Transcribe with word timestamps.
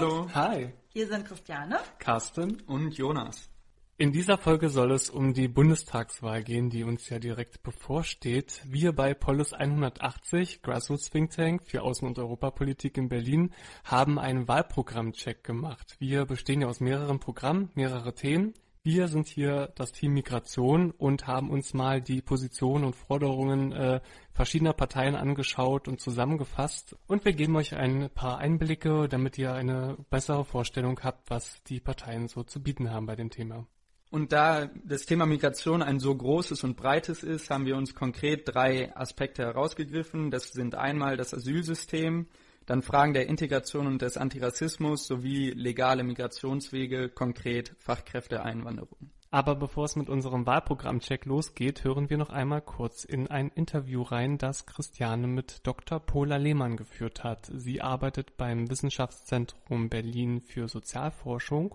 Hallo. 0.00 0.30
Hi. 0.32 0.72
Hier 0.88 1.08
sind 1.08 1.26
Christiane, 1.26 1.78
Carsten. 1.98 2.62
Und 2.62 2.96
Jonas. 2.96 3.50
In 3.98 4.12
dieser 4.12 4.38
Folge 4.38 4.70
soll 4.70 4.92
es 4.92 5.10
um 5.10 5.34
die 5.34 5.46
Bundestagswahl 5.46 6.42
gehen, 6.42 6.70
die 6.70 6.84
uns 6.84 7.10
ja 7.10 7.18
direkt 7.18 7.62
bevorsteht. 7.62 8.62
Wir 8.64 8.94
bei 8.94 9.12
Polis 9.12 9.52
180, 9.52 10.62
Grassroots 10.62 11.10
Think 11.10 11.32
Tank 11.32 11.66
für 11.66 11.82
Außen- 11.82 12.06
und 12.06 12.18
Europapolitik 12.18 12.96
in 12.96 13.10
Berlin, 13.10 13.52
haben 13.84 14.18
einen 14.18 14.48
Wahlprogrammcheck 14.48 15.44
gemacht. 15.44 15.96
Wir 15.98 16.24
bestehen 16.24 16.62
ja 16.62 16.68
aus 16.68 16.80
mehreren 16.80 17.20
Programmen, 17.20 17.68
mehrere 17.74 18.14
Themen. 18.14 18.54
Wir 18.82 19.08
sind 19.08 19.28
hier 19.28 19.70
das 19.74 19.92
Team 19.92 20.14
Migration 20.14 20.90
und 20.90 21.26
haben 21.26 21.50
uns 21.50 21.74
mal 21.74 22.00
die 22.00 22.22
Positionen 22.22 22.84
und 22.84 22.96
Forderungen 22.96 23.72
äh, 23.72 24.00
verschiedener 24.32 24.72
Parteien 24.72 25.16
angeschaut 25.16 25.86
und 25.86 26.00
zusammengefasst. 26.00 26.96
Und 27.06 27.26
wir 27.26 27.34
geben 27.34 27.56
euch 27.56 27.74
ein 27.74 28.08
paar 28.08 28.38
Einblicke, 28.38 29.06
damit 29.06 29.36
ihr 29.36 29.52
eine 29.52 29.98
bessere 30.08 30.46
Vorstellung 30.46 30.98
habt, 31.02 31.28
was 31.28 31.62
die 31.64 31.78
Parteien 31.78 32.28
so 32.28 32.42
zu 32.42 32.62
bieten 32.62 32.90
haben 32.90 33.04
bei 33.04 33.16
dem 33.16 33.28
Thema. 33.28 33.66
Und 34.10 34.32
da 34.32 34.70
das 34.82 35.04
Thema 35.04 35.26
Migration 35.26 35.82
ein 35.82 36.00
so 36.00 36.16
großes 36.16 36.64
und 36.64 36.78
breites 36.78 37.22
ist, 37.22 37.50
haben 37.50 37.66
wir 37.66 37.76
uns 37.76 37.94
konkret 37.94 38.48
drei 38.48 38.96
Aspekte 38.96 39.42
herausgegriffen. 39.42 40.30
Das 40.30 40.52
sind 40.52 40.74
einmal 40.74 41.18
das 41.18 41.34
Asylsystem, 41.34 42.28
dann 42.70 42.82
Fragen 42.82 43.14
der 43.14 43.26
Integration 43.26 43.88
und 43.88 44.00
des 44.00 44.16
Antirassismus 44.16 45.04
sowie 45.04 45.50
legale 45.50 46.04
Migrationswege, 46.04 47.08
konkret 47.08 47.74
Fachkräfteeinwanderung. 47.80 49.10
Aber 49.32 49.56
bevor 49.56 49.86
es 49.86 49.96
mit 49.96 50.08
unserem 50.08 50.46
Wahlprogrammcheck 50.46 51.24
losgeht, 51.24 51.82
hören 51.82 52.10
wir 52.10 52.16
noch 52.16 52.30
einmal 52.30 52.62
kurz 52.62 53.02
in 53.02 53.26
ein 53.26 53.48
Interview 53.48 54.02
rein, 54.02 54.38
das 54.38 54.66
Christiane 54.66 55.26
mit 55.26 55.66
Dr. 55.66 55.98
Pola 55.98 56.36
Lehmann 56.36 56.76
geführt 56.76 57.24
hat. 57.24 57.50
Sie 57.52 57.82
arbeitet 57.82 58.36
beim 58.36 58.70
Wissenschaftszentrum 58.70 59.88
Berlin 59.88 60.40
für 60.40 60.68
Sozialforschung 60.68 61.74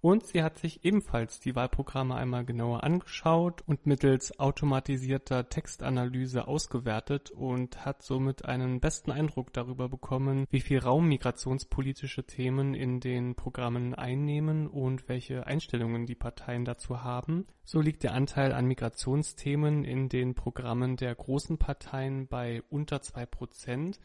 und 0.00 0.24
sie 0.24 0.42
hat 0.42 0.58
sich 0.58 0.84
ebenfalls 0.84 1.40
die 1.40 1.56
Wahlprogramme 1.56 2.14
einmal 2.14 2.44
genauer 2.44 2.84
angeschaut 2.84 3.62
und 3.66 3.86
mittels 3.86 4.38
automatisierter 4.38 5.48
Textanalyse 5.48 6.46
ausgewertet 6.46 7.32
und 7.32 7.84
hat 7.84 8.02
somit 8.02 8.44
einen 8.44 8.78
besten 8.78 9.10
Eindruck 9.10 9.52
darüber 9.52 9.88
bekommen, 9.88 10.46
wie 10.50 10.60
viel 10.60 10.78
Raum 10.78 11.08
migrationspolitische 11.08 12.24
Themen 12.24 12.74
in 12.74 13.00
den 13.00 13.34
Programmen 13.34 13.94
einnehmen 13.94 14.68
und 14.68 15.08
welche 15.08 15.46
Einstellungen 15.46 16.06
die 16.06 16.14
Parteien 16.14 16.64
dazu 16.64 17.02
haben. 17.02 17.46
So 17.64 17.80
liegt 17.80 18.04
der 18.04 18.14
Anteil 18.14 18.52
an 18.52 18.66
Migrationsthemen 18.66 19.84
in 19.84 20.08
den 20.08 20.34
Programmen 20.34 20.96
der 20.96 21.14
großen 21.14 21.58
Parteien 21.58 22.28
bei 22.28 22.62
unter 22.70 23.02
zwei 23.02 23.26
Prozent. 23.26 23.98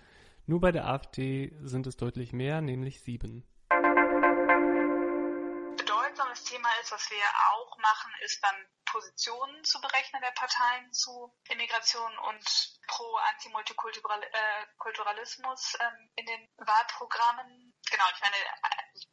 Nur 0.47 0.59
bei 0.59 0.71
der 0.71 0.87
AfD 0.87 1.53
sind 1.61 1.85
es 1.85 1.97
deutlich 1.97 2.33
mehr, 2.33 2.61
nämlich 2.61 3.01
sieben 3.01 3.43
Thema 6.53 6.69
ist, 6.81 6.91
was 6.91 7.09
wir 7.09 7.25
auch 7.51 7.77
machen, 7.79 8.13
ist 8.21 8.43
dann 8.43 8.55
Positionen 8.85 9.63
zu 9.63 9.81
berechnen 9.81 10.21
der 10.21 10.29
Parteien 10.31 10.91
zu 10.93 11.35
Immigration 11.49 12.15
und 12.19 12.45
pro-anti-Multikulturalismus 12.85 15.75
ähm, 15.79 16.11
in 16.15 16.27
den 16.27 16.47
Wahlprogrammen. 16.57 17.73
Genau, 17.89 18.03
ich 18.13 18.21
meine, 18.21 18.35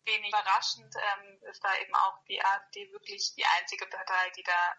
wenig 0.04 0.28
überraschend 0.28 0.94
ähm, 0.96 1.40
ist 1.50 1.64
da 1.64 1.74
eben 1.76 1.94
auch 1.94 2.22
die 2.28 2.44
AfD 2.44 2.92
wirklich 2.92 3.32
die 3.36 3.46
einzige 3.46 3.86
Partei, 3.86 4.28
die 4.36 4.42
da 4.42 4.76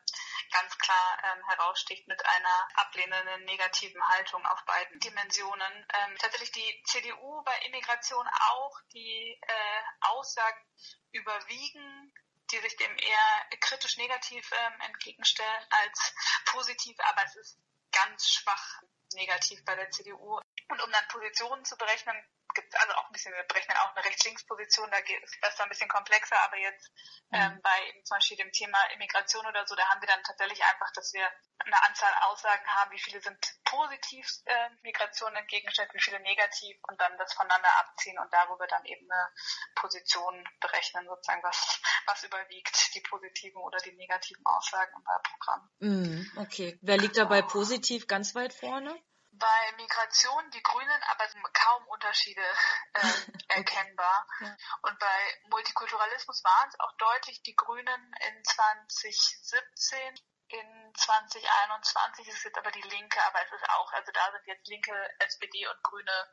ganz 0.52 0.78
klar 0.78 1.18
ähm, 1.24 1.44
heraussticht 1.48 2.08
mit 2.08 2.24
einer 2.24 2.68
ablehnenden 2.76 3.44
negativen 3.46 4.08
Haltung 4.10 4.46
auf 4.46 4.64
beiden 4.66 5.00
Dimensionen. 5.00 5.88
Ähm, 5.94 6.16
tatsächlich 6.20 6.52
die 6.52 6.84
CDU 6.86 7.42
bei 7.44 7.58
Immigration 7.66 8.28
auch 8.28 8.80
die 8.94 9.40
äh, 9.42 9.82
Aussagen 10.02 10.64
überwiegen, 11.12 12.14
die 12.52 12.60
sich 12.60 12.76
dem 12.78 12.98
eher 12.98 13.58
kritisch 13.60 13.98
negativ 13.98 14.50
ähm, 14.52 14.82
entgegenstellen 14.82 15.66
als 15.70 16.14
positiv, 16.46 16.96
aber 17.00 17.24
es 17.26 17.36
ist 17.36 17.58
ganz 17.92 18.30
schwach 18.30 18.82
negativ 19.14 19.64
bei 19.66 19.76
der 19.76 19.90
CDU. 19.92 20.40
Und 20.72 20.82
um 20.82 20.92
dann 20.92 21.08
Positionen 21.10 21.66
zu 21.66 21.76
berechnen, 21.78 22.16
gibt 22.54 22.74
es 22.74 22.80
also 22.80 22.94
auch 22.94 23.08
ein 23.08 23.14
bisschen, 23.14 23.34
wir 23.34 23.44
berechnen 23.44 23.78
auch 23.78 23.96
eine 23.96 24.06
Rechts-Links-Position, 24.06 24.90
da 24.92 25.02
geht 25.02 25.24
es 25.24 25.32
das 25.42 25.60
ein 25.60 25.70
bisschen 25.70 25.90
komplexer, 25.90 26.40
aber 26.44 26.58
jetzt 26.58 26.92
ähm, 27.32 27.54
mhm. 27.54 27.62
bei 27.62 27.88
eben 27.90 28.04
zum 28.06 28.16
Beispiel 28.16 28.38
dem 28.38 28.52
Thema 28.52 28.78
Immigration 28.94 29.46
oder 29.46 29.66
so, 29.68 29.76
da 29.76 29.88
haben 29.90 30.02
wir 30.02 30.08
dann 30.08 30.24
tatsächlich 30.24 30.64
einfach, 30.64 30.92
dass 30.94 31.14
wir 31.14 31.28
eine 31.60 31.84
Anzahl 31.84 32.12
Aussagen 32.24 32.66
haben, 32.68 32.92
wie 32.92 33.00
viele 33.00 33.22
sind 33.22 33.38
positiv 33.66 34.26
äh, 34.46 34.70
Migration 34.84 35.36
entgegengestellt, 35.36 35.90
wie 35.94 36.02
viele 36.02 36.20
negativ 36.22 36.78
und 36.88 37.00
dann 37.00 37.18
das 37.18 37.34
voneinander 37.34 37.70
abziehen 37.80 38.18
und 38.20 38.32
darüber 38.34 38.68
dann 38.68 38.86
eben 38.86 39.10
eine 39.12 39.30
Position 39.76 40.44
berechnen, 40.60 41.06
sozusagen, 41.08 41.44
was, 41.44 41.82
was 42.06 42.24
überwiegt, 42.24 42.96
die 42.96 43.02
positiven 43.02 43.62
oder 43.62 43.78
die 43.80 43.94
negativen 43.94 44.46
Aussagen 44.46 44.92
im 44.96 45.06
Wahlprogramm. 45.06 45.70
Mm, 45.80 46.40
okay. 46.40 46.80
Wer 46.82 46.98
liegt 46.98 47.18
dabei 47.18 47.42
positiv 47.42 48.08
ganz 48.08 48.36
weit 48.36 48.54
vorne? 48.54 48.96
Bei 49.42 49.72
Migration 49.76 50.52
die 50.52 50.64
Grünen, 50.64 51.04
aber 51.10 51.26
kaum 51.52 51.88
Unterschiede 51.88 52.46
äh, 52.94 53.02
erkennbar. 53.60 54.28
Ja. 54.40 54.56
Und 54.84 54.98
bei 55.00 55.42
Multikulturalismus 55.50 56.44
waren 56.44 56.70
es 56.70 56.80
auch 56.80 56.96
deutlich 56.98 57.42
die 57.44 57.56
Grünen 57.56 58.14
in 58.28 58.44
2017. 58.46 60.16
In 60.50 60.94
2021 60.96 62.28
ist 62.28 62.38
es 62.38 62.44
jetzt 62.44 62.58
aber 62.58 62.72
die 62.72 62.82
Linke, 62.82 63.20
aber 63.26 63.44
es 63.44 63.52
ist 63.52 63.70
auch, 63.70 63.92
also 63.94 64.12
da 64.12 64.32
sind 64.32 64.46
jetzt 64.46 64.68
Linke, 64.68 64.94
SPD 65.20 65.68
und 65.68 65.82
Grüne 65.84 66.28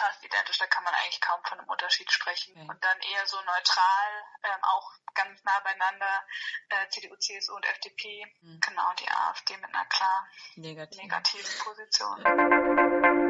fast 0.00 0.24
identisch, 0.24 0.58
da 0.58 0.66
kann 0.66 0.84
man 0.84 0.94
eigentlich 0.94 1.20
kaum 1.20 1.40
von 1.44 1.58
einem 1.58 1.68
Unterschied 1.68 2.10
sprechen. 2.10 2.52
Okay. 2.56 2.68
Und 2.68 2.82
dann 2.82 2.98
eher 3.00 3.26
so 3.26 3.36
neutral, 3.36 4.08
ähm, 4.44 4.62
auch 4.62 4.90
ganz 5.14 5.44
nah 5.44 5.60
beieinander, 5.60 6.24
äh, 6.70 6.88
CDU, 6.88 7.16
CSU 7.16 7.54
und 7.54 7.66
FDP, 7.66 8.24
mhm. 8.40 8.60
genau, 8.60 8.92
die 8.98 9.08
AfD 9.08 9.56
mit 9.56 9.74
einer 9.74 9.84
klar 9.86 10.26
Negativ. 10.56 11.02
negativen 11.02 11.58
Position. 11.62 13.20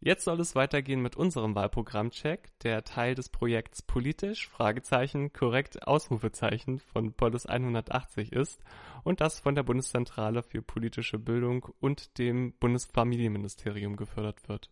Jetzt 0.00 0.24
soll 0.24 0.40
es 0.40 0.54
weitergehen 0.54 1.02
mit 1.02 1.16
unserem 1.16 1.56
Wahlprogrammcheck, 1.56 2.56
der 2.60 2.84
Teil 2.84 3.16
des 3.16 3.28
Projekts 3.28 3.82
Politisch, 3.82 4.48
Fragezeichen, 4.48 5.32
korrekt, 5.32 5.86
Ausrufezeichen 5.86 6.78
von 6.78 7.14
Polis 7.14 7.46
180 7.46 8.32
ist 8.32 8.62
und 9.02 9.20
das 9.20 9.40
von 9.40 9.56
der 9.56 9.64
Bundeszentrale 9.64 10.44
für 10.44 10.62
politische 10.62 11.18
Bildung 11.18 11.68
und 11.80 12.16
dem 12.18 12.56
Bundesfamilienministerium 12.58 13.96
gefördert 13.96 14.48
wird. 14.48 14.70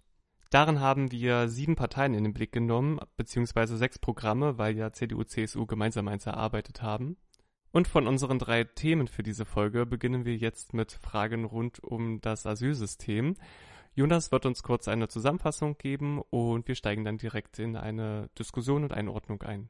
Darin 0.56 0.80
haben 0.80 1.12
wir 1.12 1.50
sieben 1.50 1.76
Parteien 1.76 2.14
in 2.14 2.24
den 2.24 2.32
Blick 2.32 2.50
genommen, 2.50 2.98
beziehungsweise 3.18 3.76
sechs 3.76 3.98
Programme, 3.98 4.56
weil 4.56 4.74
ja 4.74 4.90
CDU, 4.90 5.22
CSU 5.22 5.66
gemeinsam 5.66 6.08
eins 6.08 6.24
erarbeitet 6.24 6.80
haben. 6.80 7.18
Und 7.72 7.88
von 7.88 8.06
unseren 8.06 8.38
drei 8.38 8.64
Themen 8.64 9.06
für 9.06 9.22
diese 9.22 9.44
Folge 9.44 9.84
beginnen 9.84 10.24
wir 10.24 10.34
jetzt 10.34 10.72
mit 10.72 10.92
Fragen 10.92 11.44
rund 11.44 11.84
um 11.84 12.22
das 12.22 12.46
Asylsystem. 12.46 13.36
Jonas 13.94 14.32
wird 14.32 14.46
uns 14.46 14.62
kurz 14.62 14.88
eine 14.88 15.08
Zusammenfassung 15.08 15.76
geben 15.76 16.22
und 16.30 16.66
wir 16.68 16.74
steigen 16.74 17.04
dann 17.04 17.18
direkt 17.18 17.58
in 17.58 17.76
eine 17.76 18.30
Diskussion 18.38 18.82
und 18.82 18.94
Einordnung 18.94 19.42
ein. 19.42 19.68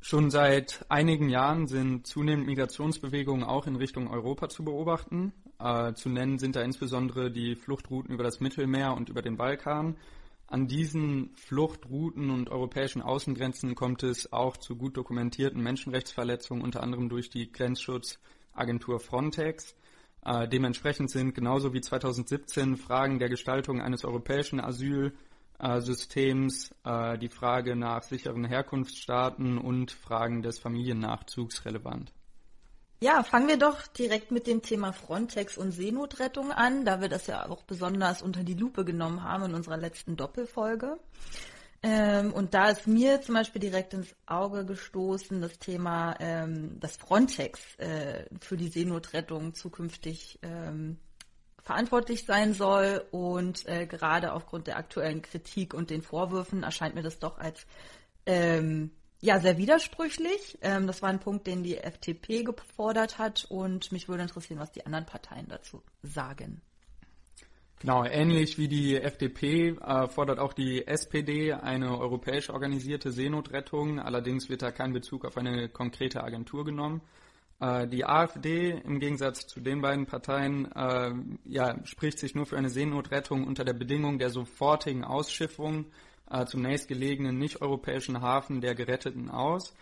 Schon 0.00 0.28
seit 0.32 0.84
einigen 0.88 1.28
Jahren 1.28 1.68
sind 1.68 2.04
zunehmend 2.04 2.48
Migrationsbewegungen 2.48 3.44
auch 3.44 3.68
in 3.68 3.76
Richtung 3.76 4.10
Europa 4.10 4.48
zu 4.48 4.64
beobachten. 4.64 5.32
Äh, 5.64 5.94
zu 5.94 6.10
nennen 6.10 6.38
sind 6.38 6.56
da 6.56 6.62
insbesondere 6.62 7.30
die 7.30 7.54
Fluchtrouten 7.56 8.12
über 8.12 8.22
das 8.22 8.40
Mittelmeer 8.40 8.92
und 8.92 9.08
über 9.08 9.22
den 9.22 9.38
Balkan. 9.38 9.96
An 10.46 10.68
diesen 10.68 11.34
Fluchtrouten 11.36 12.28
und 12.28 12.50
europäischen 12.50 13.00
Außengrenzen 13.00 13.74
kommt 13.74 14.02
es 14.02 14.30
auch 14.30 14.58
zu 14.58 14.76
gut 14.76 14.98
dokumentierten 14.98 15.62
Menschenrechtsverletzungen, 15.62 16.62
unter 16.62 16.82
anderem 16.82 17.08
durch 17.08 17.30
die 17.30 17.50
Grenzschutzagentur 17.50 19.00
Frontex. 19.00 19.74
Äh, 20.22 20.46
dementsprechend 20.48 21.10
sind 21.10 21.34
genauso 21.34 21.72
wie 21.72 21.80
2017 21.80 22.76
Fragen 22.76 23.18
der 23.18 23.30
Gestaltung 23.30 23.80
eines 23.80 24.04
europäischen 24.04 24.60
Asylsystems, 24.60 26.74
äh, 26.84 27.16
die 27.16 27.30
Frage 27.30 27.74
nach 27.74 28.02
sicheren 28.02 28.44
Herkunftsstaaten 28.44 29.56
und 29.56 29.92
Fragen 29.92 30.42
des 30.42 30.58
Familiennachzugs 30.58 31.64
relevant. 31.64 32.12
Ja, 33.00 33.22
fangen 33.22 33.48
wir 33.48 33.58
doch 33.58 33.86
direkt 33.88 34.30
mit 34.30 34.46
dem 34.46 34.62
Thema 34.62 34.92
Frontex 34.92 35.58
und 35.58 35.72
Seenotrettung 35.72 36.52
an, 36.52 36.84
da 36.84 37.00
wir 37.00 37.08
das 37.08 37.26
ja 37.26 37.48
auch 37.48 37.62
besonders 37.64 38.22
unter 38.22 38.44
die 38.44 38.54
Lupe 38.54 38.84
genommen 38.84 39.22
haben 39.22 39.44
in 39.44 39.54
unserer 39.54 39.76
letzten 39.76 40.16
Doppelfolge. 40.16 40.98
Ähm, 41.82 42.32
und 42.32 42.54
da 42.54 42.70
ist 42.70 42.86
mir 42.86 43.20
zum 43.20 43.34
Beispiel 43.34 43.60
direkt 43.60 43.92
ins 43.92 44.14
Auge 44.24 44.64
gestoßen 44.64 45.42
das 45.42 45.58
Thema, 45.58 46.16
ähm, 46.18 46.80
dass 46.80 46.96
Frontex 46.96 47.60
äh, 47.76 48.24
für 48.40 48.56
die 48.56 48.68
Seenotrettung 48.68 49.52
zukünftig 49.52 50.38
ähm, 50.40 50.96
verantwortlich 51.62 52.24
sein 52.24 52.54
soll. 52.54 53.04
Und 53.10 53.68
äh, 53.68 53.86
gerade 53.86 54.32
aufgrund 54.32 54.66
der 54.66 54.78
aktuellen 54.78 55.20
Kritik 55.20 55.74
und 55.74 55.90
den 55.90 56.00
Vorwürfen 56.00 56.62
erscheint 56.62 56.94
mir 56.94 57.02
das 57.02 57.18
doch 57.18 57.36
als 57.36 57.66
ja, 59.20 59.40
sehr 59.40 59.56
widersprüchlich. 59.58 60.58
Ähm, 60.62 60.86
das 60.86 61.02
war 61.02 61.08
ein 61.08 61.20
Punkt, 61.20 61.46
den 61.46 61.62
die 61.62 61.78
FDP 61.78 62.42
gefordert 62.42 63.18
hat 63.18 63.46
und 63.48 63.90
mich 63.92 64.08
würde 64.08 64.22
interessieren, 64.22 64.58
was 64.58 64.72
die 64.72 64.84
anderen 64.84 65.06
Parteien 65.06 65.46
dazu 65.48 65.82
sagen. 66.02 66.60
Genau, 67.80 68.04
ähnlich 68.04 68.56
wie 68.56 68.68
die 68.68 68.96
FDP 68.96 69.70
äh, 69.70 70.08
fordert 70.08 70.38
auch 70.38 70.54
die 70.54 70.86
SPD 70.86 71.52
eine 71.52 71.98
europäisch 71.98 72.48
organisierte 72.48 73.12
Seenotrettung. 73.12 74.00
Allerdings 74.00 74.48
wird 74.48 74.62
da 74.62 74.70
kein 74.70 74.92
Bezug 74.92 75.24
auf 75.24 75.36
eine 75.36 75.68
konkrete 75.68 76.24
Agentur 76.24 76.64
genommen. 76.64 77.02
Äh, 77.60 77.86
die 77.88 78.04
AfD 78.04 78.70
im 78.70 79.00
Gegensatz 79.00 79.46
zu 79.46 79.60
den 79.60 79.82
beiden 79.82 80.06
Parteien 80.06 80.70
äh, 80.72 81.12
ja, 81.44 81.76
spricht 81.84 82.18
sich 82.18 82.34
nur 82.34 82.46
für 82.46 82.56
eine 82.56 82.70
Seenotrettung 82.70 83.46
unter 83.46 83.64
der 83.64 83.74
Bedingung 83.74 84.18
der 84.18 84.30
sofortigen 84.30 85.04
Ausschiffung 85.04 85.86
äh, 86.30 86.46
zum 86.46 86.62
nächstgelegenen 86.62 87.38
nicht-europäischen 87.38 88.20
Hafen 88.20 88.60
der 88.60 88.74
Geretteten 88.74 89.30
aus. 89.30 89.74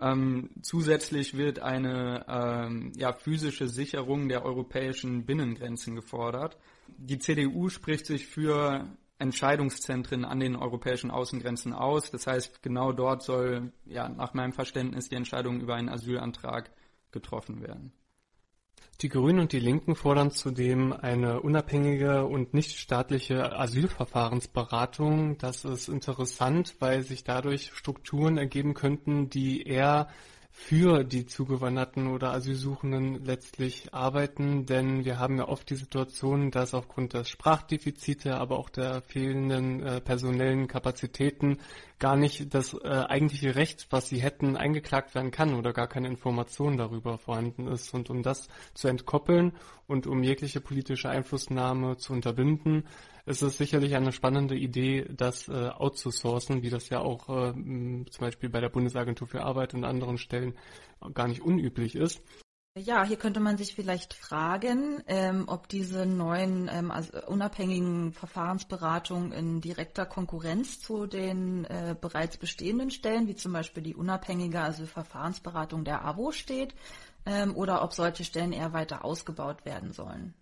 Ähm, 0.00 0.50
zusätzlich 0.62 1.36
wird 1.36 1.58
eine 1.58 2.24
ähm, 2.28 2.92
ja, 2.96 3.12
physische 3.12 3.68
Sicherung 3.68 4.28
der 4.28 4.44
europäischen 4.44 5.26
Binnengrenzen 5.26 5.96
gefordert. 5.96 6.56
Die 6.86 7.18
CDU 7.18 7.68
spricht 7.68 8.06
sich 8.06 8.26
für 8.26 8.86
Entscheidungszentren 9.18 10.24
an 10.24 10.38
den 10.38 10.54
europäischen 10.54 11.10
Außengrenzen 11.10 11.72
aus. 11.72 12.12
Das 12.12 12.28
heißt, 12.28 12.62
genau 12.62 12.92
dort 12.92 13.24
soll 13.24 13.72
ja 13.84 14.08
nach 14.08 14.34
meinem 14.34 14.52
Verständnis 14.52 15.08
die 15.08 15.16
Entscheidung 15.16 15.60
über 15.60 15.74
einen 15.74 15.88
Asylantrag 15.88 16.70
getroffen 17.10 17.60
werden. 17.60 17.92
Die 19.00 19.08
Grünen 19.08 19.38
und 19.38 19.52
die 19.52 19.60
Linken 19.60 19.94
fordern 19.94 20.32
zudem 20.32 20.92
eine 20.92 21.40
unabhängige 21.40 22.26
und 22.26 22.52
nichtstaatliche 22.52 23.56
Asylverfahrensberatung. 23.56 25.38
Das 25.38 25.64
ist 25.64 25.88
interessant, 25.88 26.74
weil 26.80 27.02
sich 27.02 27.22
dadurch 27.22 27.70
Strukturen 27.74 28.38
ergeben 28.38 28.74
könnten, 28.74 29.30
die 29.30 29.62
eher 29.62 30.08
für 30.60 31.04
die 31.04 31.24
Zugewanderten 31.24 32.08
oder 32.08 32.32
Asylsuchenden 32.32 33.24
letztlich 33.24 33.94
arbeiten, 33.94 34.66
denn 34.66 35.04
wir 35.04 35.18
haben 35.18 35.38
ja 35.38 35.46
oft 35.46 35.70
die 35.70 35.76
Situation, 35.76 36.50
dass 36.50 36.74
aufgrund 36.74 37.14
der 37.14 37.22
Sprachdefizite, 37.24 38.36
aber 38.36 38.58
auch 38.58 38.68
der 38.68 39.00
fehlenden 39.02 39.80
äh, 39.80 40.00
personellen 40.00 40.66
Kapazitäten 40.66 41.58
gar 42.00 42.16
nicht 42.16 42.52
das 42.52 42.74
äh, 42.74 42.88
eigentliche 42.88 43.54
Recht, 43.54 43.86
was 43.90 44.08
sie 44.08 44.20
hätten, 44.20 44.56
eingeklagt 44.56 45.14
werden 45.14 45.30
kann 45.30 45.54
oder 45.54 45.72
gar 45.72 45.86
keine 45.86 46.08
Information 46.08 46.76
darüber 46.76 47.18
vorhanden 47.18 47.68
ist. 47.68 47.94
Und 47.94 48.10
um 48.10 48.22
das 48.22 48.48
zu 48.74 48.88
entkoppeln 48.88 49.52
und 49.86 50.08
um 50.08 50.24
jegliche 50.24 50.60
politische 50.60 51.08
Einflussnahme 51.08 51.96
zu 51.98 52.12
unterbinden, 52.12 52.84
ist 53.28 53.42
es 53.42 53.58
sicherlich 53.58 53.94
eine 53.94 54.12
spannende 54.12 54.56
Idee, 54.56 55.06
das 55.10 55.48
äh, 55.48 55.68
outzusourcen, 55.68 56.62
wie 56.62 56.70
das 56.70 56.88
ja 56.88 57.00
auch 57.00 57.28
äh, 57.28 57.52
zum 57.52 58.20
Beispiel 58.20 58.48
bei 58.48 58.60
der 58.60 58.70
Bundesagentur 58.70 59.28
für 59.28 59.42
Arbeit 59.42 59.74
und 59.74 59.84
anderen 59.84 60.18
Stellen 60.18 60.54
gar 61.14 61.28
nicht 61.28 61.42
unüblich 61.42 61.94
ist. 61.94 62.22
Ja, 62.76 63.04
hier 63.04 63.16
könnte 63.16 63.40
man 63.40 63.56
sich 63.56 63.74
vielleicht 63.74 64.14
fragen, 64.14 65.02
ähm, 65.08 65.44
ob 65.48 65.68
diese 65.68 66.06
neuen 66.06 66.70
ähm, 66.72 66.90
also 66.92 67.20
unabhängigen 67.26 68.12
Verfahrensberatungen 68.12 69.32
in 69.32 69.60
direkter 69.60 70.06
Konkurrenz 70.06 70.80
zu 70.80 71.06
den 71.06 71.64
äh, 71.64 71.96
bereits 72.00 72.36
bestehenden 72.36 72.90
Stellen, 72.90 73.26
wie 73.26 73.34
zum 73.34 73.52
Beispiel 73.52 73.82
die 73.82 73.96
unabhängige 73.96 74.60
also 74.60 74.86
Verfahrensberatung 74.86 75.84
der 75.84 76.04
AWO 76.04 76.30
steht, 76.30 76.74
ähm, 77.26 77.56
oder 77.56 77.82
ob 77.82 77.94
solche 77.94 78.24
Stellen 78.24 78.52
eher 78.52 78.72
weiter 78.72 79.04
ausgebaut 79.04 79.64
werden 79.64 79.92
sollen. 79.92 80.34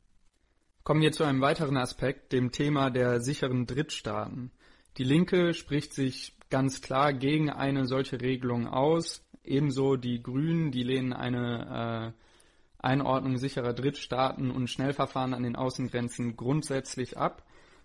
Kommen 0.87 1.01
wir 1.03 1.11
zu 1.11 1.25
einem 1.25 1.41
weiteren 1.41 1.77
Aspekt, 1.79 2.33
dem 2.33 2.53
Thema 2.53 2.91
der 2.91 3.21
sicheren 3.21 3.67
Drittstaaten. 3.67 4.53
Die 4.99 5.03
Linke 5.03 5.53
spricht 5.53 5.93
sich 5.93 6.37
ganz 6.49 6.81
klar 6.81 7.13
gegen 7.13 7.51
eine 7.51 7.87
solche 7.87 8.21
Regelung 8.21 8.69
aus. 8.69 9.27
Ebenso 9.43 9.97
die 9.97 10.23
Grünen, 10.23 10.71
die 10.71 10.85
lehnen 10.85 11.13
eine 11.13 12.15
äh, 12.15 12.87
Einordnung 12.87 13.37
sicherer 13.37 13.73
Drittstaaten 13.73 14.53
und 14.53 14.71
Schnellverfahren 14.71 15.35
an 15.35 15.43
den 15.43 15.57
Außengrenzen 15.57 16.37
grundsätzlich 16.37 17.19
ab. 17.19 17.43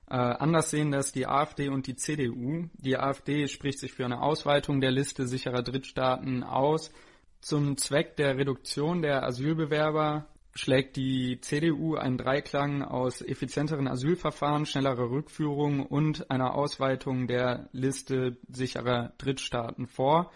Äh, 0.07 0.17
anders 0.17 0.69
sehen 0.69 0.91
das 0.91 1.11
die 1.11 1.25
AfD 1.25 1.69
und 1.69 1.87
die 1.87 1.95
CDU. 1.95 2.69
Die 2.73 2.97
AfD 2.97 3.47
spricht 3.47 3.79
sich 3.79 3.93
für 3.93 4.05
eine 4.05 4.21
Ausweitung 4.21 4.79
der 4.79 4.91
Liste 4.91 5.25
sicherer 5.25 5.63
Drittstaaten 5.63 6.43
aus. 6.43 6.91
Zum 7.39 7.77
Zweck 7.77 8.15
der 8.17 8.37
Reduktion 8.37 9.01
der 9.01 9.23
Asylbewerber 9.23 10.27
schlägt 10.53 10.97
die 10.97 11.39
CDU 11.41 11.95
einen 11.95 12.17
Dreiklang 12.17 12.83
aus 12.83 13.21
effizienteren 13.21 13.87
Asylverfahren, 13.87 14.65
schnellerer 14.65 15.09
Rückführung 15.09 15.85
und 15.85 16.29
einer 16.29 16.55
Ausweitung 16.55 17.27
der 17.27 17.69
Liste 17.71 18.37
sicherer 18.49 19.13
Drittstaaten 19.17 19.87
vor. 19.87 20.31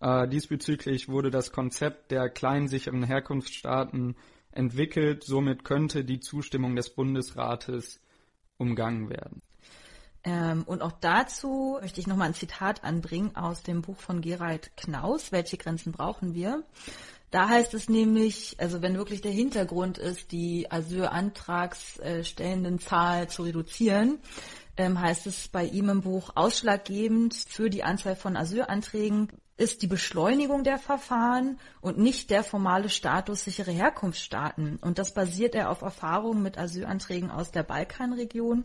Äh, 0.00 0.28
diesbezüglich 0.28 1.08
wurde 1.08 1.30
das 1.30 1.52
Konzept 1.52 2.10
der 2.10 2.28
kleinsicheren 2.28 3.02
Herkunftsstaaten 3.02 4.16
entwickelt. 4.52 5.24
Somit 5.24 5.64
könnte 5.64 6.04
die 6.04 6.20
Zustimmung 6.20 6.76
des 6.76 6.90
Bundesrates 6.90 8.00
umgangen 8.58 9.10
werden. 9.10 9.42
Ähm, 10.24 10.64
und 10.66 10.82
auch 10.82 10.92
dazu 11.00 11.78
möchte 11.80 12.00
ich 12.00 12.06
nochmal 12.08 12.28
ein 12.28 12.34
Zitat 12.34 12.82
anbringen 12.82 13.36
aus 13.36 13.62
dem 13.62 13.82
Buch 13.82 13.98
von 13.98 14.20
Gerald 14.20 14.76
Knaus, 14.76 15.30
Welche 15.30 15.56
Grenzen 15.56 15.92
brauchen 15.92 16.34
wir? 16.34 16.64
Da 17.30 17.48
heißt 17.48 17.74
es 17.74 17.88
nämlich, 17.88 18.56
also 18.58 18.82
wenn 18.82 18.96
wirklich 18.96 19.20
der 19.20 19.32
Hintergrund 19.32 19.98
ist, 19.98 20.32
die 20.32 20.70
Asylantragsstellenden 20.70 22.78
Zahl 22.78 23.28
zu 23.28 23.42
reduzieren, 23.42 24.18
ähm, 24.76 25.00
heißt 25.00 25.26
es 25.26 25.48
bei 25.48 25.64
ihm 25.64 25.88
im 25.88 26.02
Buch, 26.02 26.30
ausschlaggebend 26.34 27.34
für 27.34 27.70
die 27.70 27.82
Anzahl 27.82 28.16
von 28.16 28.36
Asylanträgen 28.36 29.28
ist 29.56 29.82
die 29.82 29.86
Beschleunigung 29.86 30.64
der 30.64 30.78
Verfahren 30.78 31.58
und 31.80 31.98
nicht 31.98 32.30
der 32.30 32.44
formale 32.44 32.90
Status 32.90 33.44
sichere 33.44 33.70
Herkunftsstaaten. 33.70 34.76
Und 34.76 34.98
das 34.98 35.14
basiert 35.14 35.54
er 35.54 35.70
auf 35.70 35.80
Erfahrungen 35.80 36.42
mit 36.42 36.58
Asylanträgen 36.58 37.30
aus 37.30 37.52
der 37.52 37.62
Balkanregion, 37.62 38.64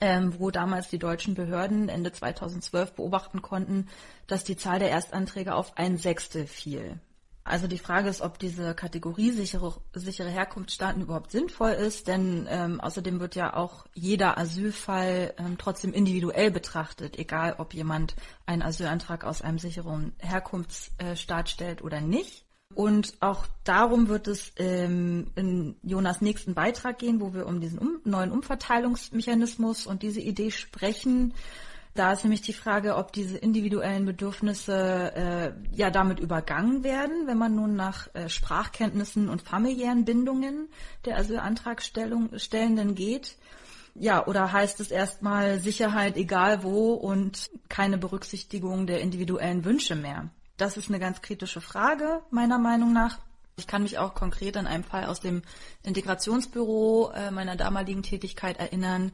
ähm, 0.00 0.38
wo 0.38 0.50
damals 0.50 0.90
die 0.90 0.98
deutschen 0.98 1.34
Behörden 1.34 1.88
Ende 1.88 2.12
2012 2.12 2.92
beobachten 2.92 3.40
konnten, 3.40 3.88
dass 4.26 4.44
die 4.44 4.56
Zahl 4.56 4.78
der 4.78 4.90
Erstanträge 4.90 5.54
auf 5.54 5.78
ein 5.78 5.96
Sechstel 5.96 6.46
fiel. 6.46 7.00
Also 7.46 7.68
die 7.68 7.78
Frage 7.78 8.08
ist, 8.08 8.22
ob 8.22 8.40
diese 8.40 8.74
Kategorie 8.74 9.30
sichere, 9.30 9.74
sichere 9.94 10.28
Herkunftsstaaten 10.28 11.02
überhaupt 11.02 11.30
sinnvoll 11.30 11.70
ist, 11.70 12.08
denn 12.08 12.48
ähm, 12.50 12.80
außerdem 12.80 13.20
wird 13.20 13.36
ja 13.36 13.54
auch 13.54 13.86
jeder 13.94 14.36
Asylfall 14.36 15.32
ähm, 15.38 15.56
trotzdem 15.56 15.92
individuell 15.92 16.50
betrachtet, 16.50 17.16
egal 17.16 17.54
ob 17.58 17.72
jemand 17.72 18.16
einen 18.46 18.62
Asylantrag 18.62 19.24
aus 19.24 19.42
einem 19.42 19.60
sicheren 19.60 20.12
Herkunftsstaat 20.18 21.48
stellt 21.48 21.82
oder 21.82 22.00
nicht. 22.00 22.44
Und 22.74 23.14
auch 23.20 23.46
darum 23.62 24.08
wird 24.08 24.26
es 24.26 24.52
ähm, 24.56 25.30
in 25.36 25.76
Jonas 25.84 26.20
nächsten 26.20 26.54
Beitrag 26.54 26.98
gehen, 26.98 27.20
wo 27.20 27.32
wir 27.32 27.46
um 27.46 27.60
diesen 27.60 27.78
um, 27.78 28.00
neuen 28.04 28.32
Umverteilungsmechanismus 28.32 29.86
und 29.86 30.02
diese 30.02 30.20
Idee 30.20 30.50
sprechen. 30.50 31.32
Da 31.96 32.12
ist 32.12 32.24
nämlich 32.24 32.42
die 32.42 32.52
Frage, 32.52 32.96
ob 32.96 33.12
diese 33.12 33.38
individuellen 33.38 34.04
Bedürfnisse 34.04 35.12
äh, 35.16 35.52
ja 35.74 35.90
damit 35.90 36.20
übergangen 36.20 36.84
werden, 36.84 37.26
wenn 37.26 37.38
man 37.38 37.54
nun 37.54 37.74
nach 37.74 38.14
äh, 38.14 38.28
Sprachkenntnissen 38.28 39.30
und 39.30 39.40
familiären 39.40 40.04
Bindungen 40.04 40.68
der 41.06 41.16
Asylantragstellenden 41.16 42.94
geht. 42.94 43.36
Ja, 43.94 44.26
oder 44.26 44.52
heißt 44.52 44.78
es 44.80 44.90
erstmal 44.90 45.58
Sicherheit 45.58 46.18
egal 46.18 46.62
wo 46.62 46.92
und 46.92 47.48
keine 47.70 47.96
Berücksichtigung 47.96 48.86
der 48.86 49.00
individuellen 49.00 49.64
Wünsche 49.64 49.96
mehr? 49.96 50.28
Das 50.58 50.76
ist 50.76 50.90
eine 50.90 50.98
ganz 50.98 51.22
kritische 51.22 51.62
Frage, 51.62 52.20
meiner 52.30 52.58
Meinung 52.58 52.92
nach. 52.92 53.18
Ich 53.56 53.66
kann 53.66 53.82
mich 53.82 53.96
auch 53.96 54.12
konkret 54.12 54.58
an 54.58 54.66
einen 54.66 54.84
Fall 54.84 55.06
aus 55.06 55.20
dem 55.20 55.40
Integrationsbüro 55.82 57.12
äh, 57.14 57.30
meiner 57.30 57.56
damaligen 57.56 58.02
Tätigkeit 58.02 58.58
erinnern, 58.58 59.12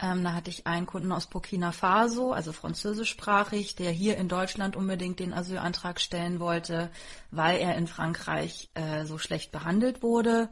ähm, 0.00 0.22
da 0.22 0.32
hatte 0.32 0.50
ich 0.50 0.66
einen 0.66 0.86
Kunden 0.86 1.10
aus 1.10 1.26
Burkina 1.26 1.72
Faso, 1.72 2.32
also 2.32 2.52
französischsprachig, 2.52 3.74
der 3.74 3.90
hier 3.90 4.16
in 4.16 4.28
Deutschland 4.28 4.76
unbedingt 4.76 5.18
den 5.18 5.34
Asylantrag 5.34 6.00
stellen 6.00 6.38
wollte, 6.38 6.90
weil 7.30 7.58
er 7.58 7.76
in 7.76 7.88
Frankreich 7.88 8.70
äh, 8.74 9.04
so 9.04 9.18
schlecht 9.18 9.50
behandelt 9.50 10.02
wurde. 10.02 10.48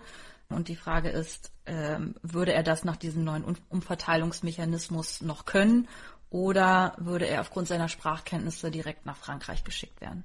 Und 0.49 0.69
die 0.69 0.76
Frage 0.76 1.11
ist, 1.11 1.53
ähm, 1.67 2.15
würde 2.23 2.53
er 2.53 2.62
das 2.62 2.85
nach 2.85 2.97
diesem 2.97 3.25
neuen 3.25 3.45
um 3.45 3.57
Umverteilungsmechanismus 3.69 5.23
noch 5.23 5.45
können 5.45 5.88
oder 6.31 6.95
würde 6.99 7.26
er 7.26 7.41
aufgrund 7.41 7.69
seiner 7.69 7.88
Sprachkenntnisse 7.88 8.71
direkt 8.71 9.07
nach 9.07 9.17
Frankreich 9.17 9.62
geschickt 9.62 10.00
werden? 10.00 10.25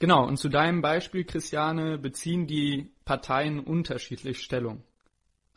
Genau, 0.00 0.26
und 0.26 0.36
zu 0.38 0.48
deinem 0.48 0.80
Beispiel, 0.80 1.24
Christiane, 1.24 1.98
beziehen 1.98 2.46
die 2.46 2.92
Parteien 3.04 3.58
unterschiedlich 3.58 4.42
Stellung. 4.42 4.84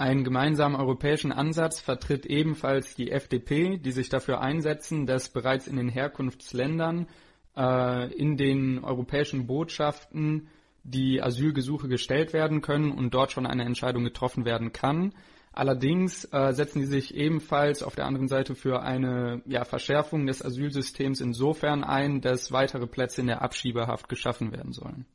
Einen 0.01 0.24
gemeinsamen 0.24 0.75
europäischen 0.75 1.31
Ansatz 1.31 1.79
vertritt 1.79 2.25
ebenfalls 2.25 2.96
die 2.96 3.12
FDP, 3.12 3.77
die 3.77 3.91
sich 3.91 4.10
dafür 4.10 4.41
einsetzen, 4.41 5.05
dass 5.05 5.29
bereits 5.29 5.67
in 5.67 5.75
den 5.75 5.89
Herkunftsländern 5.89 7.05
äh, 7.55 8.12
in 8.12 8.36
den 8.36 8.84
europäischen 8.84 9.46
Botschaften 9.46 10.48
die 10.81 11.22
Asylgesuche 11.22 11.88
gestellt 11.88 12.34
werden 12.34 12.62
können 12.62 12.91
und 12.91 13.13
dort 13.13 13.31
schon 13.31 13.46
eine 13.46 13.63
Entscheidung 13.63 14.03
getroffen 14.03 14.43
werden 14.43 14.74
kann. 14.74 15.13
Allerdings 15.53 16.25
äh, 16.34 16.51
setzen 16.51 16.81
sie 16.81 16.88
sich 16.88 17.13
ebenfalls 17.13 17.84
auf 17.84 17.93
der 17.93 18.08
anderen 18.08 18.27
Seite 18.27 18.55
für 18.55 18.81
eine 18.81 19.43
ja, 19.46 19.65
Verschärfung 19.65 20.25
des 20.25 20.43
Asylsystems 20.43 21.22
insofern 21.22 21.84
ein, 21.84 22.22
dass 22.22 22.51
weitere 22.51 22.88
Plätze 22.88 23.22
in 23.22 23.27
der 23.27 23.43
Abschiebehaft 23.43 24.10
geschaffen 24.10 24.51
werden 24.51 24.72
sollen. 24.72 25.05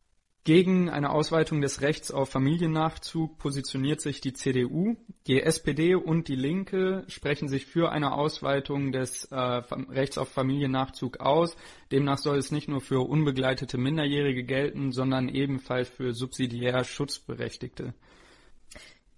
Gegen 0.47 0.89
eine 0.89 1.11
Ausweitung 1.11 1.61
des 1.61 1.81
Rechts 1.81 2.13
auf 2.13 2.31
Familiennachzug 2.31 3.37
positioniert 3.37 4.01
sich 4.01 4.21
die 4.21 4.33
CDU. 4.33 4.95
Die 5.27 5.43
SPD 5.43 5.97
und 5.97 6.29
die 6.29 6.37
Linke 6.37 7.03
sprechen 7.09 7.49
sich 7.49 7.67
für 7.67 7.91
eine 7.91 8.13
Ausweitung 8.13 8.93
des 8.93 9.25
äh, 9.25 9.37
Rechts 9.37 10.19
auf 10.19 10.29
Familiennachzug 10.29 11.19
aus. 11.19 11.57
Demnach 11.91 12.19
soll 12.19 12.39
es 12.39 12.53
nicht 12.53 12.69
nur 12.69 12.81
für 12.81 13.01
unbegleitete 13.01 13.77
Minderjährige 13.77 14.45
gelten, 14.45 14.93
sondern 14.93 15.29
ebenfalls 15.29 15.89
für 15.89 16.13
subsidiär 16.13 16.85
Schutzberechtigte. 16.85 17.93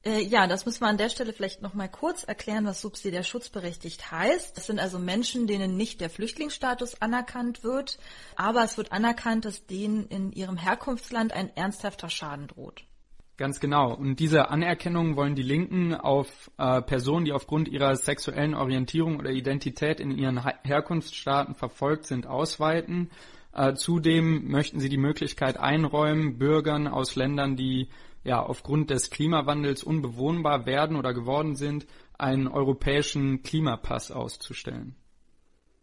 Äh, 0.05 0.23
ja, 0.23 0.47
das 0.47 0.65
müssen 0.65 0.81
wir 0.83 0.89
an 0.89 0.97
der 0.97 1.09
Stelle 1.09 1.33
vielleicht 1.33 1.63
noch 1.63 1.75
mal 1.75 1.89
kurz 1.89 2.25
erklären, 2.25 2.65
was 2.65 2.81
subsidiär 2.81 3.25
schutzberechtigt 3.25 4.11
heißt. 4.11 4.57
Das 4.57 4.67
sind 4.67 4.79
also 4.79 4.99
Menschen, 4.99 5.47
denen 5.47 5.77
nicht 5.77 6.01
der 6.01 6.11
Flüchtlingsstatus 6.11 7.03
anerkannt 7.03 7.65
wird, 7.65 7.99
aber 8.37 8.63
es 8.63 8.77
wird 8.77 8.93
anerkannt, 8.93 9.45
dass 9.45 9.67
denen 9.67 10.07
in 10.07 10.33
ihrem 10.33 10.57
Herkunftsland 10.57 11.33
ein 11.33 11.55
ernsthafter 11.57 12.09
Schaden 12.09 12.47
droht. 12.47 12.85
Ganz 13.39 13.61
genau. 13.61 13.95
Und 13.95 14.19
diese 14.19 14.51
Anerkennung 14.51 15.15
wollen 15.15 15.37
die 15.37 15.45
Linken 15.45 15.95
auf 15.95 16.51
äh, 16.59 16.83
Personen, 16.83 17.25
die 17.25 17.33
aufgrund 17.33 17.69
ihrer 17.69 17.95
sexuellen 17.95 18.55
Orientierung 18.55 19.17
oder 19.17 19.31
Identität 19.31 20.01
in 20.01 20.11
ihren 20.11 20.43
Herkunftsstaaten 20.65 21.55
verfolgt 21.55 22.07
sind, 22.07 22.27
ausweiten. 22.27 23.11
Äh, 23.53 23.75
zudem 23.75 24.51
möchten 24.51 24.81
sie 24.81 24.89
die 24.89 24.99
Möglichkeit 24.99 25.57
einräumen, 25.57 26.39
Bürgern 26.39 26.89
aus 26.89 27.15
Ländern, 27.15 27.55
die 27.55 27.89
ja 28.29 28.43
aufgrund 28.43 28.91
des 28.91 29.11
Klimawandels 29.11 29.83
unbewohnbar 29.83 30.67
werden 30.67 30.97
oder 30.97 31.15
geworden 31.15 31.57
sind, 31.57 31.87
einen 32.19 32.47
europäischen 32.47 33.43
Klimapass 33.43 34.13
auszustellen. 34.13 34.95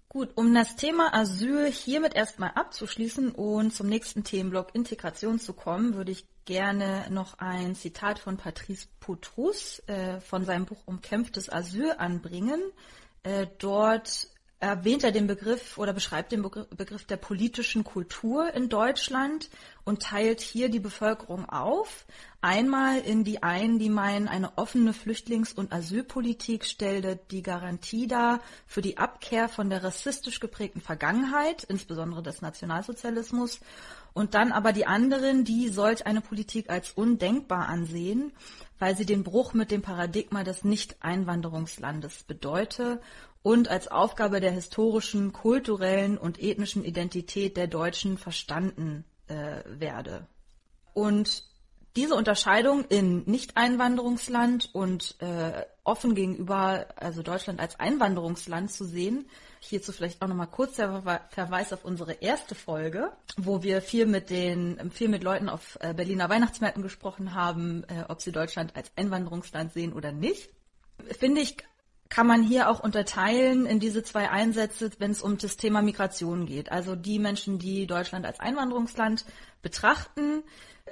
Gut, 0.07 0.29
um 0.35 0.53
das 0.53 0.77
Thema 0.77 1.13
Asyl 1.13 1.69
hiermit 1.69 2.15
erstmal 2.15 2.51
abzuschließen 2.51 3.31
und 3.31 3.73
zum 3.73 3.87
nächsten 3.87 4.23
Themenblock 4.23 4.73
Integration 4.73 5.39
zu 5.39 5.51
kommen, 5.51 5.95
würde 5.95 6.11
ich 6.13 6.25
gerne 6.45 7.07
noch 7.09 7.39
ein 7.39 7.75
Zitat 7.75 8.19
von 8.19 8.37
Patrice 8.37 8.87
Poutrous 9.01 9.79
äh, 9.87 10.21
von 10.21 10.45
seinem 10.45 10.65
Buch 10.65 10.81
Umkämpftes 10.85 11.51
Asyl 11.51 11.91
anbringen. 11.97 12.61
Äh, 13.23 13.47
dort 13.57 14.29
erwähnt 14.59 15.03
er 15.03 15.11
den 15.11 15.27
Begriff 15.27 15.77
oder 15.77 15.93
beschreibt 15.93 16.31
den 16.31 16.41
Begriff 16.41 17.05
der 17.05 17.17
politischen 17.17 17.83
Kultur 17.83 18.53
in 18.53 18.69
Deutschland 18.69 19.49
und 19.83 20.01
teilt 20.01 20.41
hier 20.41 20.69
die 20.69 20.79
Bevölkerung 20.79 21.47
auf. 21.49 22.05
Einmal 22.41 22.99
in 22.99 23.23
die 23.23 23.43
einen, 23.43 23.79
die 23.79 23.89
meinen, 23.89 24.27
eine 24.27 24.57
offene 24.57 24.93
Flüchtlings- 24.93 25.53
und 25.53 25.73
Asylpolitik 25.73 26.65
stelle 26.65 27.19
die 27.31 27.43
Garantie 27.43 28.07
dar 28.07 28.39
für 28.65 28.81
die 28.81 28.97
Abkehr 28.97 29.49
von 29.49 29.69
der 29.69 29.83
rassistisch 29.83 30.39
geprägten 30.39 30.81
Vergangenheit, 30.81 31.63
insbesondere 31.63 32.23
des 32.23 32.41
Nationalsozialismus. 32.41 33.59
Und 34.13 34.33
dann 34.33 34.53
aber 34.53 34.71
die 34.71 34.85
anderen, 34.85 35.43
die 35.43 35.67
solch 35.67 36.05
eine 36.05 36.21
Politik 36.21 36.69
als 36.69 36.91
undenkbar 36.91 37.67
ansehen, 37.67 38.31
weil 38.79 38.95
sie 38.95 39.05
den 39.05 39.23
Bruch 39.23 39.53
mit 39.53 39.71
dem 39.71 39.81
Paradigma 39.81 40.43
des 40.43 40.63
Nicht-Einwanderungslandes 40.63 42.23
bedeute 42.23 43.01
und 43.45 43.67
als 43.67 43.87
Aufgabe 43.89 44.39
der 44.39 44.49
historischen, 44.49 45.31
kulturellen 45.31 46.17
und 46.17 46.41
ethnischen 46.41 46.83
Identität 46.83 47.57
der 47.57 47.67
Deutschen 47.67 48.17
verstanden 48.17 49.05
äh, 49.27 49.57
werde. 49.67 50.25
Und 50.95 51.43
diese 51.95 52.15
Unterscheidung 52.15 52.85
in 52.85 53.21
Nicht-Einwanderungsland 53.25 54.73
und 54.73 55.21
äh, 55.21 55.63
offen 55.83 56.15
gegenüber, 56.15 56.87
also 56.95 57.21
Deutschland 57.21 57.59
als 57.59 57.79
Einwanderungsland 57.79 58.71
zu 58.71 58.83
sehen, 58.83 59.29
hierzu 59.59 59.91
vielleicht 59.91 60.23
auch 60.23 60.27
nochmal 60.27 60.47
kurz 60.47 60.77
der 60.77 61.03
Verweis 61.29 61.71
auf 61.71 61.85
unsere 61.85 62.13
erste 62.13 62.55
Folge, 62.55 63.11
wo 63.37 63.61
wir 63.61 63.83
viel 63.83 64.07
mit 64.07 64.31
den, 64.31 64.89
viel 64.89 65.07
mit 65.07 65.23
Leuten 65.23 65.49
auf 65.49 65.77
äh, 65.81 65.93
Berliner 65.93 66.29
Weihnachtsmärkten 66.29 66.81
gesprochen 66.81 67.35
haben, 67.35 67.83
äh, 67.89 68.05
ob 68.07 68.23
sie 68.23 68.31
Deutschland 68.31 68.75
als 68.75 68.91
Einwanderungsland 68.95 69.71
sehen 69.71 69.93
oder 69.93 70.11
nicht. 70.11 70.49
Finde 71.19 71.41
ich 71.41 71.57
kann 72.09 72.27
man 72.27 72.43
hier 72.43 72.69
auch 72.69 72.79
unterteilen 72.79 73.65
in 73.65 73.79
diese 73.79 74.03
zwei 74.03 74.29
Einsätze, 74.29 74.91
wenn 74.99 75.11
es 75.11 75.21
um 75.21 75.37
das 75.37 75.57
Thema 75.57 75.81
Migration 75.81 76.45
geht. 76.45 76.71
Also 76.71 76.95
die 76.95 77.19
Menschen, 77.19 77.57
die 77.57 77.87
Deutschland 77.87 78.25
als 78.25 78.39
Einwanderungsland 78.39 79.25
betrachten, 79.61 80.43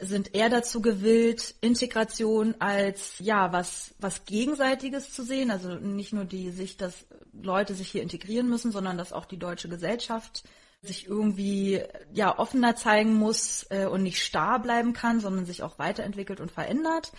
sind 0.01 0.34
eher 0.34 0.50
dazu 0.50 0.82
gewillt, 0.82 1.53
Integration 1.62 2.55
als 2.60 3.20
ja 3.20 3.53
was 3.53 3.93
was 4.00 4.25
gegenseitiges 4.25 5.13
zu 5.13 5.24
sehen. 5.24 5.51
Also 5.51 5.75
nicht 5.75 6.13
nur 6.13 6.25
die 6.25 6.50
Sicht, 6.50 6.82
dass 6.82 7.05
Leute 7.32 7.75
sich 7.75 7.89
hier 7.89 8.01
integrieren 8.01 8.50
müssen, 8.50 8.72
sondern 8.72 8.98
dass 8.98 9.13
auch 9.13 9.25
die 9.25 9.38
deutsche 9.38 9.70
Gesellschaft 9.70 10.43
sich 10.82 11.08
irgendwie 11.08 11.82
ja 12.12 12.38
offener 12.38 12.75
zeigen 12.75 13.13
muss 13.13 13.65
äh, 13.70 13.86
und 13.86 14.03
nicht 14.03 14.22
starr 14.22 14.60
bleiben 14.60 14.93
kann, 14.93 15.20
sondern 15.20 15.46
sich 15.46 15.63
auch 15.63 15.79
weiterentwickelt 15.79 16.41
und 16.41 16.51
verändert. 16.51 17.12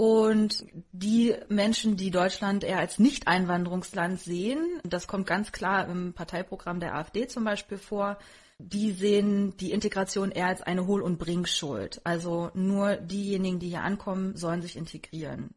Und 0.00 0.64
die 0.92 1.34
Menschen, 1.50 1.98
die 1.98 2.10
Deutschland 2.10 2.64
eher 2.64 2.78
als 2.78 2.98
Nicht-Einwanderungsland 2.98 4.18
sehen, 4.18 4.80
das 4.82 5.06
kommt 5.06 5.26
ganz 5.26 5.52
klar 5.52 5.86
im 5.90 6.14
Parteiprogramm 6.14 6.80
der 6.80 6.94
AfD 6.94 7.26
zum 7.26 7.44
Beispiel 7.44 7.76
vor, 7.76 8.16
die 8.58 8.92
sehen 8.92 9.58
die 9.58 9.72
Integration 9.72 10.30
eher 10.30 10.46
als 10.46 10.62
eine 10.62 10.86
Hohl- 10.86 11.02
und 11.02 11.18
Bringschuld. 11.18 12.00
Also 12.02 12.50
nur 12.54 12.96
diejenigen, 12.96 13.58
die 13.58 13.68
hier 13.68 13.82
ankommen, 13.82 14.34
sollen 14.38 14.62
sich 14.62 14.76
integrieren. 14.76 15.50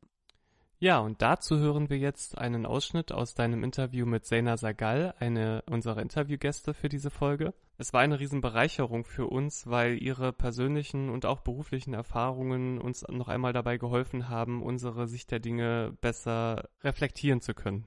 Ja, 0.83 0.99
und 0.99 1.21
dazu 1.21 1.59
hören 1.59 1.89
wir 1.89 1.97
jetzt 1.97 2.37
einen 2.37 2.65
Ausschnitt 2.65 3.13
aus 3.13 3.35
deinem 3.35 3.63
Interview 3.63 4.05
mit 4.05 4.25
Sena 4.25 4.57
Sagal, 4.57 5.13
eine 5.17 5.63
unserer 5.65 6.01
Interviewgäste 6.01 6.73
für 6.73 6.89
diese 6.89 7.09
Folge. 7.09 7.53
Es 7.77 7.93
war 7.93 8.01
eine 8.01 8.19
Riesenbereicherung 8.19 9.05
für 9.05 9.27
uns, 9.27 9.65
weil 9.65 10.03
ihre 10.03 10.33
persönlichen 10.33 11.09
und 11.09 11.25
auch 11.25 11.39
beruflichen 11.39 11.93
Erfahrungen 11.93 12.79
uns 12.79 13.05
noch 13.07 13.29
einmal 13.29 13.53
dabei 13.53 13.77
geholfen 13.77 14.27
haben, 14.27 14.61
unsere 14.61 15.07
Sicht 15.07 15.31
der 15.31 15.39
Dinge 15.39 15.97
besser 16.01 16.67
reflektieren 16.83 17.39
zu 17.39 17.53
können. 17.53 17.85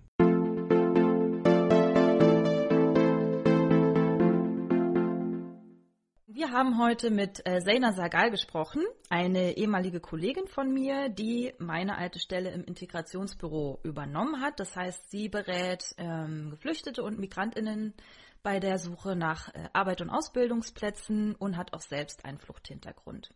Wir 6.37 6.50
haben 6.50 6.78
heute 6.78 7.11
mit 7.11 7.47
äh, 7.47 7.62
Zeina 7.62 7.95
Sagal 7.95 8.31
gesprochen, 8.31 8.85
eine 9.09 9.57
ehemalige 9.57 10.00
Kollegin 10.00 10.47
von 10.49 10.71
mir, 10.71 11.09
die 11.09 11.55
meine 11.57 11.97
alte 11.97 12.19
Stelle 12.19 12.50
im 12.50 12.62
Integrationsbüro 12.62 13.81
übernommen 13.85 14.43
hat. 14.43 14.61
Das 14.61 14.76
heißt, 14.76 15.11
sie 15.11 15.31
berät 15.31 15.95
ähm, 15.97 16.50
Geflüchtete 16.50 17.02
und 17.02 17.19
Migrantinnen 17.19 17.95
bei 18.43 18.61
der 18.61 18.76
Suche 18.76 19.16
nach 19.16 19.49
äh, 19.55 19.71
Arbeit 19.73 20.02
und 20.02 20.11
Ausbildungsplätzen 20.11 21.35
und 21.37 21.57
hat 21.57 21.73
auch 21.73 21.81
selbst 21.81 22.26
einen 22.26 22.37
Fluchthintergrund. 22.37 23.31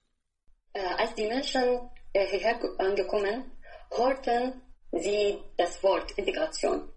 Äh, 0.75 0.85
als 0.99 1.15
die 1.15 1.27
Menschen 1.27 1.81
äh, 2.13 2.27
hierher 2.27 2.61
angekommen, 2.77 3.51
hörten 3.97 4.61
sie 4.93 5.39
das 5.57 5.83
Wort 5.83 6.13
Integration 6.19 6.93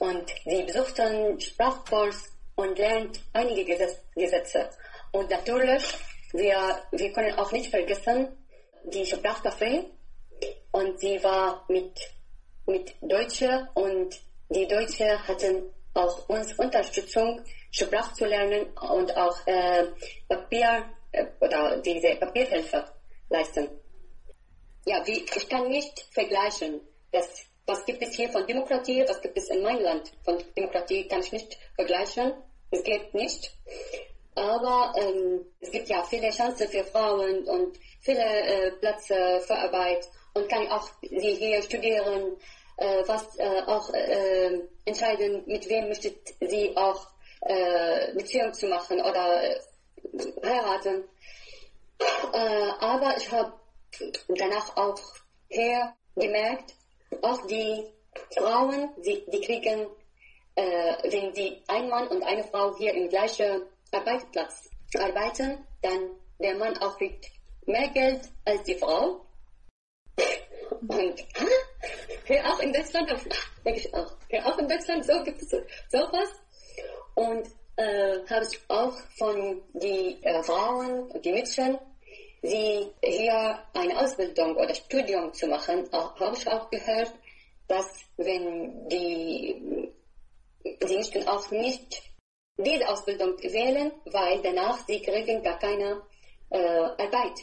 und 0.00 0.30
sie 0.44 0.64
besuchten 0.64 1.40
Sprachkurs 1.40 2.36
und 2.56 2.76
lernten 2.76 3.22
einige 3.32 3.64
Gesetze 4.14 4.68
und 5.12 5.30
natürlich, 5.30 5.82
wir, 6.32 6.82
wir 6.92 7.12
können 7.12 7.38
auch 7.38 7.52
nicht 7.52 7.70
vergessen, 7.70 8.28
die 8.84 9.04
Sprachcafé. 9.04 9.84
Und 10.72 11.00
sie 11.00 11.22
war 11.22 11.64
mit, 11.68 11.98
mit 12.66 12.94
Deutsche 13.00 13.68
und 13.74 14.14
die 14.50 14.66
Deutsche 14.68 15.26
hatten 15.26 15.72
auch 15.94 16.28
uns 16.28 16.52
Unterstützung, 16.58 17.40
Sprache 17.70 18.12
zu 18.14 18.26
lernen 18.26 18.66
und 18.78 19.16
auch 19.16 19.46
äh, 19.46 19.86
Papier 20.28 20.84
äh, 21.12 21.26
oder 21.40 21.78
diese 21.80 22.16
Papierhilfe 22.16 22.84
leisten. 23.30 23.68
Ja, 24.84 25.04
wie, 25.06 25.24
ich 25.24 25.48
kann 25.48 25.68
nicht 25.68 26.06
vergleichen, 26.12 26.80
das, 27.10 27.28
was 27.66 27.84
gibt 27.84 28.02
es 28.02 28.14
hier 28.14 28.28
von 28.28 28.46
Demokratie, 28.46 29.04
was 29.08 29.20
gibt 29.20 29.36
es 29.38 29.48
in 29.48 29.62
meinem 29.62 29.82
Land 29.82 30.12
von 30.24 30.38
Demokratie, 30.56 31.08
kann 31.08 31.20
ich 31.20 31.32
nicht 31.32 31.58
vergleichen. 31.74 32.34
Es 32.70 32.82
geht 32.82 33.14
nicht. 33.14 33.52
Aber 34.36 34.92
ähm, 34.98 35.46
es 35.60 35.70
gibt 35.70 35.88
ja 35.88 36.02
viele 36.04 36.30
Chancen 36.30 36.68
für 36.68 36.84
Frauen 36.84 37.48
und 37.48 37.78
viele 38.00 38.20
äh, 38.20 38.70
Plätze 38.72 39.40
für 39.46 39.56
Arbeit 39.56 40.06
und 40.34 40.46
kann 40.48 40.68
auch 40.68 40.86
sie 41.00 41.34
hier 41.34 41.62
studieren, 41.62 42.36
äh, 42.76 43.02
was 43.06 43.34
äh, 43.38 43.62
auch 43.66 43.92
äh, 43.94 44.60
entscheiden, 44.84 45.42
mit 45.46 45.66
wem 45.70 45.88
möchte 45.88 46.14
sie 46.40 46.76
auch 46.76 47.08
äh, 47.40 48.12
Beziehung 48.12 48.52
zu 48.52 48.66
machen 48.66 49.00
oder 49.00 49.42
äh, 49.42 49.58
heiraten. 50.44 51.04
Äh, 52.34 52.70
aber 52.80 53.16
ich 53.16 53.30
habe 53.32 53.54
danach 54.28 54.76
auch 54.76 55.00
hier 55.48 55.94
gemerkt, 56.14 56.74
auch 57.22 57.46
die 57.46 57.86
Frauen, 58.36 58.90
die, 58.98 59.24
die 59.32 59.40
kriegen, 59.40 59.86
äh, 60.56 60.94
wenn 61.10 61.32
die 61.32 61.62
ein 61.68 61.88
Mann 61.88 62.08
und 62.08 62.22
eine 62.22 62.44
Frau 62.44 62.76
hier 62.76 62.92
im 62.92 63.08
gleichen 63.08 63.62
Arbeitsplatz 63.96 64.70
arbeiten, 64.98 65.64
dann 65.82 66.10
der 66.38 66.56
Mann 66.56 66.76
auch 66.78 66.96
kriegt 66.96 67.26
mehr 67.66 67.88
Geld 67.88 68.20
als 68.44 68.62
die 68.64 68.74
Frau. 68.74 69.26
Und 70.88 71.24
hier 72.26 72.44
auch 72.46 72.58
in 72.60 72.72
Deutschland, 72.72 73.10
denke 73.64 73.80
ich 73.80 73.94
auch, 73.94 74.12
hier 74.28 74.46
auch 74.46 74.58
in 74.58 74.68
Deutschland 74.68 75.04
so 75.04 75.22
gibt 75.22 75.42
es 75.42 75.50
sowas. 75.88 76.28
Und 77.14 77.48
äh, 77.76 78.18
habe 78.28 78.46
ich 78.50 78.60
auch 78.68 78.94
von 79.18 79.62
den 79.74 80.22
äh, 80.22 80.42
Frauen, 80.42 81.10
die 81.22 81.32
Mädchen, 81.32 81.78
sie 82.42 82.90
hier 83.02 83.58
eine 83.74 83.98
Ausbildung 83.98 84.56
oder 84.56 84.74
Studium 84.74 85.32
zu 85.32 85.46
machen, 85.46 85.88
habe 85.92 86.36
ich 86.36 86.46
auch 86.48 86.70
gehört, 86.70 87.12
dass 87.68 87.86
wenn 88.16 88.88
die, 88.88 89.90
sie 90.84 90.96
möchten 90.96 91.26
auch 91.28 91.50
nicht 91.50 92.02
diese 92.58 92.88
Ausbildung 92.88 93.38
wählen, 93.38 93.92
weil 94.06 94.40
danach 94.42 94.78
sie 94.86 95.00
kriegen 95.02 95.42
gar 95.42 95.58
keine 95.58 96.02
äh, 96.50 96.58
Arbeit. 96.58 97.40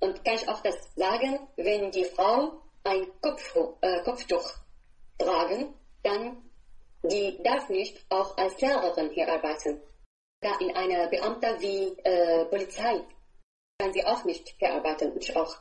Und 0.00 0.24
kann 0.24 0.34
ich 0.34 0.48
auch 0.48 0.60
das 0.62 0.76
sagen, 0.96 1.38
wenn 1.56 1.90
die 1.90 2.04
Frau 2.04 2.62
ein 2.84 3.06
Kopf, 3.20 3.56
äh, 3.80 4.02
Kopftuch 4.02 4.50
tragen, 5.18 5.74
dann 6.02 6.42
die 7.04 7.40
darf 7.42 7.68
nicht 7.68 8.04
auch 8.08 8.36
als 8.36 8.60
Lehrerin 8.60 9.10
hier 9.10 9.32
arbeiten. 9.32 9.80
Da 10.40 10.58
in 10.58 10.74
einer 10.74 11.08
Beamter 11.08 11.60
wie 11.60 11.96
äh, 12.04 12.44
Polizei 12.46 13.00
kann 13.78 13.92
sie 13.92 14.04
auch 14.04 14.24
nicht 14.24 14.54
hier 14.58 14.74
arbeiten. 14.74 15.16
Ich 15.18 15.36
auch. 15.36 15.56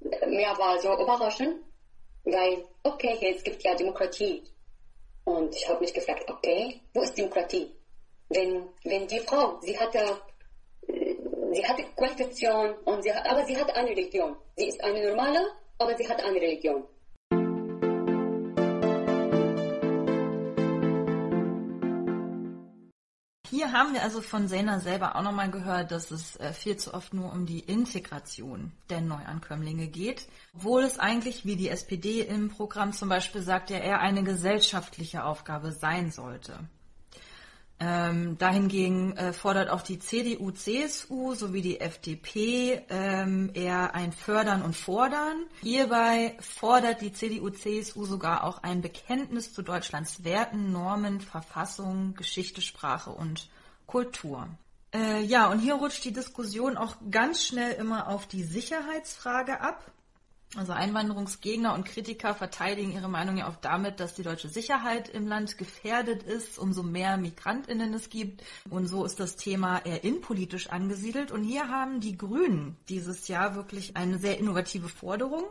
Mir 0.00 0.56
war 0.58 0.80
so 0.80 0.92
überraschend, 1.00 1.64
weil, 2.24 2.64
okay, 2.84 3.16
jetzt 3.20 3.44
gibt 3.44 3.62
ja 3.62 3.74
Demokratie. 3.74 4.44
Und 5.28 5.54
ich 5.54 5.68
habe 5.68 5.80
mich 5.80 5.92
gefragt, 5.92 6.24
okay, 6.30 6.80
wo 6.94 7.02
ist 7.02 7.18
Demokratie? 7.18 7.70
Wenn, 8.30 8.66
wenn 8.84 9.06
die 9.06 9.20
Frau, 9.20 9.58
sie 9.60 9.78
hatte, 9.78 10.22
sie 10.86 11.66
hatte 11.66 11.82
Qualifikation, 11.94 12.74
und 12.86 13.02
sie, 13.02 13.12
aber 13.12 13.44
sie 13.44 13.54
hat 13.54 13.70
eine 13.76 13.90
Religion. 13.90 14.36
Sie 14.56 14.68
ist 14.68 14.82
eine 14.82 15.06
normale, 15.06 15.40
aber 15.76 15.94
sie 15.98 16.08
hat 16.08 16.24
eine 16.24 16.40
Religion. 16.40 16.82
Hier 23.68 23.78
haben 23.78 23.92
wir 23.92 24.02
also 24.02 24.22
von 24.22 24.48
Sena 24.48 24.80
selber 24.80 25.14
auch 25.14 25.22
nochmal 25.22 25.50
gehört, 25.50 25.90
dass 25.90 26.10
es 26.10 26.36
äh, 26.36 26.54
viel 26.54 26.78
zu 26.78 26.94
oft 26.94 27.12
nur 27.12 27.30
um 27.30 27.44
die 27.44 27.60
Integration 27.60 28.72
der 28.88 29.02
Neuankömmlinge 29.02 29.88
geht, 29.88 30.26
obwohl 30.54 30.84
es 30.84 30.98
eigentlich, 30.98 31.44
wie 31.44 31.56
die 31.56 31.68
SPD 31.68 32.22
im 32.22 32.48
Programm 32.48 32.94
zum 32.94 33.10
Beispiel 33.10 33.42
sagt, 33.42 33.68
ja 33.68 33.76
eher 33.76 34.00
eine 34.00 34.22
gesellschaftliche 34.22 35.22
Aufgabe 35.22 35.72
sein 35.72 36.10
sollte. 36.10 36.60
Ähm, 37.78 38.38
dahingegen 38.38 39.14
äh, 39.18 39.34
fordert 39.34 39.68
auch 39.68 39.82
die 39.82 39.98
CDU, 39.98 40.50
CSU 40.50 41.34
sowie 41.34 41.60
die 41.60 41.78
FDP 41.78 42.80
ähm, 42.88 43.50
eher 43.52 43.94
ein 43.94 44.12
Fördern 44.12 44.62
und 44.62 44.76
Fordern. 44.76 45.44
Hierbei 45.60 46.38
fordert 46.40 47.02
die 47.02 47.12
CDU, 47.12 47.50
CSU 47.50 48.06
sogar 48.06 48.44
auch 48.44 48.62
ein 48.62 48.80
Bekenntnis 48.80 49.52
zu 49.52 49.60
Deutschlands 49.60 50.24
Werten, 50.24 50.72
Normen, 50.72 51.20
Verfassung, 51.20 52.14
Geschichte, 52.14 52.62
Sprache 52.62 53.10
und 53.10 53.46
Kultur. 53.88 54.46
Äh, 54.94 55.22
ja, 55.22 55.50
und 55.50 55.58
hier 55.58 55.74
rutscht 55.74 56.04
die 56.04 56.12
Diskussion 56.12 56.76
auch 56.76 56.96
ganz 57.10 57.44
schnell 57.44 57.72
immer 57.72 58.08
auf 58.08 58.26
die 58.26 58.44
Sicherheitsfrage 58.44 59.60
ab. 59.60 59.90
Also 60.56 60.72
Einwanderungsgegner 60.72 61.74
und 61.74 61.84
Kritiker 61.84 62.34
verteidigen 62.34 62.92
ihre 62.92 63.08
Meinung 63.08 63.36
ja 63.36 63.48
auch 63.48 63.56
damit, 63.56 64.00
dass 64.00 64.14
die 64.14 64.22
deutsche 64.22 64.48
Sicherheit 64.48 65.10
im 65.10 65.26
Land 65.26 65.58
gefährdet 65.58 66.22
ist, 66.22 66.58
umso 66.58 66.82
mehr 66.82 67.18
Migrantinnen 67.18 67.92
es 67.92 68.08
gibt. 68.08 68.42
Und 68.70 68.86
so 68.86 69.04
ist 69.04 69.20
das 69.20 69.36
Thema 69.36 69.78
eher 69.84 70.04
innenpolitisch 70.04 70.70
angesiedelt. 70.70 71.32
Und 71.32 71.44
hier 71.44 71.68
haben 71.68 72.00
die 72.00 72.16
Grünen 72.16 72.76
dieses 72.88 73.28
Jahr 73.28 73.56
wirklich 73.56 73.96
eine 73.96 74.18
sehr 74.18 74.38
innovative 74.38 74.88
Forderung. 74.88 75.44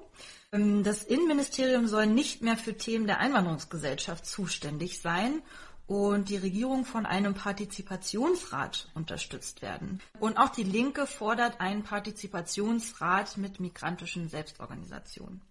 Ähm, 0.51 0.84
das 0.84 1.03
Innenministerium 1.03 1.88
soll 1.88 2.08
nicht 2.08 2.41
mehr 2.41 2.58
für 2.58 2.75
Themen 2.75 3.06
der 3.06 3.20
Einwanderungsgesellschaft 3.20 4.25
zuständig 4.25 5.00
sein 5.00 5.44
und 5.88 6.27
die 6.29 6.38
Regierung 6.38 6.84
von 6.86 7.06
einem 7.06 7.34
Partizipationsrat 7.34 8.89
unterstützt 8.94 9.62
werden. 9.62 10.01
Und 10.20 10.38
auch 10.38 10.50
die 10.50 10.63
Linke 10.63 11.08
fordert 11.08 11.62
einen 11.62 11.84
Partizipationsrat 11.84 13.38
mit 13.38 13.60
migrantischen 13.60 14.29
Selbstorganisationen. 14.29 15.41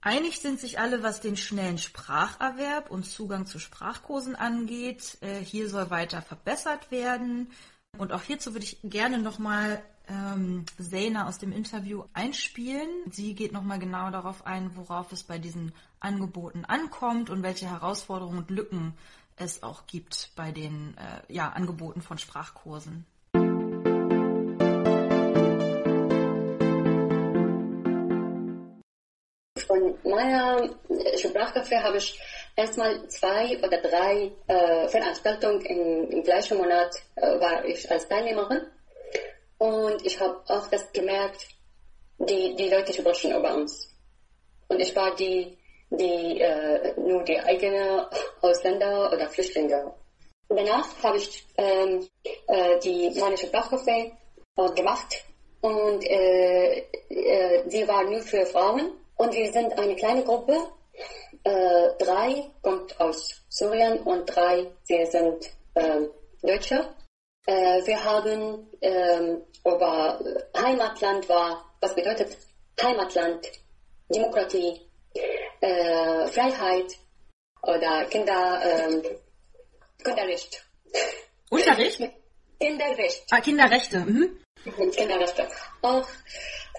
Einig 0.00 0.38
sind 0.38 0.60
sich 0.60 0.78
alle, 0.78 1.02
was 1.02 1.20
den 1.20 1.36
schnellen 1.36 1.78
Spracherwerb 1.78 2.92
und 2.92 3.04
Zugang 3.04 3.44
zu 3.46 3.58
Sprachkursen 3.58 4.36
angeht. 4.36 5.18
Äh, 5.20 5.40
hier 5.40 5.68
soll 5.68 5.90
weiter 5.90 6.22
verbessert 6.22 6.92
werden. 6.92 7.50
Und 7.98 8.12
auch 8.12 8.22
hierzu 8.22 8.52
würde 8.54 8.66
ich 8.66 8.78
gerne 8.84 9.18
nochmal 9.18 9.82
ähm, 10.08 10.64
Zena 10.78 11.26
aus 11.26 11.38
dem 11.38 11.50
Interview 11.50 12.04
einspielen. 12.12 12.88
Sie 13.10 13.34
geht 13.34 13.52
nochmal 13.52 13.80
genau 13.80 14.10
darauf 14.10 14.46
ein, 14.46 14.76
worauf 14.76 15.10
es 15.10 15.24
bei 15.24 15.38
diesen 15.38 15.72
Angeboten 15.98 16.64
ankommt 16.64 17.30
und 17.30 17.42
welche 17.42 17.68
Herausforderungen 17.68 18.38
und 18.38 18.50
Lücken 18.50 18.94
es 19.36 19.62
auch 19.62 19.86
gibt 19.86 20.30
bei 20.34 20.50
den 20.50 20.96
äh, 20.96 21.32
ja, 21.32 21.50
Angeboten 21.50 22.00
von 22.00 22.18
Sprachkursen. 22.18 23.06
Von 29.66 29.98
meiner 30.04 30.70
Sprachcafé 31.16 31.82
habe 31.82 31.98
ich 31.98 32.18
erstmal 32.54 33.08
zwei 33.08 33.58
oder 33.58 33.80
drei 33.82 34.32
äh, 34.46 34.88
Veranstaltungen 34.88 35.60
im, 35.62 36.10
im, 36.10 36.22
gleichen 36.22 36.56
Monat 36.56 36.94
äh, 37.16 37.40
war 37.40 37.64
ich 37.64 37.90
als 37.90 38.08
Teilnehmerin 38.08 38.62
und 39.58 40.04
ich 40.06 40.18
habe 40.20 40.40
auch 40.46 40.68
das 40.68 40.92
gemerkt, 40.92 41.48
die, 42.18 42.54
die 42.56 42.68
Leute 42.68 42.92
sprechen 42.92 43.34
über 43.36 43.54
uns. 43.54 43.92
Und 44.68 44.80
ich 44.80 44.94
war 44.96 45.14
die 45.14 45.55
die 45.90 46.40
äh, 46.40 46.94
nur 46.98 47.22
die 47.24 47.38
eigenen 47.38 48.06
Ausländer 48.40 49.12
oder 49.12 49.28
Flüchtlinge. 49.28 49.92
Danach 50.48 50.86
habe 51.02 51.16
ich 51.16 51.46
ähm, 51.56 52.06
äh, 52.46 52.78
die 52.80 53.18
meine 53.18 53.36
Sprachkurse 53.36 53.90
äh, 54.56 54.70
gemacht 54.74 55.24
und 55.60 56.04
äh, 56.04 56.78
äh, 57.08 57.68
die 57.68 57.86
war 57.88 58.04
nur 58.04 58.20
für 58.20 58.46
Frauen 58.46 58.92
und 59.16 59.34
wir 59.34 59.52
sind 59.52 59.76
eine 59.78 59.96
kleine 59.96 60.22
Gruppe. 60.22 60.56
Äh, 61.42 61.88
drei 61.98 62.50
kommt 62.62 62.98
aus 63.00 63.42
Syrien 63.48 63.98
und 64.00 64.26
drei 64.26 64.66
sie 64.84 65.04
sind 65.06 65.50
äh, 65.74 66.02
Deutsche. 66.42 66.94
Äh, 67.46 67.84
wir 67.86 68.04
haben 68.04 68.68
äh, 68.80 69.36
über 69.64 70.20
Heimatland 70.56 71.28
war, 71.28 71.64
was 71.80 71.94
bedeutet 71.94 72.36
Heimatland, 72.80 73.50
Demokratie, 74.08 74.85
äh, 75.60 76.26
Freiheit 76.28 76.96
oder 77.62 78.04
Kinder, 78.06 78.60
ähm, 78.62 79.02
Kinderrecht. 80.02 80.64
Unterricht? 81.50 82.00
Kinderrecht. 82.60 83.24
Ah, 83.30 83.40
Kinderrechte. 83.40 84.00
Mhm. 84.00 84.38
Kinderrechte. 84.92 85.48
Auch, 85.82 86.08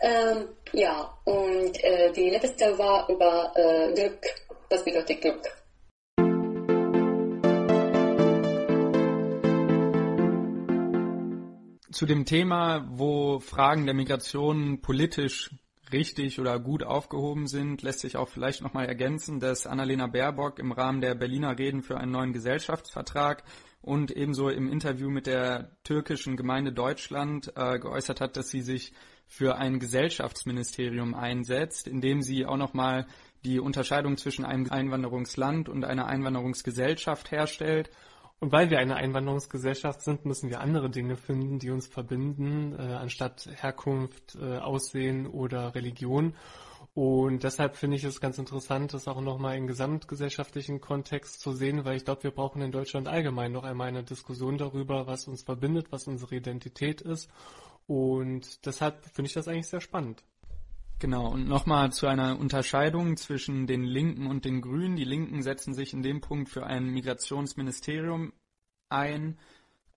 ähm, 0.01 0.49
ja, 0.73 1.17
und 1.25 1.83
äh, 1.83 2.11
die 2.11 2.29
letzte 2.29 2.77
war 2.77 3.09
über 3.09 3.51
äh, 3.55 3.93
Glück. 3.93 4.25
Was 4.69 4.83
bedeutet 4.83 5.21
Glück? 5.21 5.41
Zu 11.91 12.05
dem 12.05 12.25
Thema, 12.25 12.85
wo 12.89 13.39
Fragen 13.39 13.85
der 13.85 13.95
Migration 13.95 14.81
politisch 14.81 15.49
richtig 15.91 16.39
oder 16.39 16.59
gut 16.59 16.83
aufgehoben 16.83 17.47
sind, 17.47 17.81
lässt 17.81 17.99
sich 17.99 18.17
auch 18.17 18.29
vielleicht 18.29 18.61
nochmal 18.61 18.85
ergänzen, 18.85 19.39
dass 19.39 19.67
Annalena 19.67 20.07
Baerbock 20.07 20.59
im 20.59 20.71
Rahmen 20.71 21.01
der 21.01 21.15
Berliner 21.15 21.57
Reden 21.57 21.81
für 21.81 21.97
einen 21.97 22.11
neuen 22.11 22.33
Gesellschaftsvertrag 22.33 23.43
und 23.81 24.11
ebenso 24.11 24.49
im 24.49 24.69
Interview 24.69 25.09
mit 25.09 25.27
der 25.27 25.71
türkischen 25.83 26.35
Gemeinde 26.35 26.73
Deutschland 26.73 27.51
äh, 27.55 27.79
geäußert 27.79 28.21
hat, 28.21 28.37
dass 28.37 28.49
sie 28.49 28.61
sich 28.61 28.93
für 29.27 29.57
ein 29.57 29.79
Gesellschaftsministerium 29.79 31.13
einsetzt, 31.13 31.87
indem 31.87 32.21
sie 32.21 32.45
auch 32.45 32.57
nochmal 32.57 33.07
die 33.43 33.59
Unterscheidung 33.59 34.17
zwischen 34.17 34.45
einem 34.45 34.69
Einwanderungsland 34.69 35.69
und 35.69 35.85
einer 35.85 36.07
Einwanderungsgesellschaft 36.07 37.31
herstellt 37.31 37.89
und 38.39 38.51
weil 38.51 38.69
wir 38.69 38.79
eine 38.79 38.95
Einwanderungsgesellschaft 38.95 40.01
sind, 40.01 40.25
müssen 40.25 40.49
wir 40.49 40.61
andere 40.61 40.89
Dinge 40.89 41.15
finden, 41.15 41.57
die 41.57 41.71
uns 41.71 41.87
verbinden, 41.87 42.73
äh, 42.77 42.93
anstatt 42.93 43.49
Herkunft, 43.51 44.37
äh, 44.39 44.57
Aussehen 44.57 45.25
oder 45.25 45.73
Religion. 45.73 46.35
Und 46.93 47.43
deshalb 47.43 47.77
finde 47.77 47.97
ich 47.97 48.03
es 48.03 48.21
ganz 48.21 48.37
interessant, 48.37 48.93
das 48.93 49.07
auch 49.07 49.21
nochmal 49.21 49.57
im 49.57 49.67
gesamtgesellschaftlichen 49.67 50.81
Kontext 50.81 51.39
zu 51.39 51.51
sehen, 51.51 51.85
weil 51.85 51.97
ich 51.97 52.05
glaube, 52.05 52.23
wir 52.23 52.31
brauchen 52.31 52.61
in 52.61 52.71
Deutschland 52.71 53.07
allgemein 53.07 53.51
noch 53.51 53.63
einmal 53.63 53.87
eine 53.87 54.03
Diskussion 54.03 54.57
darüber, 54.57 55.07
was 55.07 55.27
uns 55.27 55.43
verbindet, 55.43 55.91
was 55.91 56.07
unsere 56.07 56.35
Identität 56.35 57.01
ist. 57.01 57.29
Und 57.87 58.65
deshalb 58.65 59.05
finde 59.05 59.27
ich 59.27 59.33
das 59.33 59.47
eigentlich 59.47 59.67
sehr 59.67 59.81
spannend. 59.81 60.23
Genau, 60.99 61.29
und 61.31 61.47
nochmal 61.47 61.91
zu 61.91 62.07
einer 62.07 62.39
Unterscheidung 62.39 63.17
zwischen 63.17 63.67
den 63.67 63.83
Linken 63.83 64.25
und 64.25 64.45
den 64.45 64.61
Grünen. 64.61 64.95
Die 64.95 65.03
Linken 65.03 65.43
setzen 65.43 65.75
sich 65.75 65.93
in 65.93 66.01
dem 66.01 66.21
Punkt 66.21 66.49
für 66.49 66.65
ein 66.65 66.89
Migrationsministerium 66.89 68.33
ein. 68.89 69.37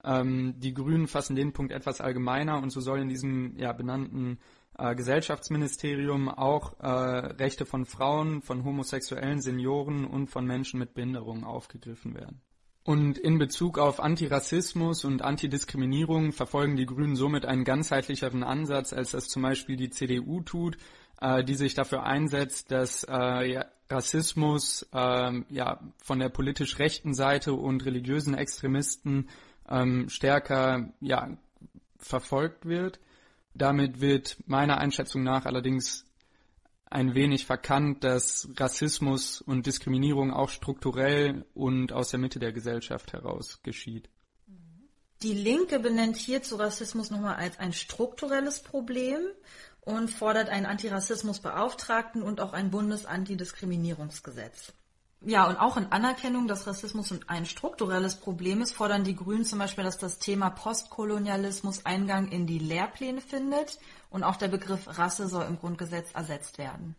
Ähm, 0.05 0.55
die 0.59 0.75
Grünen 0.75 1.07
fassen 1.07 1.37
den 1.37 1.55
Punkt 1.55 1.73
etwas 1.73 2.03
allgemeiner 2.03 2.63
und 2.63 2.71
so 2.71 2.81
soll 2.81 3.01
in 3.01 3.09
diesem 3.09 3.57
ja, 3.57 3.73
benannten 3.73 4.41
äh, 4.77 4.95
Gesellschaftsministerium 4.95 6.29
auch 6.29 6.79
äh, 6.81 6.87
Rechte 6.87 7.65
von 7.65 7.87
Frauen, 7.87 8.43
von 8.43 8.65
homosexuellen 8.65 9.41
Senioren 9.41 10.05
und 10.07 10.29
von 10.29 10.47
Menschen 10.47 10.79
mit 10.79 10.93
Behinderungen 10.93 11.45
aufgegriffen 11.45 12.15
werden. 12.15 12.43
Und 12.83 13.19
in 13.19 13.39
Bezug 13.39 13.79
auf 13.79 14.01
Antirassismus 14.01 15.05
und 15.05 15.23
Antidiskriminierung 15.23 16.33
verfolgen 16.33 16.77
die 16.77 16.87
Grünen 16.87 17.15
somit 17.15 17.45
einen 17.45 17.65
ganzheitlicheren 17.65 18.43
Ansatz, 18.43 18.93
als 18.93 19.11
das 19.11 19.29
zum 19.29 19.43
Beispiel 19.43 19.77
die 19.77 19.91
CDU 19.91 20.41
tut, 20.41 20.79
äh, 21.21 21.45
die 21.45 21.55
sich 21.55 21.75
dafür 21.75 22.05
einsetzt, 22.05 22.71
dass 22.71 23.05
äh, 23.05 23.53
ja, 23.53 23.67
Rassismus 23.91 24.89
äh, 24.95 25.43
ja, 25.51 25.81
von 26.03 26.19
der 26.19 26.31
politisch 26.31 26.79
rechten 26.79 27.13
Seite 27.13 27.53
und 27.53 27.85
religiösen 27.85 28.35
Extremisten 28.35 29.29
ähm, 29.69 30.09
stärker 30.09 30.91
ja, 31.01 31.37
verfolgt 31.99 32.65
wird. 32.65 32.99
Damit 33.53 34.01
wird 34.01 34.39
meiner 34.47 34.79
Einschätzung 34.79 35.23
nach 35.23 35.45
allerdings 35.45 36.07
ein 36.91 37.15
wenig 37.15 37.47
verkannt, 37.47 38.05
dass 38.05 38.49
Rassismus 38.57 39.41
und 39.41 39.67
Diskriminierung 39.67 40.33
auch 40.33 40.51
strukturell 40.51 41.47
und 41.55 41.93
aus 41.93 42.11
der 42.11 42.19
Mitte 42.19 42.41
der 42.41 42.53
Gesellschaft 42.53 43.13
heraus 43.13 43.61
geschieht. 43.63 44.11
Die 45.23 45.35
Linke 45.35 45.79
benennt 45.79 46.17
hierzu 46.17 46.57
Rassismus 46.57 47.11
nochmal 47.11 47.37
als 47.37 47.59
ein 47.59 47.73
strukturelles 47.73 48.63
Problem 48.63 49.21
und 49.83 50.11
fordert 50.11 50.49
einen 50.49 50.67
Antirassismusbeauftragten 50.67 52.23
und 52.23 52.41
auch 52.41 52.53
ein 52.53 52.71
Bundesantidiskriminierungsgesetz. 52.71 54.73
Ja, 55.23 55.49
und 55.49 55.59
auch 55.59 55.77
in 55.77 55.93
Anerkennung, 55.93 56.49
dass 56.49 56.67
Rassismus 56.67 57.15
ein 57.27 57.45
strukturelles 57.45 58.17
Problem 58.17 58.63
ist, 58.63 58.73
fordern 58.73 59.05
die 59.05 59.15
Grünen 59.15 59.45
zum 59.45 59.59
Beispiel, 59.59 59.85
dass 59.85 59.99
das 59.99 60.19
Thema 60.19 60.49
Postkolonialismus 60.49 61.85
Eingang 61.85 62.29
in 62.29 62.47
die 62.47 62.59
Lehrpläne 62.59 63.21
findet 63.21 63.79
und 64.09 64.25
auch 64.25 64.37
der 64.37 64.49
Begriff 64.49 64.99
Rasse 64.99 65.29
soll 65.29 65.45
im 65.45 65.59
Grundgesetz 65.59 66.13
ersetzt 66.13 66.57
werden. 66.57 66.97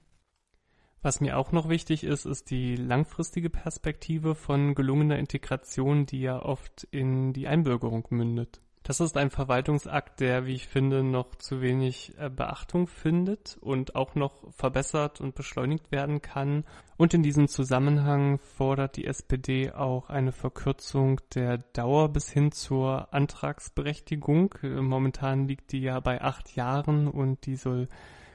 Was 1.02 1.20
mir 1.20 1.36
auch 1.36 1.52
noch 1.52 1.68
wichtig 1.68 2.04
ist, 2.04 2.26
ist 2.26 2.52
die 2.52 2.76
langfristige 2.76 3.50
Perspektive 3.50 4.36
von 4.36 4.76
gelungener 4.76 5.18
Integration, 5.18 6.06
die 6.06 6.22
ja 6.22 6.40
oft 6.40 6.84
in 6.92 7.34
die 7.34 7.48
Einbürgerung 7.48 8.06
mündet. 8.12 8.62
Das 8.84 9.00
ist 9.00 9.16
ein 9.16 9.30
Verwaltungsakt, 9.30 10.20
der, 10.22 10.48
wie 10.48 10.56
ich 10.56 10.68
finde, 10.68 11.04
noch 11.04 11.36
zu 11.36 11.62
wenig 11.62 12.14
äh, 12.18 12.32
Beachtung 12.32 12.88
findet 12.88 13.58
und 13.62 13.96
auch 13.96 14.16
noch 14.16 14.52
verbessert 14.52 15.22
und 15.22 15.36
beschleunigt 15.36 15.92
werden 15.92 16.24
kann. 16.24 16.64
Und 16.98 17.14
in 17.14 17.22
diesem 17.22 17.48
Zusammenhang 17.48 18.40
fordert 18.40 18.98
die 18.98 19.06
SPD 19.06 19.72
auch 19.72 20.10
eine 20.10 20.32
Verkürzung 20.32 21.22
der 21.36 21.60
Dauer 21.60 22.10
bis 22.10 22.32
hin 22.32 22.52
zur 22.52 23.14
Antragsberechtigung. 23.14 24.56
Äh, 24.64 24.82
momentan 24.82 25.48
liegt 25.48 25.74
die 25.74 25.82
ja 25.82 26.00
bei 26.00 26.20
acht 26.20 26.56
Jahren 26.56 27.08
und 27.08 27.46
die 27.46 27.58
soll 27.58 27.88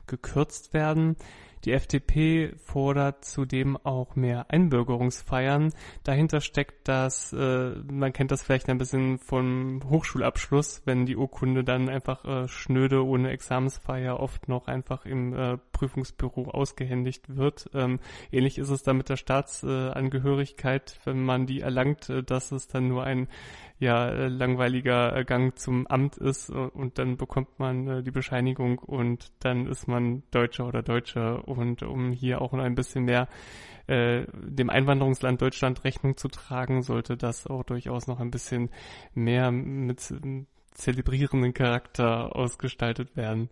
gekürzt 0.07 0.73
werden. 0.73 1.17
Die 1.65 1.73
FDP 1.73 2.53
fordert 2.57 3.25
zudem 3.25 3.77
auch 3.77 4.15
mehr 4.15 4.51
Einbürgerungsfeiern. 4.51 5.73
Dahinter 6.05 6.41
steckt 6.41 6.87
das, 6.89 7.33
äh, 7.33 7.71
man 7.91 8.13
kennt 8.13 8.31
das 8.31 8.43
vielleicht 8.43 8.69
ein 8.69 8.79
bisschen 8.79 9.19
vom 9.19 9.81
Hochschulabschluss, 9.89 10.83
wenn 10.85 11.07
die 11.07 11.17
Urkunde 11.17 11.65
dann 11.65 11.89
einfach 11.89 12.25
äh, 12.25 12.49
schnöde 12.49 13.05
ohne 13.05 13.31
Examensfeier 13.31 14.21
oft 14.21 14.49
noch 14.49 14.69
einfach 14.69 15.07
im 15.07 15.35
äh, 15.35 15.59
Prüfungsbüro 15.73 16.51
ausgehändigt 16.51 17.37
wird. 17.37 17.71
Ähm, 17.75 17.99
ähnlich 18.31 18.59
ist 18.59 18.71
es 18.71 18.83
dann 18.83 18.99
mit 18.99 19.09
der 19.09 19.17
Staatsangehörigkeit, 19.17 20.99
wenn 21.05 21.25
man 21.25 21.47
die 21.47 21.61
erlangt, 21.61 22.09
äh, 22.11 22.23
dass 22.23 22.53
es 22.53 22.69
dann 22.69 22.89
nur 22.89 23.05
ein 23.05 23.29
ja 23.79 24.09
äh, 24.09 24.29
langweiliger 24.29 25.17
äh, 25.17 25.25
Gang 25.25 25.59
zum 25.59 25.87
Amt 25.87 26.17
ist 26.17 26.51
und 26.51 26.99
dann 26.99 27.17
bekommt 27.17 27.59
man 27.59 28.05
die 28.05 28.11
Bescheinigung 28.11 28.79
und 28.79 29.33
dann 29.41 29.67
ist 29.67 29.87
man 29.87 30.23
Deutscher 30.31 30.67
oder 30.67 30.83
Deutsche 30.83 31.43
und 31.43 31.83
um 31.83 32.13
hier 32.13 32.41
auch 32.41 32.53
noch 32.53 32.65
ein 32.65 32.75
bisschen 32.75 33.05
mehr 33.05 33.29
äh, 33.87 34.27
dem 34.35 34.71
Einwanderungsland 34.71 35.41
Deutschland 35.41 35.85
Rechnung 35.85 36.17
zu 36.17 36.29
tragen, 36.29 36.83
sollte 36.83 37.17
das 37.17 37.47
auch 37.47 37.63
durchaus 37.63 38.07
noch 38.07 38.19
ein 38.21 38.31
bisschen 38.31 38.71
mehr 39.15 39.51
mit 39.53 40.01
zelebrierenden 40.73 41.55
Charakter 41.55 42.35
ausgestaltet 42.35 43.17
werden. 43.17 43.51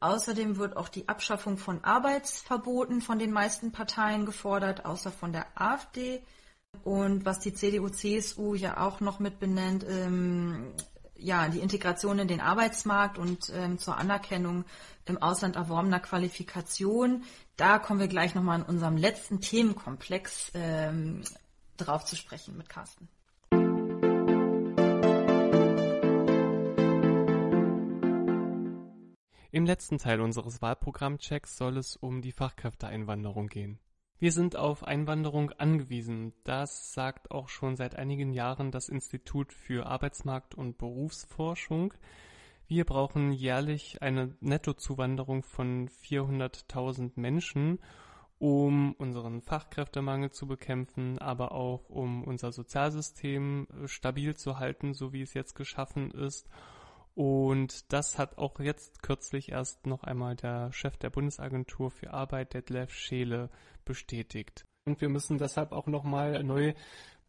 Außerdem 0.00 0.56
wird 0.58 0.76
auch 0.76 0.88
die 0.88 1.08
Abschaffung 1.08 1.56
von 1.56 1.82
Arbeitsverboten 1.82 3.00
von 3.00 3.18
den 3.18 3.32
meisten 3.32 3.72
Parteien 3.72 4.26
gefordert, 4.26 4.84
außer 4.84 5.10
von 5.10 5.32
der 5.32 5.46
AfD. 5.54 6.22
Und 6.84 7.24
was 7.24 7.40
die 7.40 7.54
CDU, 7.54 7.88
CSU 7.88 8.54
ja 8.54 8.80
auch 8.80 9.00
noch 9.00 9.18
mit 9.18 9.38
benennt, 9.38 9.84
ähm, 9.88 10.72
ja, 11.18 11.48
die 11.48 11.60
Integration 11.60 12.18
in 12.18 12.28
den 12.28 12.40
Arbeitsmarkt 12.40 13.18
und 13.18 13.50
ähm, 13.54 13.78
zur 13.78 13.96
Anerkennung 13.96 14.64
im 15.06 15.20
Ausland 15.22 15.56
erworbener 15.56 16.00
Qualifikation. 16.00 17.24
Da 17.56 17.78
kommen 17.78 18.00
wir 18.00 18.08
gleich 18.08 18.34
nochmal 18.34 18.60
in 18.60 18.66
unserem 18.66 18.96
letzten 18.96 19.40
Themenkomplex 19.40 20.52
ähm, 20.54 21.22
drauf 21.76 22.04
zu 22.04 22.16
sprechen 22.16 22.56
mit 22.56 22.68
Carsten. 22.68 23.08
Im 29.56 29.64
letzten 29.64 29.96
Teil 29.96 30.20
unseres 30.20 30.60
Wahlprogrammchecks 30.60 31.56
soll 31.56 31.78
es 31.78 31.96
um 31.96 32.20
die 32.20 32.32
Fachkräfteeinwanderung 32.32 33.46
gehen. 33.46 33.78
Wir 34.18 34.32
sind 34.32 34.56
auf 34.56 34.82
Einwanderung 34.82 35.50
angewiesen. 35.52 36.32
Das 36.42 36.94
sagt 36.94 37.30
auch 37.30 37.50
schon 37.50 37.76
seit 37.76 37.96
einigen 37.96 38.32
Jahren 38.32 38.70
das 38.70 38.88
Institut 38.88 39.52
für 39.52 39.84
Arbeitsmarkt 39.84 40.54
und 40.54 40.78
Berufsforschung. 40.78 41.92
Wir 42.66 42.86
brauchen 42.86 43.30
jährlich 43.30 44.00
eine 44.00 44.34
Nettozuwanderung 44.40 45.42
von 45.42 45.90
400.000 45.90 47.12
Menschen, 47.16 47.78
um 48.38 48.94
unseren 48.94 49.42
Fachkräftemangel 49.42 50.30
zu 50.30 50.46
bekämpfen, 50.46 51.18
aber 51.18 51.52
auch 51.52 51.90
um 51.90 52.24
unser 52.24 52.52
Sozialsystem 52.52 53.68
stabil 53.84 54.34
zu 54.34 54.58
halten, 54.58 54.94
so 54.94 55.12
wie 55.12 55.20
es 55.20 55.34
jetzt 55.34 55.54
geschaffen 55.54 56.10
ist 56.10 56.48
und 57.16 57.90
das 57.94 58.18
hat 58.18 58.36
auch 58.36 58.60
jetzt 58.60 59.02
kürzlich 59.02 59.50
erst 59.50 59.86
noch 59.86 60.04
einmal 60.04 60.36
der 60.36 60.70
Chef 60.72 60.98
der 60.98 61.08
Bundesagentur 61.08 61.90
für 61.90 62.12
Arbeit, 62.12 62.52
Detlef 62.52 62.92
Scheele, 62.92 63.48
bestätigt. 63.86 64.66
Und 64.84 65.00
wir 65.00 65.08
müssen 65.08 65.38
deshalb 65.38 65.72
auch 65.72 65.86
nochmal 65.86 66.44
neu 66.44 66.74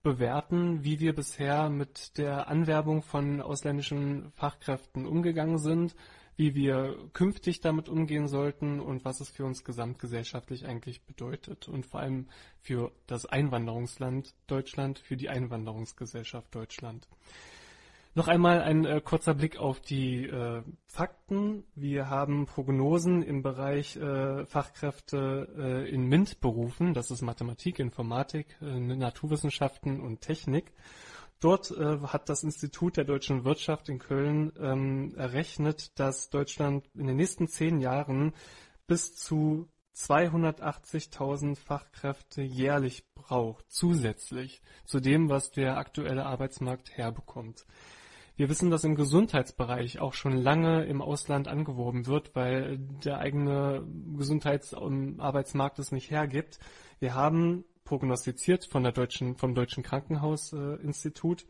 bewerten, 0.03 0.83
wie 0.83 0.99
wir 0.99 1.15
bisher 1.15 1.69
mit 1.69 2.17
der 2.17 2.49
Anwerbung 2.49 3.01
von 3.01 3.41
ausländischen 3.41 4.29
Fachkräften 4.33 5.05
umgegangen 5.05 5.57
sind, 5.57 5.95
wie 6.35 6.53
wir 6.53 6.97
künftig 7.13 7.61
damit 7.61 7.87
umgehen 7.87 8.27
sollten 8.27 8.81
und 8.81 9.05
was 9.05 9.21
es 9.21 9.29
für 9.29 9.45
uns 9.45 9.63
gesamtgesellschaftlich 9.63 10.65
eigentlich 10.65 11.05
bedeutet 11.05 11.69
und 11.69 11.85
vor 11.85 12.01
allem 12.01 12.27
für 12.59 12.91
das 13.07 13.25
Einwanderungsland 13.25 14.35
Deutschland, 14.47 14.99
für 14.99 15.15
die 15.15 15.29
Einwanderungsgesellschaft 15.29 16.53
Deutschland. 16.53 17.07
Noch 18.17 18.27
einmal 18.27 18.63
ein 18.63 18.83
äh, 18.83 18.99
kurzer 18.99 19.35
Blick 19.35 19.57
auf 19.57 19.79
die 19.79 20.25
äh, 20.25 20.63
Fakten. 20.87 21.65
Wir 21.75 22.09
haben 22.09 22.47
Prognosen 22.47 23.21
im 23.21 23.43
Bereich 23.43 23.95
äh, 23.95 24.43
Fachkräfte 24.47 25.47
äh, 25.55 25.89
in 25.91 26.07
MINT-Berufen, 26.07 26.95
das 26.95 27.11
ist 27.11 27.21
Mathematik, 27.21 27.77
Informatik, 27.77 28.57
äh, 28.59 28.79
Naturwissenschaften 28.79 30.01
und 30.01 30.21
Technik. 30.21 30.73
Dort 31.39 31.69
äh, 31.69 31.99
hat 32.07 32.27
das 32.27 32.41
Institut 32.41 32.97
der 32.97 33.03
deutschen 33.03 33.45
Wirtschaft 33.45 33.87
in 33.87 33.99
Köln 33.99 34.51
ähm, 34.59 35.13
errechnet, 35.15 35.99
dass 35.99 36.31
Deutschland 36.31 36.89
in 36.95 37.05
den 37.05 37.17
nächsten 37.17 37.47
zehn 37.47 37.79
Jahren 37.81 38.33
bis 38.87 39.15
zu 39.15 39.69
280.000 39.95 41.55
Fachkräfte 41.55 42.41
jährlich 42.41 43.03
braucht, 43.13 43.65
zusätzlich 43.69 44.63
zu 44.85 44.99
dem, 44.99 45.29
was 45.29 45.51
der 45.51 45.77
aktuelle 45.77 46.25
Arbeitsmarkt 46.25 46.97
herbekommt. 46.97 47.67
Wir 48.37 48.49
wissen, 48.49 48.69
dass 48.69 48.83
im 48.83 48.93
Gesundheitsbereich 48.93 49.99
auch 49.99 50.13
schon 50.13 50.37
lange 50.37 50.85
im 50.85 51.01
Ausland 51.01 51.47
angeworben 51.47 52.05
wird, 52.05 52.35
weil 52.35 52.77
der 52.77 53.17
eigene 53.17 53.83
Gesundheitsarbeitsmarkt 54.15 55.79
es 55.79 55.91
nicht 55.91 56.11
hergibt. 56.11 56.59
Wir 56.99 57.15
haben 57.15 57.65
prognostiziert 57.83 58.65
von 58.65 58.83
der 58.83 58.91
deutschen, 58.91 59.37
vom 59.37 59.55
Deutschen 59.55 59.81
Krankenhausinstitut 59.81 61.47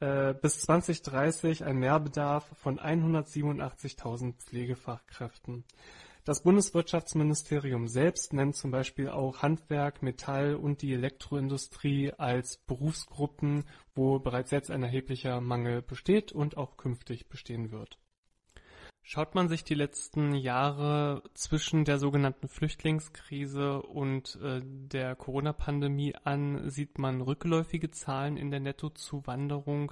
äh, 0.00 0.34
bis 0.34 0.62
2030 0.62 1.64
ein 1.64 1.76
Mehrbedarf 1.76 2.50
von 2.56 2.80
187.000 2.80 4.34
Pflegefachkräften. 4.38 5.64
Das 6.24 6.44
Bundeswirtschaftsministerium 6.44 7.88
selbst 7.88 8.32
nennt 8.32 8.54
zum 8.54 8.70
Beispiel 8.70 9.08
auch 9.08 9.42
Handwerk, 9.42 10.04
Metall 10.04 10.54
und 10.54 10.80
die 10.80 10.92
Elektroindustrie 10.92 12.12
als 12.12 12.58
Berufsgruppen, 12.58 13.64
wo 13.96 14.20
bereits 14.20 14.52
jetzt 14.52 14.70
ein 14.70 14.84
erheblicher 14.84 15.40
Mangel 15.40 15.82
besteht 15.82 16.30
und 16.30 16.56
auch 16.56 16.76
künftig 16.76 17.28
bestehen 17.28 17.72
wird. 17.72 17.98
Schaut 19.04 19.34
man 19.34 19.48
sich 19.48 19.64
die 19.64 19.74
letzten 19.74 20.32
Jahre 20.32 21.24
zwischen 21.34 21.84
der 21.84 21.98
sogenannten 21.98 22.46
Flüchtlingskrise 22.46 23.82
und 23.82 24.38
äh, 24.40 24.60
der 24.62 25.16
Corona-Pandemie 25.16 26.14
an, 26.22 26.70
sieht 26.70 26.98
man 26.98 27.20
rückläufige 27.20 27.90
Zahlen 27.90 28.36
in 28.36 28.52
der 28.52 28.60
Nettozuwanderung. 28.60 29.90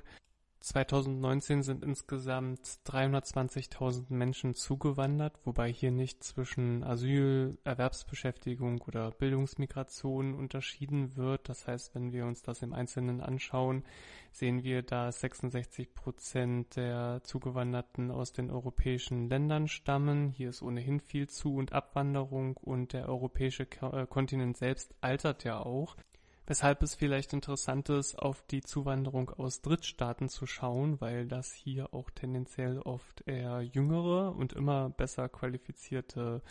2019 0.60 1.62
sind 1.62 1.82
insgesamt 1.82 2.60
320.000 2.86 4.04
Menschen 4.10 4.54
zugewandert, 4.54 5.38
wobei 5.44 5.72
hier 5.72 5.90
nicht 5.90 6.22
zwischen 6.22 6.84
Asyl, 6.84 7.56
Erwerbsbeschäftigung 7.64 8.82
oder 8.82 9.10
Bildungsmigration 9.10 10.34
unterschieden 10.34 11.16
wird. 11.16 11.48
Das 11.48 11.66
heißt, 11.66 11.94
wenn 11.94 12.12
wir 12.12 12.26
uns 12.26 12.42
das 12.42 12.60
im 12.60 12.74
Einzelnen 12.74 13.22
anschauen, 13.22 13.84
sehen 14.32 14.62
wir, 14.62 14.82
dass 14.82 15.20
66 15.20 15.94
Prozent 15.94 16.76
der 16.76 17.22
Zugewanderten 17.24 18.10
aus 18.10 18.32
den 18.32 18.50
europäischen 18.50 19.30
Ländern 19.30 19.66
stammen. 19.66 20.28
Hier 20.28 20.50
ist 20.50 20.60
ohnehin 20.60 21.00
viel 21.00 21.26
Zu- 21.26 21.56
und 21.56 21.72
Abwanderung 21.72 22.58
und 22.58 22.92
der 22.92 23.08
europäische 23.08 23.66
äh, 23.80 24.06
Kontinent 24.06 24.58
selbst 24.58 24.94
altert 25.00 25.42
ja 25.44 25.58
auch 25.58 25.96
weshalb 26.50 26.82
es 26.82 26.96
vielleicht 26.96 27.32
interessant 27.32 27.90
ist, 27.90 28.18
auf 28.18 28.42
die 28.50 28.60
Zuwanderung 28.60 29.30
aus 29.30 29.62
Drittstaaten 29.62 30.28
zu 30.28 30.46
schauen, 30.46 31.00
weil 31.00 31.28
das 31.28 31.52
hier 31.52 31.94
auch 31.94 32.10
tendenziell 32.10 32.80
oft 32.80 33.22
eher 33.28 33.60
jüngere 33.60 34.34
und 34.34 34.52
immer 34.54 34.90
besser 34.90 35.28
qualifizierte 35.28 36.42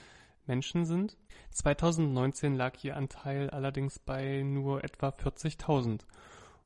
Menschen 0.47 0.85
sind. 0.85 1.17
2019 1.51 2.55
lag 2.55 2.81
ihr 2.81 2.95
Anteil 2.95 3.49
allerdings 3.49 3.99
bei 3.99 4.41
nur 4.41 4.85
etwa 4.85 5.09
40.000 5.09 6.05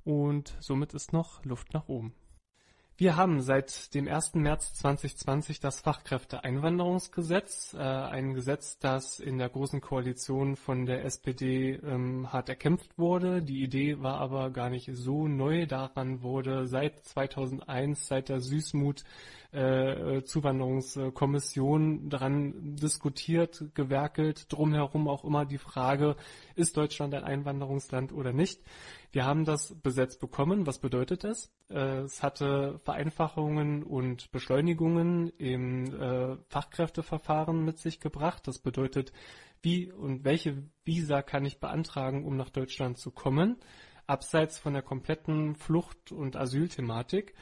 und 0.06 0.56
somit 0.60 0.94
ist 0.94 1.12
noch 1.12 1.44
Luft 1.44 1.74
nach 1.74 1.88
oben. 1.88 2.14
Wir 2.96 3.16
haben 3.18 3.42
seit 3.42 3.96
dem 3.96 4.08
1. 4.08 4.36
März 4.36 4.76
2020 4.76 5.60
das 5.60 5.82
Fachkräfteeinwanderungsgesetz, 5.82 7.74
äh, 7.74 7.80
ein 7.80 8.36
Gesetz, 8.36 8.78
das 8.78 9.20
in 9.20 9.40
der 9.40 9.50
Großen 9.50 9.82
Koalition 9.82 10.56
von 10.56 10.86
der 10.86 11.04
SPD 11.04 11.72
ähm, 11.84 12.32
hart 12.32 12.50
erkämpft 12.50 13.00
wurde. 13.00 13.42
Die 13.42 13.64
Idee 13.64 14.04
war 14.04 14.20
aber 14.20 14.52
gar 14.52 14.70
nicht 14.70 14.92
so 14.94 15.28
neu. 15.28 15.66
Daran 15.66 16.22
wurde 16.22 16.68
seit 16.68 17.04
2001, 17.04 18.08
seit 18.08 18.30
der 18.30 18.42
Süßmut 18.42 19.04
äh, 19.54 20.22
Zuwanderungskommission 20.24 22.10
daran 22.10 22.76
diskutiert, 22.76 23.66
gewerkelt, 23.74 24.52
drumherum 24.52 25.08
auch 25.08 25.24
immer 25.24 25.46
die 25.46 25.58
Frage, 25.58 26.16
ist 26.56 26.78
Deutschland 26.78 27.16
ein 27.16 27.24
Einwanderungsland 27.24 28.14
oder 28.14 28.34
nicht? 28.34 28.62
Wir 29.14 29.26
haben 29.26 29.46
das 29.46 29.76
besetzt 29.76 30.20
bekommen. 30.20 30.66
Was 30.66 30.80
bedeutet 30.80 31.24
das? 31.24 31.52
Äh, 31.70 32.00
es 32.00 32.24
hatte 32.24 32.80
Vereinfachungen 32.84 33.84
und 33.84 34.32
Beschleunigungen 34.32 35.30
im 35.38 35.86
äh, 35.86 36.36
Fachkräfteverfahren 36.50 37.64
mit 37.64 37.78
sich 37.78 38.00
gebracht. 38.00 38.48
Das 38.48 38.58
bedeutet, 38.58 39.14
wie 39.62 39.92
und 39.92 40.26
welche 40.26 40.64
Visa 40.84 41.22
kann 41.22 41.46
ich 41.46 41.60
beantragen, 41.60 42.26
um 42.26 42.36
nach 42.38 42.50
Deutschland 42.50 42.98
zu 42.98 43.12
kommen, 43.12 43.58
abseits 44.08 44.58
von 44.58 44.74
der 44.74 44.82
kompletten 44.82 45.54
Flucht- 45.54 46.12
und 46.12 46.36
Asylthematik. 46.36 47.36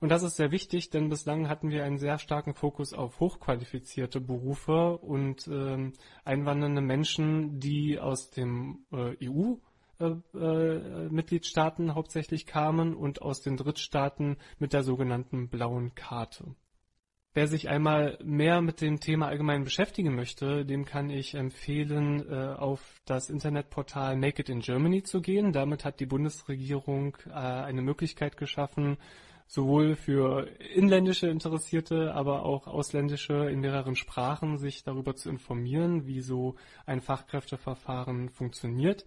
Und 0.00 0.08
das 0.08 0.22
ist 0.22 0.36
sehr 0.36 0.52
wichtig, 0.52 0.88
denn 0.88 1.10
bislang 1.10 1.50
hatten 1.50 1.68
wir 1.68 1.84
einen 1.84 1.98
sehr 1.98 2.18
starken 2.18 2.54
Fokus 2.54 2.94
auf 2.94 3.20
hochqualifizierte 3.20 4.22
Berufe 4.22 4.96
und 4.96 5.46
äh, 5.48 5.92
einwandernde 6.24 6.80
Menschen, 6.80 7.60
die 7.60 7.98
aus 7.98 8.30
dem 8.30 8.86
äh, 8.90 9.16
EU 9.28 9.56
Mitgliedstaaten 10.00 11.94
hauptsächlich 11.94 12.46
kamen 12.46 12.94
und 12.94 13.22
aus 13.22 13.40
den 13.42 13.56
Drittstaaten 13.56 14.36
mit 14.58 14.72
der 14.72 14.82
sogenannten 14.82 15.48
blauen 15.48 15.94
Karte. 15.94 16.54
Wer 17.32 17.46
sich 17.46 17.68
einmal 17.68 18.18
mehr 18.24 18.60
mit 18.60 18.80
dem 18.80 18.98
Thema 18.98 19.28
allgemein 19.28 19.62
beschäftigen 19.62 20.16
möchte, 20.16 20.64
dem 20.66 20.84
kann 20.84 21.10
ich 21.10 21.34
empfehlen, 21.34 22.28
äh, 22.28 22.54
auf 22.58 23.00
das 23.04 23.30
Internetportal 23.30 24.16
Make 24.16 24.42
It 24.42 24.48
in 24.48 24.58
Germany 24.58 25.04
zu 25.04 25.20
gehen. 25.20 25.52
Damit 25.52 25.84
hat 25.84 26.00
die 26.00 26.06
Bundesregierung 26.06 27.16
äh, 27.28 27.30
eine 27.30 27.82
Möglichkeit 27.82 28.36
geschaffen, 28.36 28.96
sowohl 29.46 29.94
für 29.94 30.48
inländische 30.74 31.28
Interessierte, 31.28 32.14
aber 32.14 32.44
auch 32.44 32.66
ausländische 32.66 33.48
in 33.48 33.60
mehreren 33.60 33.94
Sprachen 33.94 34.58
sich 34.58 34.82
darüber 34.82 35.14
zu 35.14 35.30
informieren, 35.30 36.08
wie 36.08 36.22
so 36.22 36.56
ein 36.84 37.00
Fachkräfteverfahren 37.00 38.30
funktioniert. 38.30 39.06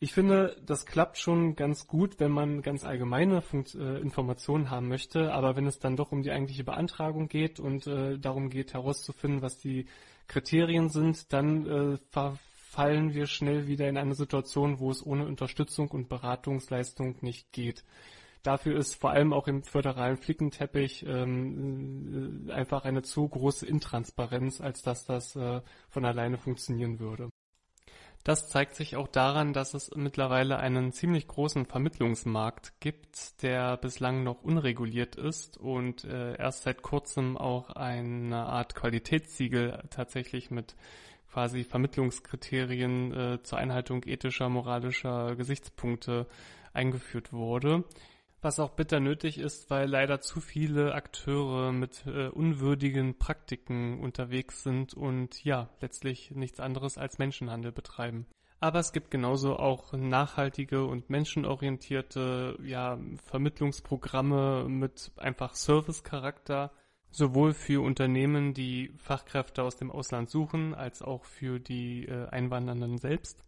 Ich 0.00 0.12
finde, 0.12 0.56
das 0.64 0.86
klappt 0.86 1.18
schon 1.18 1.56
ganz 1.56 1.88
gut, 1.88 2.20
wenn 2.20 2.30
man 2.30 2.62
ganz 2.62 2.84
allgemeine 2.84 3.42
Funkt 3.42 3.74
äh, 3.74 3.98
Informationen 3.98 4.70
haben 4.70 4.86
möchte, 4.86 5.32
aber 5.32 5.56
wenn 5.56 5.66
es 5.66 5.80
dann 5.80 5.96
doch 5.96 6.12
um 6.12 6.22
die 6.22 6.30
eigentliche 6.30 6.62
Beantragung 6.62 7.26
geht 7.26 7.58
und 7.58 7.88
äh, 7.88 8.16
darum 8.16 8.48
geht 8.48 8.74
herauszufinden, 8.74 9.42
was 9.42 9.58
die 9.58 9.86
Kriterien 10.28 10.88
sind, 10.88 11.32
dann 11.32 11.66
äh, 11.66 11.98
verfallen 12.10 13.12
wir 13.12 13.26
schnell 13.26 13.66
wieder 13.66 13.88
in 13.88 13.96
eine 13.96 14.14
Situation, 14.14 14.78
wo 14.78 14.88
es 14.92 15.04
ohne 15.04 15.26
Unterstützung 15.26 15.88
und 15.88 16.08
Beratungsleistung 16.08 17.16
nicht 17.22 17.50
geht. 17.50 17.84
Dafür 18.44 18.78
ist 18.78 18.94
vor 18.94 19.10
allem 19.10 19.32
auch 19.32 19.48
im 19.48 19.64
föderalen 19.64 20.16
Flickenteppich 20.16 21.04
ähm, 21.08 22.46
äh, 22.48 22.52
einfach 22.52 22.84
eine 22.84 23.02
zu 23.02 23.26
große 23.26 23.66
Intransparenz, 23.66 24.60
als 24.60 24.82
dass 24.82 25.04
das 25.06 25.34
äh, 25.34 25.60
von 25.88 26.04
alleine 26.04 26.38
funktionieren 26.38 27.00
würde. 27.00 27.30
Das 28.28 28.46
zeigt 28.46 28.74
sich 28.74 28.94
auch 28.96 29.08
daran, 29.08 29.54
dass 29.54 29.72
es 29.72 29.90
mittlerweile 29.96 30.58
einen 30.58 30.92
ziemlich 30.92 31.28
großen 31.28 31.64
Vermittlungsmarkt 31.64 32.78
gibt, 32.78 33.42
der 33.42 33.78
bislang 33.78 34.22
noch 34.22 34.42
unreguliert 34.42 35.16
ist 35.16 35.56
und 35.56 36.04
äh, 36.04 36.36
erst 36.36 36.64
seit 36.64 36.82
kurzem 36.82 37.38
auch 37.38 37.70
eine 37.70 38.44
Art 38.44 38.74
Qualitätssiegel 38.74 39.82
tatsächlich 39.88 40.50
mit 40.50 40.76
quasi 41.32 41.64
Vermittlungskriterien 41.64 43.14
äh, 43.14 43.42
zur 43.42 43.56
Einhaltung 43.56 44.02
ethischer, 44.04 44.50
moralischer 44.50 45.34
Gesichtspunkte 45.34 46.26
eingeführt 46.74 47.32
wurde 47.32 47.84
was 48.40 48.60
auch 48.60 48.70
bitter 48.70 49.00
nötig 49.00 49.38
ist, 49.38 49.70
weil 49.70 49.88
leider 49.88 50.20
zu 50.20 50.40
viele 50.40 50.94
Akteure 50.94 51.72
mit 51.72 52.06
äh, 52.06 52.28
unwürdigen 52.28 53.18
Praktiken 53.18 53.98
unterwegs 54.00 54.62
sind 54.62 54.94
und 54.94 55.42
ja, 55.44 55.68
letztlich 55.80 56.30
nichts 56.30 56.60
anderes 56.60 56.98
als 56.98 57.18
Menschenhandel 57.18 57.72
betreiben. 57.72 58.26
Aber 58.60 58.80
es 58.80 58.92
gibt 58.92 59.10
genauso 59.10 59.56
auch 59.56 59.92
nachhaltige 59.92 60.84
und 60.84 61.10
menschenorientierte 61.10 62.58
ja, 62.62 62.98
Vermittlungsprogramme 63.26 64.68
mit 64.68 65.12
einfach 65.16 65.54
Service-Charakter, 65.54 66.72
sowohl 67.10 67.54
für 67.54 67.82
Unternehmen, 67.82 68.54
die 68.54 68.92
Fachkräfte 68.96 69.62
aus 69.62 69.76
dem 69.76 69.90
Ausland 69.92 70.28
suchen, 70.28 70.74
als 70.74 71.02
auch 71.02 71.24
für 71.24 71.60
die 71.60 72.06
äh, 72.06 72.28
Einwandernden 72.28 72.98
selbst. 72.98 73.44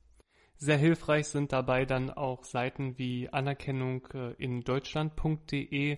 Sehr 0.63 0.77
hilfreich 0.77 1.29
sind 1.29 1.55
dabei 1.55 1.87
dann 1.87 2.11
auch 2.11 2.45
Seiten 2.45 2.99
wie 2.99 3.31
Anerkennung 3.31 4.07
äh, 4.13 4.33
in 4.35 4.61
Deutschland.de, 4.61 5.97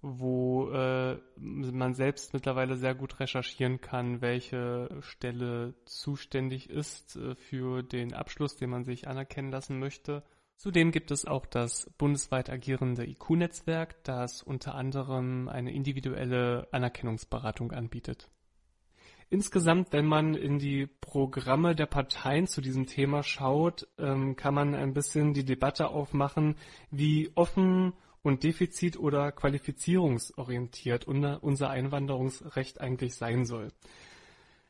wo 0.00 0.70
äh, 0.70 1.18
man 1.36 1.92
selbst 1.92 2.32
mittlerweile 2.32 2.78
sehr 2.78 2.94
gut 2.94 3.20
recherchieren 3.20 3.82
kann, 3.82 4.22
welche 4.22 4.88
Stelle 5.02 5.74
zuständig 5.84 6.70
ist 6.70 7.16
äh, 7.16 7.34
für 7.34 7.82
den 7.82 8.14
Abschluss, 8.14 8.56
den 8.56 8.70
man 8.70 8.84
sich 8.84 9.06
anerkennen 9.06 9.50
lassen 9.50 9.78
möchte. 9.78 10.22
Zudem 10.56 10.90
gibt 10.90 11.10
es 11.10 11.26
auch 11.26 11.44
das 11.44 11.90
bundesweit 11.98 12.48
agierende 12.48 13.04
IQ-Netzwerk, 13.06 14.02
das 14.04 14.42
unter 14.42 14.74
anderem 14.74 15.50
eine 15.50 15.74
individuelle 15.74 16.66
Anerkennungsberatung 16.72 17.72
anbietet. 17.72 18.30
Insgesamt, 19.30 19.92
wenn 19.92 20.06
man 20.06 20.34
in 20.34 20.58
die 20.58 20.86
Programme 20.86 21.74
der 21.74 21.86
Parteien 21.86 22.46
zu 22.46 22.62
diesem 22.62 22.86
Thema 22.86 23.22
schaut, 23.22 23.86
ähm, 23.98 24.36
kann 24.36 24.54
man 24.54 24.74
ein 24.74 24.94
bisschen 24.94 25.34
die 25.34 25.44
Debatte 25.44 25.88
aufmachen, 25.88 26.56
wie 26.90 27.30
offen 27.34 27.92
und 28.22 28.42
defizit- 28.42 28.98
oder 28.98 29.30
qualifizierungsorientiert 29.32 31.06
unser 31.06 31.70
Einwanderungsrecht 31.70 32.80
eigentlich 32.80 33.16
sein 33.16 33.44
soll. 33.44 33.68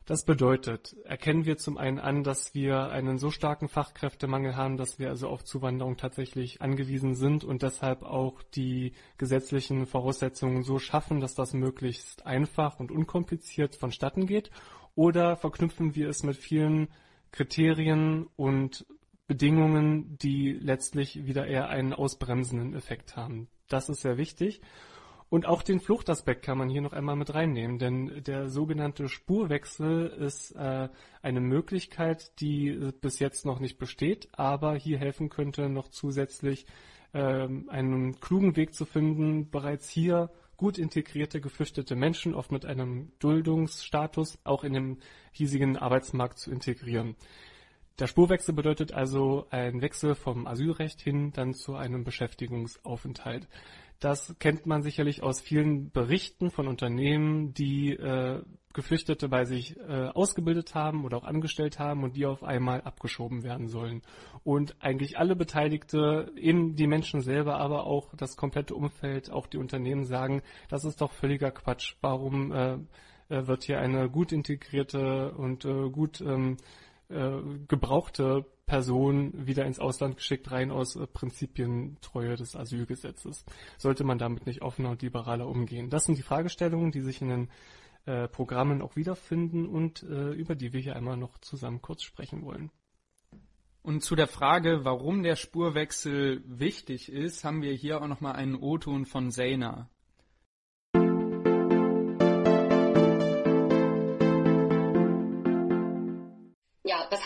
Das 0.08 0.24
bedeutet, 0.24 0.96
erkennen 1.04 1.44
wir 1.44 1.58
zum 1.58 1.76
einen 1.76 1.98
an, 1.98 2.24
dass 2.24 2.54
wir 2.54 2.88
einen 2.88 3.18
so 3.18 3.30
starken 3.30 3.68
Fachkräftemangel 3.68 4.56
haben, 4.56 4.78
dass 4.78 4.98
wir 4.98 5.10
also 5.10 5.28
auf 5.28 5.44
Zuwanderung 5.44 5.98
tatsächlich 5.98 6.62
angewiesen 6.62 7.14
sind 7.14 7.44
und 7.44 7.60
deshalb 7.60 8.04
auch 8.04 8.42
die 8.42 8.94
gesetzlichen 9.18 9.84
Voraussetzungen 9.84 10.62
so 10.62 10.78
schaffen, 10.78 11.20
dass 11.20 11.34
das 11.34 11.52
möglichst 11.52 12.24
einfach 12.24 12.80
und 12.80 12.90
unkompliziert 12.90 13.76
vonstatten 13.76 14.24
geht? 14.24 14.50
Oder 14.94 15.36
verknüpfen 15.36 15.94
wir 15.94 16.08
es 16.08 16.22
mit 16.22 16.38
vielen 16.38 16.88
Kriterien 17.30 18.28
und 18.34 18.86
Bedingungen, 19.26 20.16
die 20.16 20.52
letztlich 20.52 21.26
wieder 21.26 21.46
eher 21.46 21.68
einen 21.68 21.92
ausbremsenden 21.92 22.74
Effekt 22.74 23.14
haben? 23.14 23.48
Das 23.68 23.90
ist 23.90 24.00
sehr 24.00 24.16
wichtig. 24.16 24.62
Und 25.30 25.44
auch 25.44 25.62
den 25.62 25.80
Fluchtaspekt 25.80 26.42
kann 26.42 26.56
man 26.56 26.70
hier 26.70 26.80
noch 26.80 26.94
einmal 26.94 27.16
mit 27.16 27.34
reinnehmen, 27.34 27.78
denn 27.78 28.22
der 28.24 28.48
sogenannte 28.48 29.08
Spurwechsel 29.08 30.06
ist 30.06 30.52
äh, 30.52 30.88
eine 31.20 31.40
Möglichkeit, 31.40 32.40
die 32.40 32.92
bis 33.02 33.18
jetzt 33.18 33.44
noch 33.44 33.60
nicht 33.60 33.78
besteht, 33.78 34.28
aber 34.32 34.74
hier 34.74 34.98
helfen 34.98 35.28
könnte, 35.28 35.68
noch 35.68 35.88
zusätzlich 35.88 36.64
äh, 37.12 37.46
einen 37.68 38.20
klugen 38.20 38.56
Weg 38.56 38.74
zu 38.74 38.86
finden, 38.86 39.50
bereits 39.50 39.90
hier 39.90 40.30
gut 40.56 40.76
integrierte, 40.76 41.40
geflüchtete 41.40 41.94
Menschen, 41.94 42.34
oft 42.34 42.50
mit 42.50 42.66
einem 42.66 43.12
Duldungsstatus, 43.20 44.38
auch 44.44 44.64
in 44.64 44.72
dem 44.72 44.98
hiesigen 45.32 45.76
Arbeitsmarkt 45.76 46.38
zu 46.38 46.50
integrieren. 46.50 47.16
Der 47.98 48.06
Spurwechsel 48.06 48.54
bedeutet 48.54 48.92
also 48.92 49.46
ein 49.50 49.82
Wechsel 49.82 50.14
vom 50.14 50.46
Asylrecht 50.46 51.00
hin 51.00 51.32
dann 51.32 51.52
zu 51.52 51.74
einem 51.74 52.04
Beschäftigungsaufenthalt. 52.04 53.48
Das 53.98 54.36
kennt 54.38 54.66
man 54.66 54.82
sicherlich 54.82 55.24
aus 55.24 55.40
vielen 55.40 55.90
Berichten 55.90 56.52
von 56.52 56.68
Unternehmen, 56.68 57.52
die 57.54 57.90
äh, 57.90 58.42
Geflüchtete 58.72 59.28
bei 59.28 59.44
sich 59.44 59.76
äh, 59.76 60.10
ausgebildet 60.14 60.76
haben 60.76 61.04
oder 61.04 61.16
auch 61.16 61.24
angestellt 61.24 61.80
haben 61.80 62.04
und 62.04 62.14
die 62.14 62.26
auf 62.26 62.44
einmal 62.44 62.82
abgeschoben 62.82 63.42
werden 63.42 63.66
sollen. 63.66 64.02
Und 64.44 64.76
eigentlich 64.78 65.18
alle 65.18 65.34
Beteiligte, 65.34 66.30
eben 66.36 66.76
die 66.76 66.86
Menschen 66.86 67.20
selber, 67.20 67.58
aber 67.58 67.86
auch 67.88 68.14
das 68.16 68.36
komplette 68.36 68.76
Umfeld, 68.76 69.32
auch 69.32 69.48
die 69.48 69.58
Unternehmen 69.58 70.04
sagen, 70.04 70.42
das 70.68 70.84
ist 70.84 71.00
doch 71.00 71.10
völliger 71.10 71.50
Quatsch. 71.50 71.96
Warum 72.00 72.52
äh, 72.52 72.74
äh 73.30 73.48
wird 73.48 73.64
hier 73.64 73.80
eine 73.80 74.08
gut 74.08 74.30
integrierte 74.30 75.32
und 75.32 75.64
äh, 75.64 75.90
gut 75.90 76.20
ähm, 76.20 76.58
äh, 77.08 77.40
gebrauchte 77.66 78.44
Person 78.66 79.46
wieder 79.46 79.64
ins 79.64 79.78
Ausland 79.78 80.16
geschickt, 80.16 80.50
rein 80.50 80.70
aus 80.70 80.94
äh, 80.94 81.06
Prinzipientreue 81.06 82.36
des 82.36 82.54
Asylgesetzes. 82.54 83.44
Sollte 83.78 84.04
man 84.04 84.18
damit 84.18 84.46
nicht 84.46 84.62
offener 84.62 84.90
und 84.90 85.02
liberaler 85.02 85.48
umgehen? 85.48 85.90
Das 85.90 86.04
sind 86.04 86.18
die 86.18 86.22
Fragestellungen, 86.22 86.92
die 86.92 87.00
sich 87.00 87.22
in 87.22 87.28
den 87.28 87.50
äh, 88.04 88.28
Programmen 88.28 88.82
auch 88.82 88.94
wiederfinden 88.94 89.66
und 89.66 90.02
äh, 90.02 90.32
über 90.32 90.54
die 90.54 90.72
wir 90.72 90.80
hier 90.80 90.96
einmal 90.96 91.16
noch 91.16 91.38
zusammen 91.38 91.82
kurz 91.82 92.02
sprechen 92.02 92.44
wollen. 92.44 92.70
Und 93.82 94.02
zu 94.02 94.16
der 94.16 94.26
Frage, 94.26 94.84
warum 94.84 95.22
der 95.22 95.36
Spurwechsel 95.36 96.42
wichtig 96.46 97.10
ist, 97.10 97.44
haben 97.44 97.62
wir 97.62 97.72
hier 97.72 98.02
auch 98.02 98.06
nochmal 98.06 98.34
einen 98.34 98.54
O-Ton 98.54 99.06
von 99.06 99.30
Zeyna. 99.30 99.88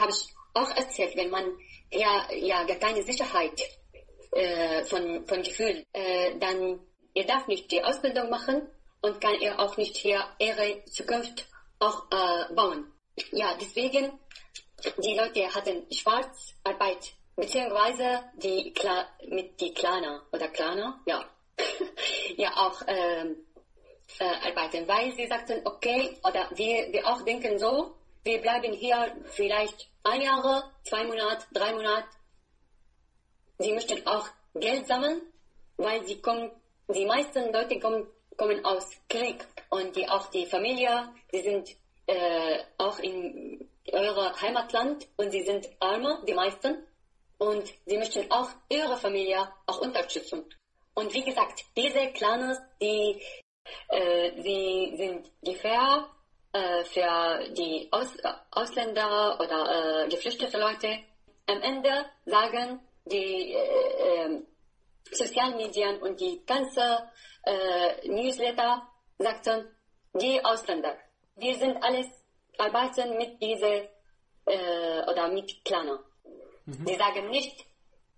Habe 0.03 0.13
ich 0.13 0.27
auch 0.55 0.71
erzählt, 0.77 1.17
wenn 1.17 1.31
man 1.31 1.45
ja, 1.91 2.27
ja 2.33 2.65
gar 2.65 2.77
keine 2.77 3.03
Sicherheit 3.03 3.61
äh, 4.33 4.85
von, 4.85 5.27
von 5.27 5.43
Gefühl, 5.43 5.85
äh, 5.93 6.39
dann 6.39 6.81
ihr 7.15 7.27
darf 7.27 7.47
nicht 7.47 7.71
die 7.71 7.83
Ausbildung 7.83 8.31
machen 8.31 8.69
und 9.01 9.21
kann 9.21 9.41
er 9.41 9.61
auch 9.61 9.77
nicht 9.77 9.97
hier 9.97 10.25
ihre 10.39 10.85
Zukunft 10.87 11.47
auch 11.79 12.05
äh, 12.11 12.55
bauen. 12.55 12.93
Ja, 13.31 13.55
deswegen, 13.61 14.19
die 14.99 15.15
Leute 15.15 15.55
hatten 15.55 15.87
Schwarzarbeit, 15.93 17.13
beziehungsweise 17.37 18.25
die 18.37 18.73
Kla 18.73 19.07
mit 19.29 19.61
die 19.61 19.75
Klaner 19.75 20.23
oder 20.33 20.49
Klaner, 20.49 21.01
ja, 21.07 21.25
ja 22.37 22.51
auch 22.57 22.81
ähm, 22.87 23.37
äh, 24.19 24.49
arbeiten, 24.49 24.89
weil 24.89 25.13
sie 25.13 25.27
sagten, 25.27 25.61
okay, 25.65 26.17
oder 26.25 26.49
wir, 26.55 26.93
wir 26.93 27.07
auch 27.07 27.23
denken 27.23 27.59
so, 27.59 27.95
wir 28.25 28.41
bleiben 28.41 28.73
hier 28.73 29.17
vielleicht 29.25 29.89
ein 30.05 30.21
Jahr, 30.21 30.73
zwei 30.85 31.05
Monate, 31.05 31.47
drei 31.53 31.73
Monate. 31.73 32.09
Sie 33.59 33.73
möchten 33.73 34.07
auch 34.07 34.29
Geld 34.55 34.87
sammeln, 34.87 35.23
weil 35.77 36.05
sie 36.07 36.21
kommen, 36.21 36.51
die 36.89 37.07
meisten 37.07 37.53
Leute 37.53 37.79
kommen 37.79 38.07
kommen 38.37 38.65
aus 38.65 38.91
Krieg 39.09 39.47
und 39.71 39.95
die, 39.97 40.09
auch 40.09 40.27
die 40.29 40.47
Familie, 40.47 41.09
die 41.33 41.43
sind 41.43 41.77
äh, 42.07 42.59
auch 42.79 42.99
in 42.99 43.69
eurem 43.93 44.41
Heimatland 44.41 45.09
und 45.17 45.31
sie 45.31 45.43
sind 45.43 45.69
armer, 45.81 46.23
die 46.27 46.35
meisten. 46.35 46.87
Und 47.39 47.73
sie 47.87 47.99
möchten 47.99 48.31
auch 48.31 48.49
ihre 48.69 48.97
Familie 48.97 49.49
auch 49.67 49.81
unterstützen. 49.81 50.45
Und 50.95 51.13
wie 51.13 51.25
gesagt, 51.25 51.65
diese 51.77 52.13
Clans, 52.13 52.61
die, 52.81 53.21
äh, 53.89 54.43
sie 54.43 54.95
sind 54.97 55.31
Gefahr 55.43 56.15
äh, 56.53 56.85
für 56.85 57.53
die 57.53 57.89
Aus 57.91 58.17
Ausländer 58.51 59.39
oder 59.41 60.05
äh, 60.05 60.09
geflüchtete 60.09 60.59
Leute. 60.59 60.99
Am 61.47 61.61
Ende 61.61 62.07
sagen 62.27 62.81
die 63.05 63.53
äh, 63.53 64.27
äh 64.27 64.43
Sozialmedien 65.11 66.01
und 66.01 66.21
die 66.21 66.43
ganze 66.47 67.11
äh, 67.45 68.09
Newsletter 68.09 68.89
sagten, 69.19 69.69
die 70.15 70.43
Ausländer, 70.43 70.97
wir 71.37 71.55
sind 71.57 71.83
alles, 71.83 72.07
arbeiten 72.57 73.17
mit 73.19 73.41
diese 73.43 73.89
äh, 74.47 75.03
oder 75.11 75.29
mit 75.29 75.65
Klaner. 75.65 75.99
Mhm. 76.65 76.85
Die 76.87 76.95
sagen 76.95 77.31
nicht, 77.31 77.67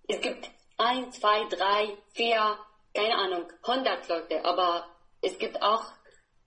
es 0.08 0.20
gibt 0.20 0.50
ein, 0.76 1.10
zwei, 1.12 1.44
drei, 1.44 1.96
vier, 2.12 2.58
keine 2.92 3.14
Ahnung, 3.14 3.52
hundert 3.66 4.08
Leute, 4.08 4.44
aber 4.44 4.86
es 5.20 5.38
gibt 5.38 5.60
auch 5.62 5.84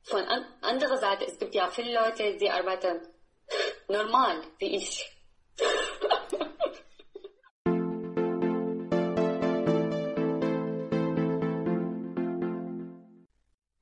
von 0.08 0.22
an 0.22 0.46
anderer 0.62 0.98
Seite, 0.98 1.26
es 1.26 1.38
gibt 1.38 1.54
ja 1.54 1.68
viele 1.70 1.94
Leute, 1.94 2.38
die 2.38 2.50
arbeiten 2.50 3.02
normal, 3.90 4.42
wie 4.60 4.78
ich. 4.78 5.12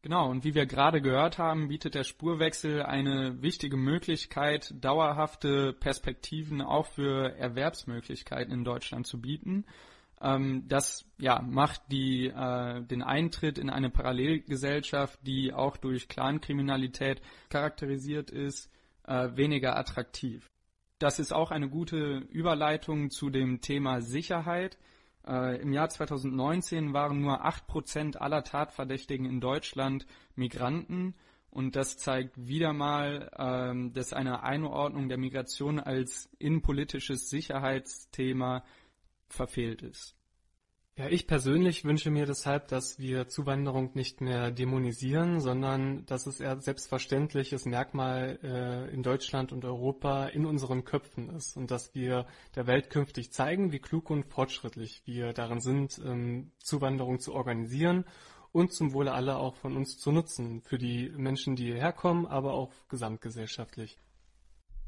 Genau, 0.02 0.30
und 0.30 0.44
wie 0.44 0.54
wir 0.54 0.68
gerade 0.68 1.02
gehört 1.02 1.40
haben, 1.40 1.68
bietet 1.68 1.96
der 1.96 2.04
Spurwechsel 2.04 2.84
eine 2.84 3.42
wichtige 3.42 3.76
Möglichkeit, 3.76 4.72
dauerhafte 4.80 5.74
Perspektiven 5.74 6.62
auch 6.62 6.86
für 6.86 7.36
Erwerbsmöglichkeiten 7.38 8.54
in 8.54 8.64
Deutschland 8.64 9.08
zu 9.08 9.20
bieten. 9.20 9.66
Ähm, 10.26 10.68
das 10.68 11.06
ja, 11.20 11.40
macht 11.42 11.84
die, 11.92 12.28
äh, 12.28 12.82
den 12.82 13.04
Eintritt 13.04 13.60
in 13.60 13.70
eine 13.70 13.92
Parallelgesellschaft, 13.92 15.20
die 15.22 15.54
auch 15.54 15.78
durch 15.78 16.08
Clankriminalität 16.08 17.22
charakterisiert 17.50 18.32
ist, 18.32 18.72
äh, 19.06 19.30
weniger 19.36 19.78
attraktiv. 19.78 20.50
Das 20.98 21.20
ist 21.20 21.32
auch 21.32 21.52
eine 21.52 21.70
gute 21.70 22.18
Überleitung 22.30 23.12
zu 23.12 23.30
dem 23.30 23.62
Thema 23.62 24.02
Sicherheit. 24.02 24.80
Äh, 25.28 25.62
Im 25.62 25.74
Jahr 25.74 25.90
2019 25.90 26.94
waren 26.94 27.22
nur 27.22 27.46
8% 27.46 28.18
aller 28.18 28.44
Tatverdächtigen 28.44 29.26
in 29.26 29.42
Deutschland 29.42 30.08
Migranten. 30.36 31.14
Und 31.52 31.76
das 31.76 31.98
zeigt 31.98 32.48
wieder 32.48 32.74
mal, 32.74 33.30
ähm, 33.38 33.94
dass 33.94 34.12
eine 34.12 34.44
Einordnung 34.44 35.08
der 35.08 35.18
Migration 35.18 35.80
als 35.80 36.30
innenpolitisches 36.40 37.30
Sicherheitsthema 37.30 38.64
verfehlt 39.30 39.82
ist. 39.82 40.15
Ja, 40.98 41.10
ich 41.10 41.28
persönlich 41.28 41.84
wünsche 41.84 42.10
mir 42.10 42.26
deshalb, 42.26 42.70
dass 42.70 42.98
wir 43.00 43.28
Zuwanderung 43.28 43.92
nicht 43.96 44.22
mehr 44.22 44.50
dämonisieren, 44.52 45.42
sondern 45.42 46.06
dass 46.06 46.26
es 46.26 46.40
eher 46.40 46.62
selbstverständliches 46.62 47.66
Merkmal 47.66 48.40
äh, 48.42 48.94
in 48.94 49.04
Deutschland 49.04 49.52
und 49.52 49.66
Europa 49.66 50.28
in 50.28 50.46
unseren 50.46 50.86
Köpfen 50.86 51.30
ist 51.32 51.58
und 51.58 51.70
dass 51.70 51.94
wir 51.96 52.26
der 52.56 52.66
Welt 52.68 52.90
künftig 52.90 53.34
zeigen, 53.34 53.74
wie 53.74 53.80
klug 53.80 54.10
und 54.10 54.24
fortschrittlich 54.24 55.02
wir 55.04 55.34
darin 55.34 55.60
sind, 55.60 56.00
ähm, 56.06 56.54
Zuwanderung 56.60 57.20
zu 57.20 57.34
organisieren 57.34 58.06
und 58.54 58.72
zum 58.72 58.94
Wohle 58.94 59.12
aller 59.12 59.38
auch 59.38 59.58
von 59.58 59.76
uns 59.76 59.98
zu 59.98 60.14
nutzen, 60.14 60.62
für 60.62 60.78
die 60.78 61.10
Menschen, 61.10 61.58
die 61.58 61.66
hierher 61.66 61.92
kommen, 61.92 62.26
aber 62.26 62.54
auch 62.54 62.72
gesamtgesellschaftlich. 62.88 63.98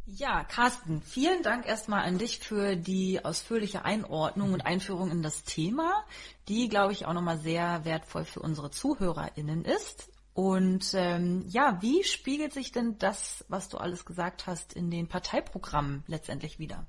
Ja, 0.10 0.46
Carsten, 0.46 1.02
vielen 1.02 1.43
Dank 1.43 1.67
erstmal 1.67 2.06
an 2.06 2.17
dich 2.17 2.39
für 2.39 2.78
die 2.78 3.26
ausführliche 3.26 3.84
Einordnung 3.84 4.54
und 4.54 4.62
Einführung 4.62 5.12
in 5.12 5.22
das 5.22 5.43
Thema, 5.43 6.06
die, 6.48 6.70
glaube 6.70 6.93
ich, 6.93 7.06
auch 7.06 7.13
nochmal 7.13 7.38
sehr 7.38 7.84
wertvoll 7.84 8.24
für 8.24 8.39
unsere 8.39 8.72
ZuhörerInnen 8.72 9.65
ist. 9.65 10.10
Und 10.34 10.93
ähm, 10.93 11.43
ja, 11.50 11.82
wie 11.82 12.06
spiegelt 12.06 12.54
sich 12.54 12.72
denn 12.72 12.98
das, 13.00 13.43
was 13.50 13.67
du 13.67 13.78
alles 13.80 14.06
gesagt 14.06 14.48
hast, 14.48 14.72
in 14.72 14.89
den 14.89 15.10
Parteiprogrammen 15.10 16.06
letztendlich 16.08 16.58
wieder? 16.58 16.88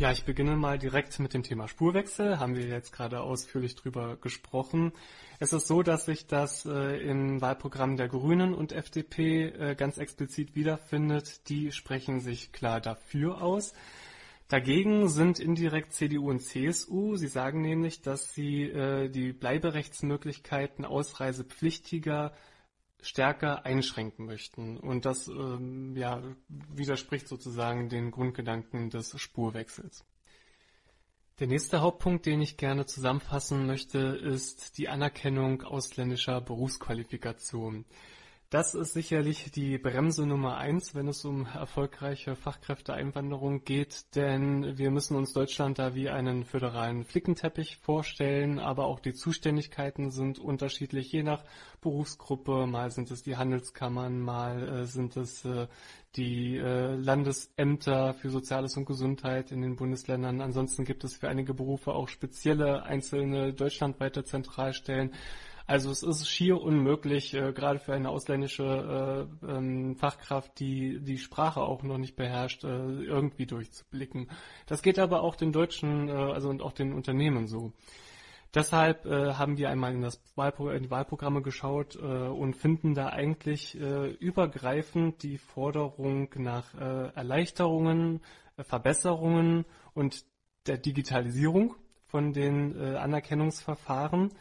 Ja, 0.00 0.10
ich 0.10 0.24
beginne 0.24 0.56
mal 0.56 0.78
direkt 0.78 1.18
mit 1.18 1.34
dem 1.34 1.42
Thema 1.42 1.68
Spurwechsel. 1.68 2.38
Haben 2.38 2.56
wir 2.56 2.66
jetzt 2.66 2.90
gerade 2.90 3.20
ausführlich 3.20 3.74
drüber 3.74 4.16
gesprochen. 4.16 4.92
Es 5.40 5.52
ist 5.52 5.66
so, 5.66 5.82
dass 5.82 6.06
sich 6.06 6.26
das 6.26 6.64
äh, 6.64 6.96
im 7.06 7.42
Wahlprogramm 7.42 7.98
der 7.98 8.08
Grünen 8.08 8.54
und 8.54 8.72
FDP 8.72 9.48
äh, 9.48 9.74
ganz 9.74 9.98
explizit 9.98 10.54
wiederfindet. 10.54 11.50
Die 11.50 11.70
sprechen 11.70 12.20
sich 12.20 12.50
klar 12.50 12.80
dafür 12.80 13.42
aus. 13.42 13.74
Dagegen 14.48 15.10
sind 15.10 15.38
indirekt 15.38 15.92
CDU 15.92 16.30
und 16.30 16.40
CSU. 16.40 17.16
Sie 17.16 17.28
sagen 17.28 17.60
nämlich, 17.60 18.00
dass 18.00 18.32
sie 18.32 18.62
äh, 18.62 19.10
die 19.10 19.34
Bleiberechtsmöglichkeiten 19.34 20.86
ausreisepflichtiger 20.86 22.32
stärker 23.02 23.64
einschränken 23.64 24.26
möchten. 24.26 24.78
Und 24.78 25.04
das 25.04 25.28
ähm, 25.28 25.96
ja, 25.96 26.22
widerspricht 26.48 27.28
sozusagen 27.28 27.88
den 27.88 28.10
Grundgedanken 28.10 28.90
des 28.90 29.18
Spurwechsels. 29.20 30.04
Der 31.38 31.46
nächste 31.46 31.80
Hauptpunkt, 31.80 32.26
den 32.26 32.42
ich 32.42 32.58
gerne 32.58 32.84
zusammenfassen 32.84 33.66
möchte, 33.66 33.98
ist 33.98 34.76
die 34.76 34.90
Anerkennung 34.90 35.62
ausländischer 35.62 36.40
Berufsqualifikation. 36.42 37.86
Das 38.50 38.74
ist 38.74 38.94
sicherlich 38.94 39.52
die 39.52 39.78
Bremse 39.78 40.26
Nummer 40.26 40.56
eins, 40.56 40.92
wenn 40.96 41.06
es 41.06 41.24
um 41.24 41.46
erfolgreiche 41.46 42.34
Fachkräfteeinwanderung 42.34 43.62
geht, 43.62 44.16
denn 44.16 44.76
wir 44.76 44.90
müssen 44.90 45.16
uns 45.16 45.32
Deutschland 45.32 45.78
da 45.78 45.94
wie 45.94 46.08
einen 46.08 46.44
föderalen 46.44 47.04
Flickenteppich 47.04 47.76
vorstellen, 47.76 48.58
aber 48.58 48.86
auch 48.86 48.98
die 48.98 49.14
Zuständigkeiten 49.14 50.10
sind 50.10 50.40
unterschiedlich, 50.40 51.12
je 51.12 51.22
nach 51.22 51.44
Berufsgruppe. 51.80 52.66
Mal 52.66 52.90
sind 52.90 53.12
es 53.12 53.22
die 53.22 53.36
Handelskammern, 53.36 54.18
mal 54.18 54.80
äh, 54.80 54.84
sind 54.84 55.16
es 55.16 55.44
äh, 55.44 55.68
die 56.16 56.56
äh, 56.56 56.96
Landesämter 56.96 58.14
für 58.14 58.30
Soziales 58.30 58.76
und 58.76 58.84
Gesundheit 58.84 59.52
in 59.52 59.62
den 59.62 59.76
Bundesländern. 59.76 60.40
Ansonsten 60.40 60.84
gibt 60.84 61.04
es 61.04 61.14
für 61.14 61.28
einige 61.28 61.54
Berufe 61.54 61.92
auch 61.92 62.08
spezielle 62.08 62.82
einzelne 62.82 63.52
deutschlandweite 63.52 64.24
Zentralstellen. 64.24 65.12
Also 65.70 65.92
es 65.92 66.02
ist 66.02 66.28
schier 66.28 66.60
unmöglich, 66.60 67.32
äh, 67.32 67.52
gerade 67.52 67.78
für 67.78 67.92
eine 67.92 68.08
ausländische 68.08 69.28
äh, 69.44 69.46
ähm, 69.46 69.94
Fachkraft, 69.94 70.58
die 70.58 70.98
die 70.98 71.18
Sprache 71.18 71.60
auch 71.60 71.84
noch 71.84 71.96
nicht 71.96 72.16
beherrscht, 72.16 72.64
äh, 72.64 72.66
irgendwie 72.66 73.46
durchzublicken. 73.46 74.28
Das 74.66 74.82
geht 74.82 74.98
aber 74.98 75.22
auch 75.22 75.36
den 75.36 75.52
Deutschen, 75.52 76.08
äh, 76.08 76.10
also 76.10 76.48
und 76.48 76.60
auch 76.60 76.72
den 76.72 76.92
Unternehmen 76.92 77.46
so. 77.46 77.72
Deshalb 78.52 79.06
äh, 79.06 79.34
haben 79.34 79.58
wir 79.58 79.70
einmal 79.70 79.94
in, 79.94 80.02
das 80.02 80.20
Wahlpro 80.34 80.70
in 80.70 80.82
die 80.82 80.90
Wahlprogramme 80.90 81.40
geschaut 81.40 81.94
äh, 81.94 82.00
und 82.00 82.56
finden 82.56 82.96
da 82.96 83.10
eigentlich 83.10 83.80
äh, 83.80 84.10
übergreifend 84.10 85.22
die 85.22 85.38
Forderung 85.38 86.30
nach 86.34 86.74
äh, 86.74 87.14
Erleichterungen, 87.14 88.22
äh, 88.56 88.64
Verbesserungen 88.64 89.66
und 89.94 90.24
der 90.66 90.78
Digitalisierung 90.78 91.76
von 92.08 92.32
den 92.32 92.74
äh, 92.74 92.96
Anerkennungsverfahren. 92.96 94.32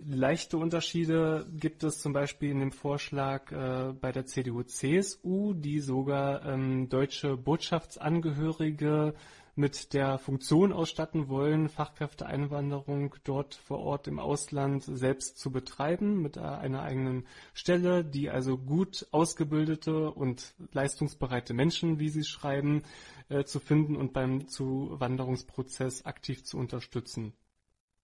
Leichte 0.00 0.58
Unterschiede 0.58 1.44
gibt 1.50 1.82
es 1.82 2.00
zum 2.00 2.12
Beispiel 2.12 2.50
in 2.50 2.60
dem 2.60 2.70
Vorschlag 2.70 3.50
äh, 3.50 3.92
bei 3.92 4.12
der 4.12 4.26
CDU-CSU, 4.26 5.54
die 5.54 5.80
sogar 5.80 6.46
ähm, 6.46 6.88
deutsche 6.88 7.36
Botschaftsangehörige 7.36 9.14
mit 9.56 9.92
der 9.92 10.18
Funktion 10.18 10.72
ausstatten 10.72 11.28
wollen, 11.28 11.68
Fachkräfteeinwanderung 11.68 13.16
dort 13.24 13.56
vor 13.56 13.80
Ort 13.80 14.06
im 14.06 14.20
Ausland 14.20 14.84
selbst 14.84 15.36
zu 15.36 15.50
betreiben, 15.50 16.22
mit 16.22 16.38
einer 16.38 16.82
eigenen 16.82 17.26
Stelle, 17.52 18.04
die 18.04 18.30
also 18.30 18.56
gut 18.56 19.08
ausgebildete 19.10 20.12
und 20.12 20.54
leistungsbereite 20.72 21.54
Menschen, 21.54 21.98
wie 21.98 22.08
sie 22.08 22.22
schreiben, 22.22 22.84
äh, 23.30 23.42
zu 23.42 23.58
finden 23.58 23.96
und 23.96 24.12
beim 24.12 24.46
Zuwanderungsprozess 24.46 26.06
aktiv 26.06 26.44
zu 26.44 26.56
unterstützen. 26.56 27.32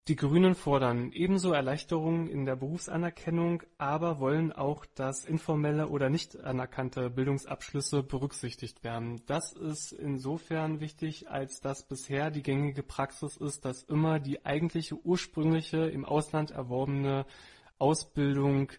Die 0.07 0.17
Grünen 0.17 0.55
fordern 0.55 1.13
ebenso 1.13 1.53
Erleichterungen 1.53 2.29
in 2.29 2.45
der 2.45 2.57
Berufsanerkennung, 2.57 3.63
aber 3.79 4.21
wollen 4.21 4.53
auch, 4.53 4.85
dass 4.85 5.25
informelle 5.25 5.89
oder 5.89 6.11
nicht 6.11 6.39
anerkannte 6.39 7.09
Bildungsabschlüsse 7.09 8.03
berücksichtigt 8.03 8.85
werden. 8.85 9.23
Das 9.25 9.55
ist 9.55 9.93
insofern 9.93 10.81
wichtig, 10.81 11.31
als 11.31 11.63
dass 11.63 11.89
bisher 11.89 12.31
die 12.31 12.43
gängige 12.43 12.83
Praxis 12.83 13.39
ist, 13.39 13.65
dass 13.65 13.83
immer 13.85 14.21
die 14.21 14.45
eigentliche 14.45 14.95
ursprüngliche 14.95 15.89
im 15.89 16.05
Ausland 16.05 16.51
erworbene 16.51 17.25
Ausbildung 17.79 18.73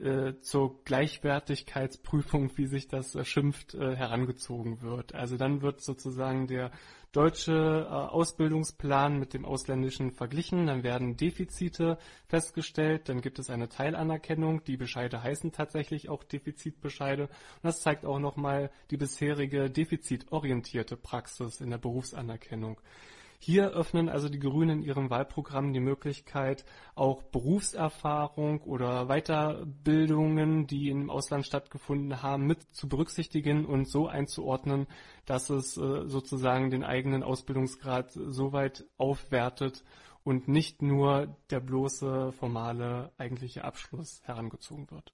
äh, 0.00 0.40
zur 0.40 0.82
Gleichwertigkeitsprüfung, 0.84 2.56
wie 2.56 2.66
sich 2.66 2.88
das 2.88 3.14
äh, 3.14 3.24
schimpft, 3.24 3.74
äh, 3.74 3.94
herangezogen 3.94 4.80
wird. 4.80 5.14
Also 5.14 5.36
dann 5.36 5.62
wird 5.62 5.82
sozusagen 5.82 6.46
der 6.46 6.70
deutsche 7.12 7.90
Ausbildungsplan 7.90 9.18
mit 9.18 9.34
dem 9.34 9.44
ausländischen 9.44 10.12
verglichen, 10.12 10.66
dann 10.66 10.82
werden 10.82 11.18
Defizite 11.18 11.98
festgestellt, 12.26 13.10
dann 13.10 13.20
gibt 13.20 13.38
es 13.38 13.50
eine 13.50 13.68
Teilanerkennung, 13.68 14.64
die 14.64 14.78
Bescheide 14.78 15.22
heißen 15.22 15.52
tatsächlich 15.52 16.08
auch 16.08 16.24
Defizitbescheide 16.24 17.24
und 17.24 17.64
das 17.64 17.82
zeigt 17.82 18.06
auch 18.06 18.18
nochmal 18.18 18.70
die 18.90 18.96
bisherige 18.96 19.68
defizitorientierte 19.68 20.96
Praxis 20.96 21.60
in 21.60 21.68
der 21.68 21.76
Berufsanerkennung. 21.76 22.80
Hier 23.44 23.70
öffnen 23.70 24.08
also 24.08 24.28
die 24.28 24.38
Grünen 24.38 24.78
in 24.78 24.82
ihrem 24.84 25.10
Wahlprogramm 25.10 25.72
die 25.72 25.80
Möglichkeit, 25.80 26.64
auch 26.94 27.24
Berufserfahrung 27.24 28.62
oder 28.62 29.06
Weiterbildungen, 29.06 30.68
die 30.68 30.90
im 30.90 31.10
Ausland 31.10 31.44
stattgefunden 31.44 32.22
haben, 32.22 32.46
mit 32.46 32.62
zu 32.72 32.88
berücksichtigen 32.88 33.66
und 33.66 33.88
so 33.88 34.06
einzuordnen, 34.06 34.86
dass 35.26 35.50
es 35.50 35.76
äh, 35.76 36.06
sozusagen 36.06 36.70
den 36.70 36.84
eigenen 36.84 37.24
Ausbildungsgrad 37.24 38.12
so 38.12 38.52
weit 38.52 38.84
aufwertet 38.96 39.82
und 40.22 40.46
nicht 40.46 40.80
nur 40.80 41.36
der 41.50 41.58
bloße 41.58 42.30
formale 42.30 43.10
eigentliche 43.18 43.64
Abschluss 43.64 44.22
herangezogen 44.22 44.88
wird. 44.92 45.12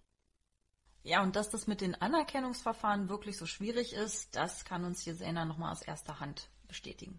Ja, 1.03 1.23
und 1.23 1.35
dass 1.35 1.49
das 1.49 1.67
mit 1.67 1.81
den 1.81 1.95
Anerkennungsverfahren 1.95 3.09
wirklich 3.09 3.39
so 3.39 3.47
schwierig 3.47 3.95
ist, 3.95 4.37
das 4.37 4.67
kann 4.67 4.85
uns 4.85 5.01
hier 5.01 5.15
Sena 5.15 5.47
nochmal 5.47 5.73
aus 5.73 5.81
erster 5.81 6.21
Hand 6.21 6.51
bestätigen. 6.67 7.19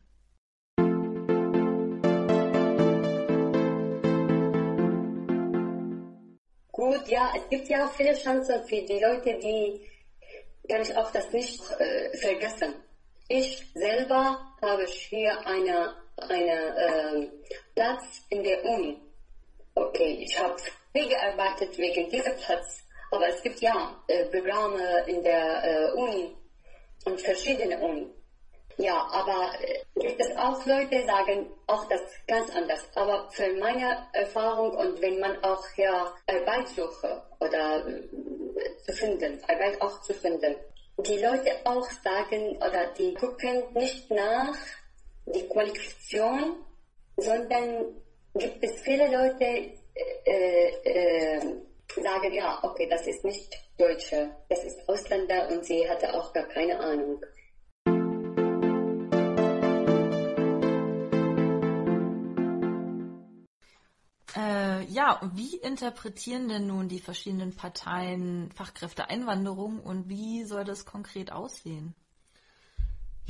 Gut, 6.80 7.10
ja, 7.10 7.34
es 7.36 7.50
gibt 7.50 7.68
ja 7.68 7.90
viele 7.90 8.14
Chancen 8.14 8.64
für 8.64 8.82
die 8.82 9.00
Leute, 9.00 9.38
die 9.38 9.86
kann 10.70 10.82
ich 10.82 10.96
auch 10.96 11.12
das 11.12 11.30
nicht 11.34 11.60
äh, 11.78 12.18
vergessen. 12.18 12.74
Ich 13.28 13.62
selber 13.74 14.40
habe 14.62 14.86
hier 14.86 15.46
einen 15.46 15.90
eine, 16.16 16.58
äh, 16.78 17.28
Platz 17.76 18.22
in 18.30 18.46
der 18.46 18.64
Uni. 18.64 18.98
Okay, 19.76 20.20
ich 20.22 20.40
habe 20.40 20.56
viel 20.94 21.10
gearbeitet 21.10 21.78
wegen 21.78 22.10
diesem 22.10 22.38
Platz, 22.38 22.82
aber 23.12 23.28
es 23.28 23.44
gibt 23.44 23.60
ja 23.60 24.02
äh, 24.08 24.24
Programme 24.28 25.04
in 25.08 25.22
der 25.22 25.62
äh, 25.62 25.92
Uni 25.96 26.34
und 27.04 27.20
verschiedene 27.20 27.78
Uni. 27.78 28.08
Ja, 28.80 29.06
aber 29.12 29.52
äh, 29.62 29.84
gibt 30.00 30.22
es 30.22 30.34
auch 30.38 30.66
Leute, 30.66 31.04
sagen 31.06 31.48
auch 31.68 31.86
das 31.90 32.00
ganz 32.26 32.50
anders. 32.56 32.80
Aber 32.96 33.30
für 33.30 33.52
meine 33.60 34.08
Erfahrung 34.14 34.72
und 34.72 35.02
wenn 35.02 35.20
man 35.20 35.36
auch 35.44 35.66
ja 35.76 36.14
Arbeit 36.28 36.70
suche 36.70 37.22
oder 37.42 37.86
äh, 37.86 38.78
zu 38.86 38.94
finden, 38.94 39.38
Arbeit 39.50 39.82
auch 39.82 40.00
zu 40.00 40.14
finden, 40.14 40.56
die 41.00 41.18
Leute 41.18 41.52
auch 41.66 41.90
sagen 42.04 42.56
oder 42.56 42.88
die 42.98 43.14
gucken 43.16 43.64
nicht 43.74 44.10
nach 44.12 44.56
die 45.26 45.46
Qualifikation, 45.50 46.56
sondern 47.18 48.02
gibt 48.34 48.64
es 48.64 48.80
viele 48.80 49.08
Leute, 49.08 49.74
äh, 50.24 50.70
äh, 50.86 51.42
sagen, 52.02 52.34
ja, 52.34 52.60
okay, 52.64 52.88
das 52.90 53.06
ist 53.08 53.26
nicht 53.26 53.60
Deutsche, 53.78 54.30
das 54.48 54.64
ist 54.64 54.88
Ausländer 54.88 55.50
und 55.50 55.66
sie 55.66 55.90
hatte 55.90 56.14
auch 56.14 56.32
gar 56.32 56.48
keine 56.48 56.80
Ahnung. 56.80 57.22
Äh, 64.36 64.86
ja, 64.86 65.20
wie 65.34 65.56
interpretieren 65.56 66.50
denn 66.50 66.68
nun 66.68 66.88
die 66.88 67.00
verschiedenen 67.00 67.56
Parteien 67.56 68.52
Fachkräfteeinwanderung 68.54 69.80
und 69.80 70.08
wie 70.08 70.44
soll 70.44 70.66
das 70.66 70.86
konkret 70.86 71.32
aussehen? 71.32 71.96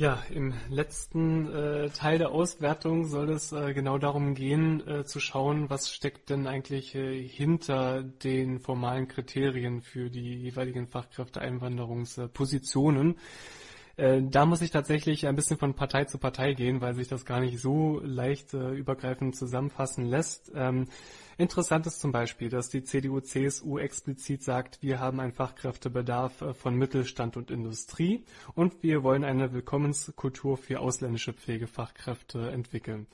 Ja, 0.00 0.24
im 0.30 0.54
letzten 0.70 1.52
äh, 1.52 1.90
Teil 1.90 2.16
der 2.16 2.30
Auswertung 2.30 3.04
soll 3.04 3.28
es 3.28 3.52
äh, 3.52 3.74
genau 3.74 3.98
darum 3.98 4.34
gehen, 4.34 4.80
äh, 4.88 5.04
zu 5.04 5.20
schauen, 5.20 5.68
was 5.68 5.92
steckt 5.92 6.30
denn 6.30 6.46
eigentlich 6.46 6.94
äh, 6.94 7.22
hinter 7.28 8.02
den 8.02 8.60
formalen 8.60 9.08
Kriterien 9.08 9.82
für 9.82 10.08
die 10.08 10.36
jeweiligen 10.36 10.86
Fachkräfteeinwanderungspositionen. 10.86 13.18
Äh, 14.00 14.22
da 14.22 14.46
muss 14.46 14.62
ich 14.62 14.70
tatsächlich 14.70 15.26
ein 15.26 15.36
bisschen 15.36 15.58
von 15.58 15.74
Partei 15.74 16.06
zu 16.06 16.16
Partei 16.16 16.54
gehen, 16.54 16.80
weil 16.80 16.94
sich 16.94 17.08
das 17.08 17.26
gar 17.26 17.40
nicht 17.40 17.60
so 17.60 18.00
leicht 18.02 18.54
äh, 18.54 18.70
übergreifend 18.70 19.36
zusammenfassen 19.36 20.06
lässt. 20.06 20.50
Ähm, 20.54 20.86
interessant 21.36 21.86
ist 21.86 22.00
zum 22.00 22.10
Beispiel, 22.10 22.48
dass 22.48 22.70
die 22.70 22.82
CDU-CSU 22.82 23.78
explizit 23.78 24.42
sagt, 24.42 24.82
wir 24.82 25.00
haben 25.00 25.20
einen 25.20 25.32
Fachkräftebedarf 25.32 26.40
äh, 26.40 26.54
von 26.54 26.76
Mittelstand 26.76 27.36
und 27.36 27.50
Industrie 27.50 28.24
und 28.54 28.82
wir 28.82 29.02
wollen 29.02 29.22
eine 29.22 29.52
Willkommenskultur 29.52 30.56
für 30.56 30.80
ausländische 30.80 31.34
Pflegefachkräfte 31.34 32.50
entwickeln. 32.50 33.06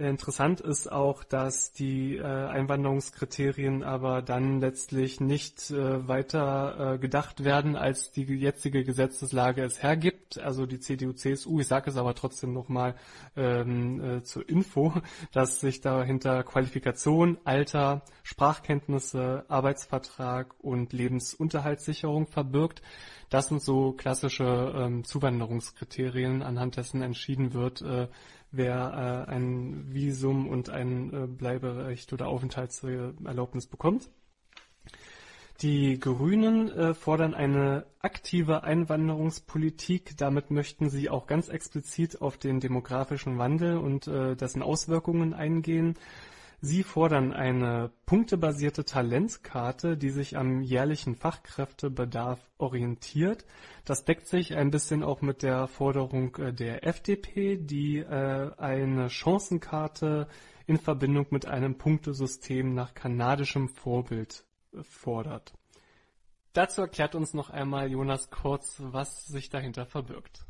Interessant 0.00 0.60
ist 0.60 0.92
auch, 0.92 1.24
dass 1.24 1.72
die 1.72 2.18
äh, 2.18 2.22
Einwanderungskriterien 2.22 3.82
aber 3.82 4.22
dann 4.22 4.60
letztlich 4.60 5.20
nicht 5.20 5.72
äh, 5.72 6.06
weiter 6.06 6.94
äh, 6.94 6.98
gedacht 6.98 7.42
werden, 7.42 7.74
als 7.74 8.12
die 8.12 8.22
jetzige 8.22 8.84
Gesetzeslage 8.84 9.64
es 9.64 9.82
hergibt. 9.82 10.38
Also 10.38 10.66
die 10.66 10.78
CDU-CSU, 10.78 11.58
ich 11.58 11.66
sage 11.66 11.90
es 11.90 11.96
aber 11.96 12.14
trotzdem 12.14 12.52
nochmal 12.52 12.94
ähm, 13.36 14.00
äh, 14.00 14.22
zur 14.22 14.48
Info, 14.48 14.92
dass 15.32 15.58
sich 15.58 15.80
dahinter 15.80 16.44
Qualifikation, 16.44 17.36
Alter, 17.42 18.02
Sprachkenntnisse, 18.22 19.46
Arbeitsvertrag 19.48 20.54
und 20.60 20.92
Lebensunterhaltssicherung 20.92 22.28
verbirgt. 22.28 22.82
Das 23.30 23.48
sind 23.48 23.60
so 23.60 23.92
klassische 23.92 24.72
ähm, 24.76 25.04
Zuwanderungskriterien, 25.04 26.42
anhand 26.42 26.76
dessen 26.76 27.02
entschieden 27.02 27.52
wird, 27.52 27.82
äh, 27.82 28.06
wer 28.50 29.26
äh, 29.28 29.30
ein 29.30 29.92
Visum 29.92 30.48
und 30.48 30.70
ein 30.70 31.12
äh, 31.12 31.26
Bleiberecht 31.26 32.12
oder 32.12 32.28
Aufenthaltserlaubnis 32.28 33.66
bekommt. 33.66 34.10
Die 35.60 35.98
Grünen 35.98 36.70
äh, 36.70 36.94
fordern 36.94 37.34
eine 37.34 37.84
aktive 37.98 38.62
Einwanderungspolitik. 38.62 40.16
Damit 40.16 40.52
möchten 40.52 40.88
sie 40.88 41.10
auch 41.10 41.26
ganz 41.26 41.48
explizit 41.48 42.22
auf 42.22 42.38
den 42.38 42.60
demografischen 42.60 43.38
Wandel 43.38 43.76
und 43.78 44.06
äh, 44.06 44.36
dessen 44.36 44.62
Auswirkungen 44.62 45.34
eingehen. 45.34 45.96
Sie 46.60 46.82
fordern 46.82 47.32
eine 47.32 47.92
punktebasierte 48.04 48.84
Talentkarte, 48.84 49.96
die 49.96 50.10
sich 50.10 50.36
am 50.36 50.60
jährlichen 50.60 51.14
Fachkräftebedarf 51.14 52.40
orientiert. 52.58 53.44
Das 53.84 54.04
deckt 54.04 54.26
sich 54.26 54.56
ein 54.56 54.72
bisschen 54.72 55.04
auch 55.04 55.22
mit 55.22 55.44
der 55.44 55.68
Forderung 55.68 56.34
äh, 56.36 56.52
der 56.52 56.84
FDP, 56.84 57.58
die 57.58 57.98
äh, 57.98 58.50
eine 58.56 59.08
Chancenkarte 59.08 60.26
in 60.66 60.78
Verbindung 60.78 61.26
mit 61.30 61.46
einem 61.46 61.78
Punktesystem 61.78 62.74
nach 62.74 62.92
kanadischem 62.92 63.68
Vorbild 63.68 64.44
fordert. 64.82 65.54
Dazu 66.54 66.80
erklärt 66.80 67.14
uns 67.14 67.34
noch 67.34 67.50
einmal 67.50 67.88
Jonas 67.88 68.30
kurz, 68.30 68.76
was 68.80 69.26
sich 69.26 69.48
dahinter 69.48 69.86
verbirgt. 69.86 70.47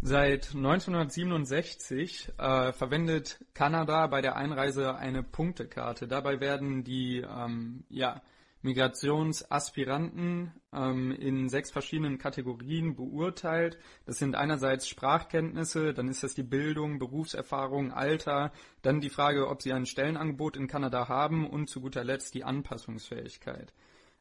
Seit 0.00 0.54
1967 0.54 2.32
äh, 2.38 2.72
verwendet 2.72 3.44
Kanada 3.52 4.06
bei 4.06 4.20
der 4.20 4.36
Einreise 4.36 4.94
eine 4.94 5.24
Punktekarte. 5.24 6.06
Dabei 6.06 6.38
werden 6.38 6.84
die 6.84 7.18
ähm, 7.18 7.82
ja, 7.88 8.22
Migrationsaspiranten 8.62 10.52
ähm, 10.72 11.10
in 11.10 11.48
sechs 11.48 11.72
verschiedenen 11.72 12.18
Kategorien 12.18 12.94
beurteilt. 12.94 13.76
Das 14.06 14.18
sind 14.18 14.36
einerseits 14.36 14.86
Sprachkenntnisse, 14.86 15.92
dann 15.94 16.06
ist 16.06 16.22
das 16.22 16.34
die 16.34 16.44
Bildung, 16.44 17.00
Berufserfahrung, 17.00 17.92
Alter, 17.92 18.52
dann 18.82 19.00
die 19.00 19.10
Frage, 19.10 19.48
ob 19.48 19.62
sie 19.62 19.72
ein 19.72 19.86
Stellenangebot 19.86 20.56
in 20.56 20.68
Kanada 20.68 21.08
haben 21.08 21.44
und 21.48 21.68
zu 21.68 21.80
guter 21.80 22.04
Letzt 22.04 22.34
die 22.34 22.44
Anpassungsfähigkeit. 22.44 23.72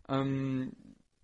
Ähm, 0.09 0.71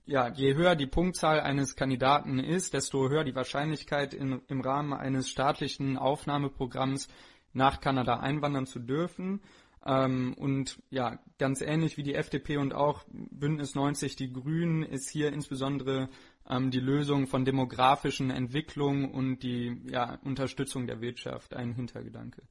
ja, 0.05 0.27
je 0.29 0.55
höher 0.55 0.75
die 0.75 0.87
Punktzahl 0.87 1.39
eines 1.39 1.75
Kandidaten 1.75 2.39
ist, 2.39 2.73
desto 2.73 3.09
höher 3.09 3.23
die 3.23 3.35
Wahrscheinlichkeit 3.35 4.13
in, 4.13 4.41
im 4.47 4.61
Rahmen 4.61 4.93
eines 4.93 5.29
staatlichen 5.29 5.97
Aufnahmeprogramms 5.97 7.07
nach 7.53 7.79
Kanada 7.79 8.19
einwandern 8.19 8.65
zu 8.65 8.79
dürfen. 8.79 9.41
Ähm, 9.85 10.33
und 10.37 10.81
ja, 10.89 11.19
ganz 11.37 11.61
ähnlich 11.61 11.97
wie 11.97 12.03
die 12.03 12.15
FDP 12.15 12.57
und 12.57 12.73
auch 12.73 13.03
Bündnis 13.09 13.75
90 13.75 14.15
Die 14.15 14.31
Grünen 14.31 14.83
ist 14.83 15.09
hier 15.09 15.31
insbesondere 15.31 16.09
ähm, 16.49 16.71
die 16.71 16.79
Lösung 16.79 17.27
von 17.27 17.45
demografischen 17.45 18.29
Entwicklungen 18.29 19.11
und 19.11 19.43
die 19.43 19.81
ja, 19.89 20.19
Unterstützung 20.23 20.87
der 20.87 21.01
Wirtschaft 21.01 21.53
ein 21.53 21.73
Hintergedanke. 21.73 22.43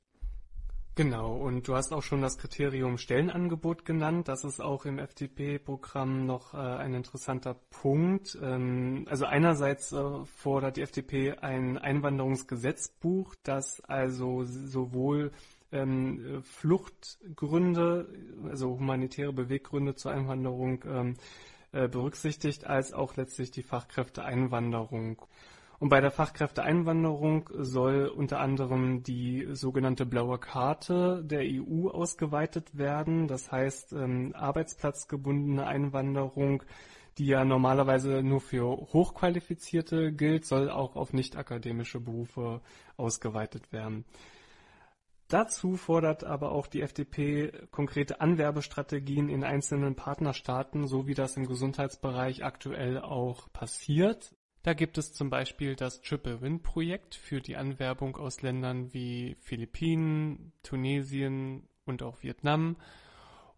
Genau, 0.95 1.37
und 1.37 1.69
du 1.69 1.75
hast 1.75 1.91
auch 1.91 2.03
schon 2.03 2.21
das 2.21 2.37
Kriterium 2.37 2.99
Stellenangebot 2.99 3.87
genannt. 3.87 4.29
Das 4.29 4.45
ist 4.45 4.61
auch 4.61 4.85
im 4.85 4.99
FDP-Programm 4.99 6.27
noch 6.27 6.53
äh, 6.53 6.59
ein 6.59 6.93
interessanter 6.93 7.55
Punkt. 7.71 8.37
Ähm, 8.43 9.07
also 9.09 9.25
einerseits 9.25 9.93
äh, 9.93 10.25
fordert 10.27 10.77
die 10.77 10.83
FDP 10.83 11.33
ein 11.39 11.79
Einwanderungsgesetzbuch, 11.79 13.35
das 13.43 13.81
also 13.81 14.45
sowohl 14.45 15.33
ähm, 15.73 16.43
Fluchtgründe, 16.43 18.07
also 18.45 18.79
humanitäre 18.79 19.33
Beweggründe 19.33 19.95
zur 19.95 20.13
Einwanderung 20.13 20.85
ähm, 20.87 21.15
äh, 21.73 21.89
berücksichtigt, 21.89 22.67
als 22.67 22.93
auch 22.93 23.17
letztlich 23.17 23.51
die 23.51 23.63
Fachkräfteeinwanderung. 23.63 25.23
Und 25.83 25.89
bei 25.89 26.01
der 26.01 26.13
Fachkräfteeinwanderung 26.13 27.51
soll 27.55 28.07
unter 28.07 28.39
anderem 28.39 29.03
die 29.03 29.49
sogenannte 29.51 30.07
blaue 30.07 30.39
Karte 30.39 31.25
der 31.25 31.41
EU 31.43 31.89
ausgeweitet 31.89 32.79
werden. 32.79 33.27
Das 33.27 33.51
heißt, 33.51 33.93
ähm, 33.93 34.33
arbeitsplatzgebundene 34.33 35.67
Einwanderung, 35.67 36.63
die 37.19 37.27
ja 37.27 37.45
normalerweise 37.45 38.23
nur 38.23 38.41
für 38.41 38.63
Hochqualifizierte 38.65 40.13
gilt, 40.13 40.47
soll 40.47 40.71
auch 40.71 40.95
auf 40.95 41.13
nicht 41.13 41.37
akademische 41.37 41.99
Berufe 41.99 42.61
ausgeweitet 42.97 43.73
werden. 43.73 44.05
Dazu 45.27 45.77
fordert 45.77 46.23
aber 46.23 46.53
auch 46.53 46.69
die 46.69 46.83
FDP 46.83 47.51
konkrete 47.73 48.21
Anwerbestrategien 48.21 49.29
in 49.29 49.43
einzelnen 49.43 49.97
Partnerstaaten, 49.97 50.87
so 50.87 51.09
wie 51.09 51.15
das 51.15 51.37
im 51.37 51.49
Gesundheitsbereich 51.49 52.45
aktuell 52.45 53.01
auch 53.01 53.53
passiert. 53.53 54.33
Da 54.63 54.75
gibt 54.75 54.97
es 54.97 55.13
zum 55.13 55.29
Beispiel 55.29 55.75
das 55.75 56.03
Triple-Win-Projekt 56.03 57.17
für 57.17 57.41
die 57.41 57.57
Anwerbung 57.57 58.17
aus 58.17 58.43
Ländern 58.43 58.95
wie 58.95 59.37
Philippinen, 59.41 60.53
Tunesien 60.63 61.69
und 61.85 62.03
auch 62.03 62.23
Vietnam. 62.23 62.77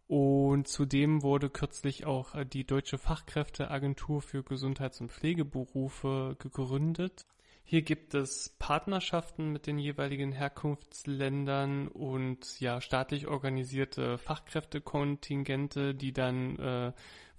Und 0.06 0.66
zudem 0.66 1.22
wurde 1.22 1.50
kürzlich 1.50 2.06
auch 2.06 2.34
die 2.44 2.64
Deutsche 2.64 2.96
Fachkräfteagentur 2.96 4.22
für 4.22 4.42
Gesundheits- 4.42 5.00
und 5.00 5.12
Pflegeberufe 5.12 6.36
gegründet. 6.38 7.26
Hier 7.66 7.82
gibt 7.82 8.14
es 8.14 8.54
Partnerschaften 8.58 9.50
mit 9.50 9.66
den 9.66 9.78
jeweiligen 9.78 10.32
Herkunftsländern 10.32 11.88
und 11.88 12.60
ja 12.60 12.82
staatlich 12.82 13.26
organisierte 13.26 14.18
Fachkräftekontingente, 14.18 15.94
die 15.94 16.12
dann 16.12 16.58
äh, 16.58 16.92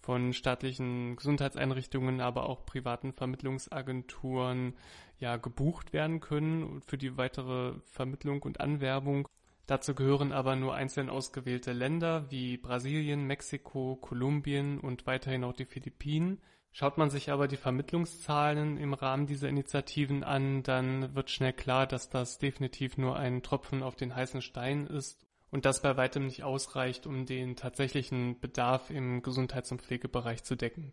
von 0.06 0.34
staatlichen 0.34 1.16
Gesundheitseinrichtungen, 1.16 2.22
aber 2.22 2.48
auch 2.48 2.64
privaten 2.64 3.12
Vermittlungsagenturen 3.12 4.76
ja 5.18 5.38
gebucht 5.38 5.94
werden 5.94 6.20
können 6.20 6.82
für 6.86 7.00
die 7.00 7.18
weitere 7.18 7.74
Vermittlung 7.86 8.44
und 8.44 8.62
Anwerbung. 8.62 9.28
Dazu 9.66 9.96
gehören 9.96 10.32
aber 10.32 10.56
nur 10.56 10.76
einzeln 10.76 11.10
ausgewählte 11.10 11.74
Länder 11.74 12.30
wie 12.30 12.58
Brasilien, 12.58 13.26
Mexiko, 13.26 13.96
Kolumbien 13.96 14.80
und 14.80 15.08
weiterhin 15.08 15.44
auch 15.44 15.54
die 15.54 15.66
Philippinen. 15.66 16.40
Schaut 16.72 17.00
man 17.00 17.10
sich 17.10 17.32
aber 17.32 17.48
die 17.48 17.58
Vermittlungszahlen 17.58 18.78
im 18.78 18.94
Rahmen 18.94 19.26
dieser 19.26 19.50
Initiativen 19.50 20.24
an, 20.24 20.62
dann 20.62 21.16
wird 21.16 21.32
schnell 21.32 21.54
klar, 21.54 21.88
dass 21.88 22.10
das 22.10 22.38
definitiv 22.38 22.98
nur 22.98 23.16
ein 23.16 23.42
Tropfen 23.42 23.82
auf 23.82 23.96
den 23.96 24.16
heißen 24.16 24.44
Stein 24.44 24.86
ist 24.86 25.25
und 25.56 25.64
das 25.64 25.82
bei 25.82 25.96
weitem 25.96 26.26
nicht 26.26 26.44
ausreicht, 26.44 27.08
um 27.08 27.26
den 27.26 27.56
tatsächlichen 27.56 28.42
Bedarf 28.42 28.90
im 28.90 29.22
Gesundheits- 29.22 29.72
und 29.72 29.82
Pflegebereich 29.82 30.44
zu 30.44 30.58
decken. 30.58 30.92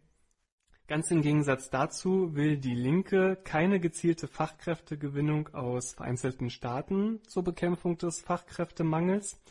Ganz 0.86 1.10
im 1.10 1.20
Gegensatz 1.20 1.68
dazu 1.68 2.36
will 2.36 2.58
die 2.58 2.76
Linke 2.76 3.36
keine 3.42 3.80
gezielte 3.80 4.28
Fachkräftegewinnung 4.28 5.48
aus 5.52 5.94
vereinzelten 5.94 6.48
Staaten 6.48 7.20
zur 7.26 7.42
Bekämpfung 7.42 7.98
des 7.98 8.20
Fachkräftemangels, 8.20 9.42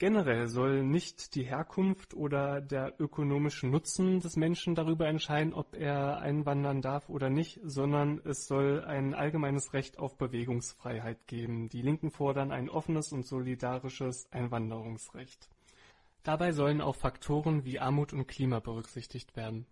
Generell 0.00 0.46
soll 0.46 0.84
nicht 0.84 1.34
die 1.34 1.42
Herkunft 1.42 2.14
oder 2.14 2.60
der 2.60 2.94
ökonomische 3.00 3.66
Nutzen 3.66 4.20
des 4.20 4.36
Menschen 4.36 4.76
darüber 4.76 5.08
entscheiden, 5.08 5.52
ob 5.52 5.74
er 5.74 6.18
einwandern 6.18 6.82
darf 6.82 7.08
oder 7.08 7.30
nicht, 7.30 7.58
sondern 7.64 8.20
es 8.24 8.46
soll 8.46 8.84
ein 8.84 9.12
allgemeines 9.12 9.72
Recht 9.72 9.98
auf 9.98 10.16
Bewegungsfreiheit 10.16 11.26
geben. 11.26 11.68
Die 11.68 11.82
Linken 11.82 12.12
fordern 12.12 12.52
ein 12.52 12.70
offenes 12.70 13.10
und 13.10 13.26
solidarisches 13.26 14.30
Einwanderungsrecht. 14.30 15.48
Dabei 16.22 16.52
sollen 16.52 16.80
auch 16.80 16.94
Faktoren 16.94 17.64
wie 17.64 17.80
Armut 17.80 18.12
und 18.12 18.28
Klima 18.28 18.60
berücksichtigt 18.60 19.34
werden. 19.34 19.66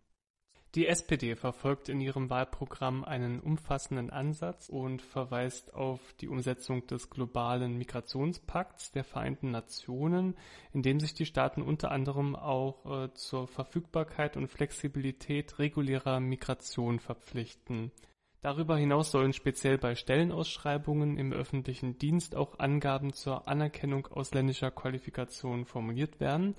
Die 0.75 0.87
SPD 0.87 1.37
verfolgt 1.37 1.89
in 1.89 2.03
ihrem 2.03 2.29
Wahlprogramm 2.29 3.03
einen 3.03 3.41
umfassenden 3.41 4.11
Ansatz 4.11 4.69
und 4.69 5.01
verweist 5.01 5.73
auf 5.73 6.01
die 6.21 6.29
Umsetzung 6.29 6.87
des 6.87 7.09
globalen 7.09 7.79
Migrationspakts 7.79 8.93
der 8.93 9.05
Vereinten 9.05 9.51
Nationen, 9.53 10.37
in 10.75 10.83
dem 10.83 11.01
sich 11.01 11.15
die 11.15 11.25
Staaten 11.25 11.63
unter 11.63 11.93
anderem 11.93 12.37
auch 12.37 13.05
äh, 13.05 13.15
zur 13.15 13.49
Verfügbarkeit 13.49 14.37
und 14.37 14.49
Flexibilität 14.49 15.59
regulärer 15.59 16.21
Migration 16.21 17.01
verpflichten. 17.01 17.91
Darüber 18.43 18.77
hinaus 18.77 19.11
sollen 19.11 19.33
speziell 19.33 19.79
bei 19.79 19.95
Stellenausschreibungen 19.95 21.17
im 21.17 21.33
öffentlichen 21.33 21.99
Dienst 21.99 22.37
auch 22.37 22.59
Angaben 22.59 23.15
zur 23.15 23.49
Anerkennung 23.49 24.07
ausländischer 24.09 24.71
Qualifikationen 24.71 25.65
formuliert 25.65 26.21
werden 26.21 26.55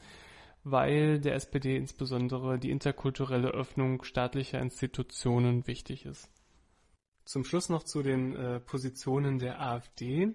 weil 0.72 1.20
der 1.20 1.36
SPD 1.36 1.78
insbesondere 1.78 2.59
die 2.59 2.72
interkulturelle 2.72 3.49
Öffnung 3.49 4.03
staatlicher 4.03 4.59
Institutionen 4.59 5.68
wichtig 5.68 6.05
ist. 6.05 6.30
Zum 7.26 7.43
Schluss 7.43 7.70
noch 7.70 7.84
zu 7.84 8.03
den 8.03 8.36
äh, 8.36 8.59
Positionen 8.59 9.39
der 9.39 9.61
AfD. 9.61 10.34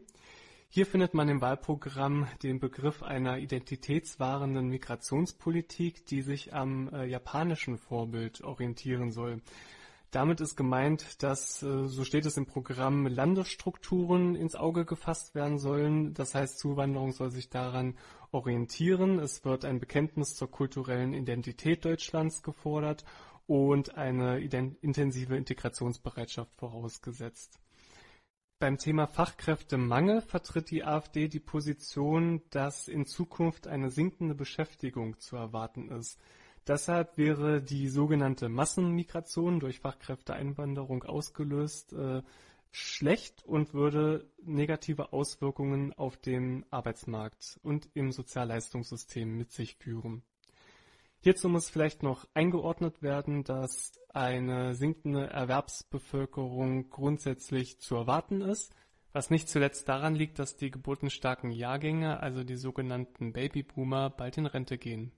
Hier 0.68 0.86
findet 0.86 1.14
man 1.14 1.28
im 1.28 1.40
Wahlprogramm 1.40 2.26
den 2.42 2.58
Begriff 2.58 3.02
einer 3.02 3.38
identitätswahrenden 3.38 4.68
Migrationspolitik, 4.68 6.06
die 6.06 6.22
sich 6.22 6.54
am 6.54 6.88
äh, 6.92 7.04
japanischen 7.04 7.76
Vorbild 7.78 8.42
orientieren 8.42 9.12
soll. 9.12 9.42
Damit 10.12 10.42
ist 10.42 10.56
gemeint, 10.56 11.22
dass, 11.22 11.62
äh, 11.62 11.88
so 11.88 12.04
steht 12.04 12.26
es 12.26 12.36
im 12.36 12.44
Programm, 12.44 13.06
Landesstrukturen 13.06 14.34
ins 14.34 14.54
Auge 14.54 14.84
gefasst 14.84 15.34
werden 15.34 15.58
sollen. 15.58 16.12
Das 16.12 16.34
heißt, 16.34 16.58
Zuwanderung 16.58 17.12
soll 17.12 17.30
sich 17.30 17.48
daran 17.48 17.96
orientieren. 18.30 19.18
Es 19.18 19.42
wird 19.46 19.64
ein 19.64 19.80
Bekenntnis 19.80 20.36
zur 20.36 20.50
kulturellen 20.50 21.14
Identität 21.14 21.86
Deutschlands 21.86 22.42
gefordert 22.42 23.06
und 23.46 23.96
eine 23.96 24.38
intensive 24.38 25.34
Integrationsbereitschaft 25.34 26.54
vorausgesetzt. 26.56 27.58
Beim 28.58 28.76
Thema 28.76 29.06
Fachkräftemangel 29.06 30.20
vertritt 30.20 30.70
die 30.70 30.84
AfD 30.84 31.28
die 31.28 31.40
Position, 31.40 32.42
dass 32.50 32.86
in 32.86 33.06
Zukunft 33.06 33.66
eine 33.66 33.90
sinkende 33.90 34.34
Beschäftigung 34.34 35.18
zu 35.18 35.36
erwarten 35.36 35.90
ist. 35.90 36.20
Deshalb 36.66 37.18
wäre 37.18 37.60
die 37.60 37.88
sogenannte 37.88 38.48
Massenmigration 38.48 39.60
durch 39.60 39.80
Fachkräfteeinwanderung 39.80 41.02
ausgelöst 41.02 41.92
äh, 41.92 42.22
schlecht 42.70 43.44
und 43.44 43.74
würde 43.74 44.30
negative 44.42 45.12
Auswirkungen 45.12 45.92
auf 45.92 46.16
den 46.16 46.64
Arbeitsmarkt 46.70 47.58
und 47.62 47.88
im 47.94 48.12
Sozialleistungssystem 48.12 49.36
mit 49.36 49.50
sich 49.50 49.76
führen. 49.76 50.22
Hierzu 51.20 51.48
muss 51.48 51.68
vielleicht 51.68 52.02
noch 52.02 52.26
eingeordnet 52.34 53.02
werden, 53.02 53.44
dass 53.44 53.92
eine 54.08 54.74
sinkende 54.74 55.28
Erwerbsbevölkerung 55.28 56.90
grundsätzlich 56.90 57.78
zu 57.78 57.94
erwarten 57.94 58.40
ist, 58.40 58.74
Was 59.14 59.28
nicht 59.28 59.48
zuletzt 59.50 59.88
daran 59.88 60.14
liegt, 60.14 60.38
dass 60.38 60.56
die 60.56 60.70
geburtenstarken 60.70 61.50
Jahrgänge, 61.50 62.20
also 62.20 62.44
die 62.44 62.56
sogenannten 62.56 63.34
Babyboomer, 63.34 64.08
bald 64.08 64.38
in 64.38 64.46
Rente 64.46 64.78
gehen. 64.78 65.12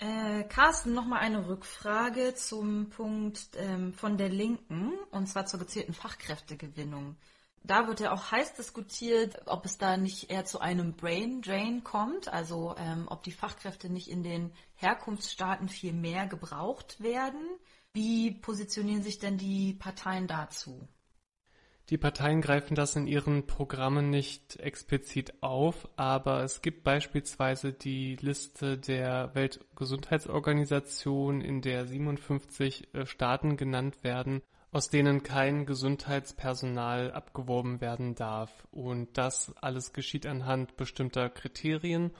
Äh, 0.00 0.44
Carsten, 0.44 0.94
nochmal 0.94 1.18
eine 1.20 1.46
Rückfrage 1.46 2.34
zum 2.34 2.88
Punkt 2.88 3.50
ähm, 3.56 3.92
von 3.92 4.16
der 4.16 4.30
Linken, 4.30 4.94
und 5.10 5.26
zwar 5.26 5.44
zur 5.44 5.60
gezielten 5.60 5.92
Fachkräftegewinnung. 5.92 7.16
Da 7.64 7.86
wird 7.86 8.00
ja 8.00 8.12
auch 8.12 8.30
heiß 8.30 8.54
diskutiert, 8.54 9.42
ob 9.44 9.66
es 9.66 9.76
da 9.76 9.98
nicht 9.98 10.30
eher 10.30 10.46
zu 10.46 10.58
einem 10.58 10.94
Brain 10.94 11.42
Drain 11.42 11.84
kommt, 11.84 12.28
also 12.28 12.74
ähm, 12.78 13.08
ob 13.10 13.22
die 13.24 13.32
Fachkräfte 13.32 13.90
nicht 13.90 14.08
in 14.08 14.22
den 14.22 14.54
Herkunftsstaaten 14.76 15.68
viel 15.68 15.92
mehr 15.92 16.26
gebraucht 16.26 17.02
werden. 17.02 17.46
Wie 17.92 18.30
positionieren 18.30 19.02
sich 19.02 19.18
denn 19.18 19.36
die 19.36 19.74
Parteien 19.74 20.26
dazu? 20.26 20.88
Die 21.90 21.98
Parteien 21.98 22.40
greifen 22.40 22.76
das 22.76 22.94
in 22.94 23.08
ihren 23.08 23.48
Programmen 23.48 24.10
nicht 24.10 24.60
explizit 24.60 25.42
auf, 25.42 25.88
aber 25.96 26.44
es 26.44 26.62
gibt 26.62 26.84
beispielsweise 26.84 27.72
die 27.72 28.14
Liste 28.14 28.78
der 28.78 29.34
Weltgesundheitsorganisation, 29.34 31.40
in 31.40 31.62
der 31.62 31.86
57 31.86 32.94
äh, 32.94 33.06
Staaten 33.06 33.56
genannt 33.56 34.04
werden, 34.04 34.40
aus 34.70 34.88
denen 34.88 35.24
kein 35.24 35.66
Gesundheitspersonal 35.66 37.10
abgeworben 37.10 37.80
werden 37.80 38.14
darf. 38.14 38.68
Und 38.70 39.18
das 39.18 39.52
alles 39.60 39.92
geschieht 39.92 40.26
anhand 40.26 40.76
bestimmter 40.76 41.28
Kriterien. 41.28 42.12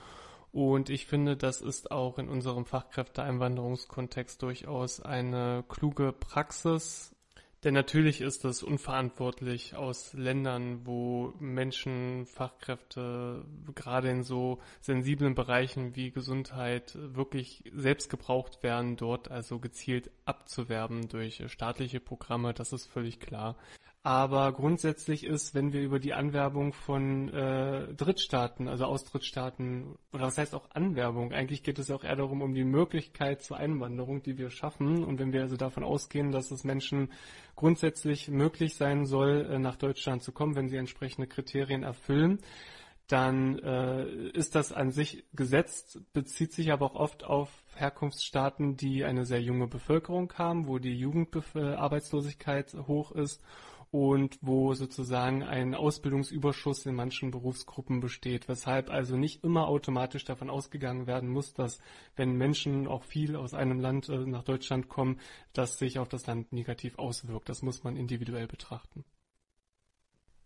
Und 0.51 0.91
ich 0.91 1.07
finde, 1.07 1.37
das 1.37 1.61
ist 1.61 1.93
auch 1.93 2.19
in 2.19 2.29
unserem 2.29 2.65
Fachkräfteeinwanderungskontext 2.65 4.43
durchaus 4.43 5.01
eine 5.01 5.63
kluge 5.69 6.13
Praxis, 6.13 7.15
denn 7.63 7.75
natürlich 7.75 8.23
ist 8.23 8.45
es 8.45 8.63
unverantwortlich 8.63 9.77
aus 9.77 10.15
Ländern, 10.15 10.87
wo 10.87 11.35
Menschen, 11.39 12.25
Fachkräfte 12.27 13.45
gerade 13.75 14.09
in 14.11 14.23
so 14.23 14.61
sensiblen 14.81 15.35
Bereichen 15.35 15.95
wie 15.95 16.11
Gesundheit 16.11 16.97
wirklich 16.97 17.65
selbst 17.75 18.09
gebraucht 18.09 18.63
werden, 18.63 18.97
dort 18.97 19.31
also 19.31 19.59
gezielt 19.59 20.11
abzuwerben 20.25 21.09
durch 21.09 21.43
staatliche 21.49 22.01
Programme, 22.01 22.55
das 22.55 22.73
ist 22.73 22.87
völlig 22.87 23.21
klar. 23.21 23.57
Aber 24.03 24.53
grundsätzlich 24.53 25.25
ist, 25.25 25.55
wenn 25.55 25.75
wir 25.75 25.83
über 25.83 25.99
die 25.99 26.15
Anwerbung 26.15 26.73
von 26.73 27.29
äh, 27.29 27.93
Drittstaaten, 27.93 28.67
also 28.67 28.87
Austrittsstaaten, 28.87 29.99
oder 30.15 30.23
was 30.23 30.39
heißt 30.39 30.55
auch 30.55 30.71
Anwerbung, 30.71 31.35
eigentlich 31.35 31.63
geht 31.63 31.79
es 31.79 31.91
auch 31.91 32.03
eher 32.03 32.17
darum, 32.17 32.41
um 32.41 32.55
die 32.55 32.65
Möglichkeit 32.65 33.43
zur 33.43 33.59
Einwanderung, 33.59 34.23
die 34.23 34.39
wir 34.39 34.49
schaffen. 34.49 35.05
Und 35.05 35.19
wenn 35.19 35.35
wir 35.35 35.43
also 35.43 35.59
davon 35.59 35.85
ausgehen, 35.85 36.33
dass 36.33 36.51
es 36.51 36.65
Menschen 36.65 37.13
grundsätzlich 37.57 38.29
möglich 38.29 38.77
sein 38.77 39.05
soll, 39.05 39.47
äh, 39.51 39.59
nach 39.59 39.77
Deutschland 39.77 40.23
zu 40.23 40.33
kommen, 40.33 40.57
wenn 40.57 40.71
sie 40.71 40.79
entsprechende 40.79 41.27
Kriterien 41.29 41.83
erfüllen, 41.83 42.39
dann 43.07 43.59
äh, 43.59 44.31
ist 44.31 44.55
das 44.55 44.73
an 44.73 44.93
sich 44.93 45.25
gesetzt, 45.35 46.01
bezieht 46.15 46.55
sich 46.55 46.73
aber 46.73 46.87
auch 46.87 46.95
oft 46.95 47.25
auf 47.25 47.51
Herkunftsstaaten, 47.75 48.79
die 48.79 49.05
eine 49.05 49.27
sehr 49.27 49.43
junge 49.43 49.67
Bevölkerung 49.67 50.33
haben, 50.39 50.69
wo 50.69 50.79
die 50.79 50.95
Jugendarbeitslosigkeit 50.95 52.75
hoch 52.87 53.13
ist 53.13 53.43
und 53.91 54.39
wo 54.41 54.75
sozusagen 54.75 55.43
ein 55.43 55.75
Ausbildungsüberschuss 55.75 56.87
in 56.87 56.95
manchen 56.95 57.31
Berufsgruppen 57.31 58.01
besteht, 58.01 58.49
weshalb 58.49 58.91
also 58.91 59.17
nicht 59.17 59.43
immer 59.43 59.67
automatisch 59.67 60.25
davon 60.25 60.49
ausgegangen 60.49 61.07
werden 61.07 61.29
muss, 61.29 61.55
dass 61.55 61.81
wenn 62.15 62.35
Menschen 62.35 62.87
auch 62.87 63.03
viel 63.03 63.35
aus 63.35 63.53
einem 63.53 63.81
Land 63.81 64.09
äh, 64.09 64.19
nach 64.19 64.45
Deutschland 64.45 64.89
kommen, 64.89 65.21
das 65.53 65.79
sich 65.79 65.99
auf 65.99 66.09
das 66.09 66.27
Land 66.27 66.53
negativ 66.53 66.99
auswirkt. 66.99 67.49
Das 67.49 67.63
muss 67.63 67.83
man 67.83 67.97
individuell 67.97 68.47
betrachten. 68.47 69.05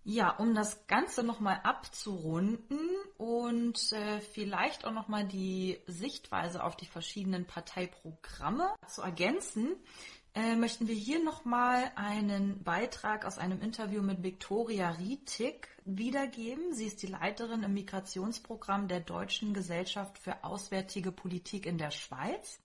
Ja, 0.06 0.36
um 0.36 0.54
das 0.54 0.86
Ganze 0.86 1.22
nochmal 1.22 1.60
abzurunden 1.62 2.78
und 3.16 3.92
äh, 3.92 4.20
vielleicht 4.20 4.84
auch 4.84 4.92
nochmal 4.92 5.26
die 5.26 5.80
Sichtweise 5.86 6.62
auf 6.62 6.76
die 6.76 6.84
verschiedenen 6.84 7.46
Parteiprogramme 7.46 8.74
zu 8.86 9.00
ergänzen, 9.00 9.76
äh, 10.34 10.56
möchten 10.56 10.88
wir 10.88 10.94
hier 10.94 11.22
nochmal 11.22 11.92
einen 11.94 12.62
Beitrag 12.64 13.24
aus 13.24 13.38
einem 13.38 13.60
Interview 13.60 14.02
mit 14.02 14.22
Viktoria 14.24 14.90
Rietig 14.90 15.68
wiedergeben. 15.84 16.74
Sie 16.74 16.86
ist 16.86 17.02
die 17.02 17.06
Leiterin 17.06 17.62
im 17.62 17.74
Migrationsprogramm 17.74 18.88
der 18.88 19.00
Deutschen 19.00 19.54
Gesellschaft 19.54 20.18
für 20.18 20.42
Auswärtige 20.42 21.12
Politik 21.12 21.66
in 21.66 21.78
der 21.78 21.92
Schweiz. 21.92 22.58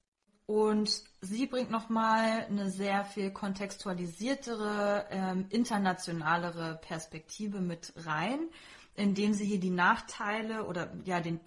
Und 0.48 1.04
sie 1.22 1.46
bringt 1.46 1.70
nochmal 1.70 2.48
eine 2.50 2.72
sehr 2.72 3.06
viel 3.06 3.30
kontextualisiertere, 3.30 5.06
ähm, 5.12 5.46
internationalere 5.50 6.80
Perspektive 6.82 7.62
mit 7.62 7.94
rein, 7.98 8.40
indem 8.96 9.36
sie 9.36 9.46
hier 9.46 9.60
die 9.60 9.70
Nachteile 9.70 10.66
oder 10.66 10.92
ja, 11.06 11.20
den, 11.20 11.40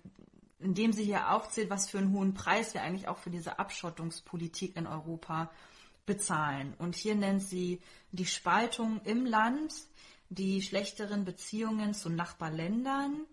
indem 0.60 0.92
sie 0.92 1.02
hier 1.02 1.32
aufzählt, 1.32 1.68
was 1.68 1.90
für 1.90 1.98
einen 1.98 2.12
hohen 2.12 2.34
Preis 2.34 2.74
wir 2.74 2.82
eigentlich 2.82 3.08
auch 3.08 3.18
für 3.18 3.30
diese 3.30 3.58
Abschottungspolitik 3.58 4.76
in 4.76 4.86
Europa 4.86 5.50
bezahlen. 6.06 6.74
Und 6.78 6.96
hier 6.96 7.14
nennt 7.14 7.42
sie 7.42 7.80
die 8.10 8.26
Spaltung 8.26 9.00
im 9.04 9.24
Land, 9.24 9.72
die 10.28 10.62
schlechteren 10.62 11.24
Beziehungen 11.24 11.94
zu 11.94 12.08
Nachbarländern, 12.08 13.26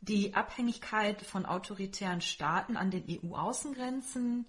die 0.00 0.34
Abhängigkeit 0.34 1.22
von 1.22 1.46
autoritären 1.46 2.20
Staaten 2.20 2.76
an 2.76 2.90
den 2.90 3.04
EU-Außengrenzen, 3.08 4.46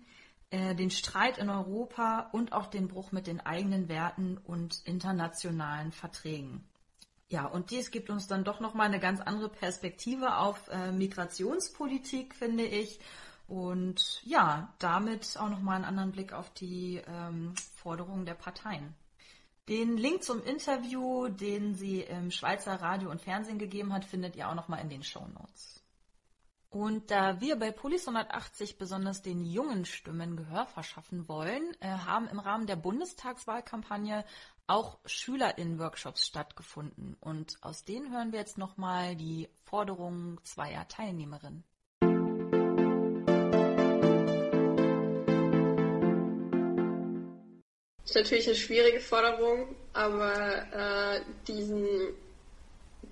äh, 0.51 0.76
den 0.76 0.91
Streit 0.91 1.38
in 1.38 1.49
Europa 1.49 2.30
und 2.32 2.53
auch 2.53 2.68
den 2.68 2.88
Bruch 2.88 3.12
mit 3.12 3.28
den 3.28 3.39
eigenen 3.39 3.89
Werten 3.89 4.38
und 4.38 4.82
internationalen 4.86 5.91
Verträgen. 5.91 6.64
Ja, 7.30 7.45
und 7.45 7.70
dies 7.70 7.91
gibt 7.91 8.10
uns 8.10 8.28
dann 8.28 8.43
doch 8.43 8.60
nochmal 8.60 8.88
eine 8.88 8.99
ganz 8.99 9.22
andere 9.22 9.49
Perspektive 9.49 10.38
auf 10.38 10.68
äh, 10.70 10.91
Migrationspolitik, 10.91 12.34
finde 12.34 12.66
ich. 12.66 12.99
Und 13.50 14.22
ja, 14.26 14.76
damit 14.78 15.36
auch 15.39 15.50
nochmal 15.50 15.78
einen 15.78 15.86
anderen 15.86 16.12
Blick 16.12 16.34
auf 16.34 16.52
die 16.52 17.02
ähm, 17.08 17.56
Forderungen 17.78 18.28
der 18.28 18.36
Parteien. 18.36 18.93
Den 19.68 19.97
Link 19.97 20.24
zum 20.24 20.43
Interview, 20.43 21.30
den 21.30 21.74
sie 21.74 22.02
im 22.02 22.30
Schweizer 22.30 22.80
Radio 22.80 23.10
und 23.10 23.22
Fernsehen 23.22 23.58
gegeben 23.58 23.91
hat, 23.91 24.06
findet 24.06 24.36
ihr 24.36 24.50
auch 24.50 24.54
nochmal 24.54 24.82
in 24.82 24.89
den 24.89 25.02
Show 25.02 25.28
Notes. 25.28 25.84
Und 26.70 27.10
da 27.10 27.41
wir 27.41 27.58
bei 27.58 27.72
Polis 27.72 28.08
180 28.08 28.78
besonders 28.78 29.24
den 29.24 29.43
jungen 29.43 29.86
Stimmen 29.86 30.38
Gehör 30.38 30.68
verschaffen 30.68 31.28
wollen, 31.28 31.76
äh, 31.80 31.89
haben 31.89 32.28
im 32.28 32.38
Rahmen 32.38 32.68
der 32.68 32.76
Bundestagswahlkampagne 32.76 34.26
auch 34.68 35.00
SchülerInnen-Workshops 35.06 36.28
stattgefunden. 36.28 37.18
Und 37.20 37.58
aus 37.62 37.84
denen 37.84 38.12
hören 38.12 38.32
wir 38.32 38.38
jetzt 38.38 38.60
nochmal 38.60 39.16
die 39.16 39.50
Forderungen 39.64 40.39
zweier 40.43 40.88
Teilnehmerinnen. 40.88 41.64
Ist 48.10 48.16
natürlich 48.16 48.47
eine 48.47 48.55
schwierige 48.55 48.99
Forderung, 49.01 49.76
aber 49.93 50.34
äh, 50.74 51.22
diesen, 51.47 52.07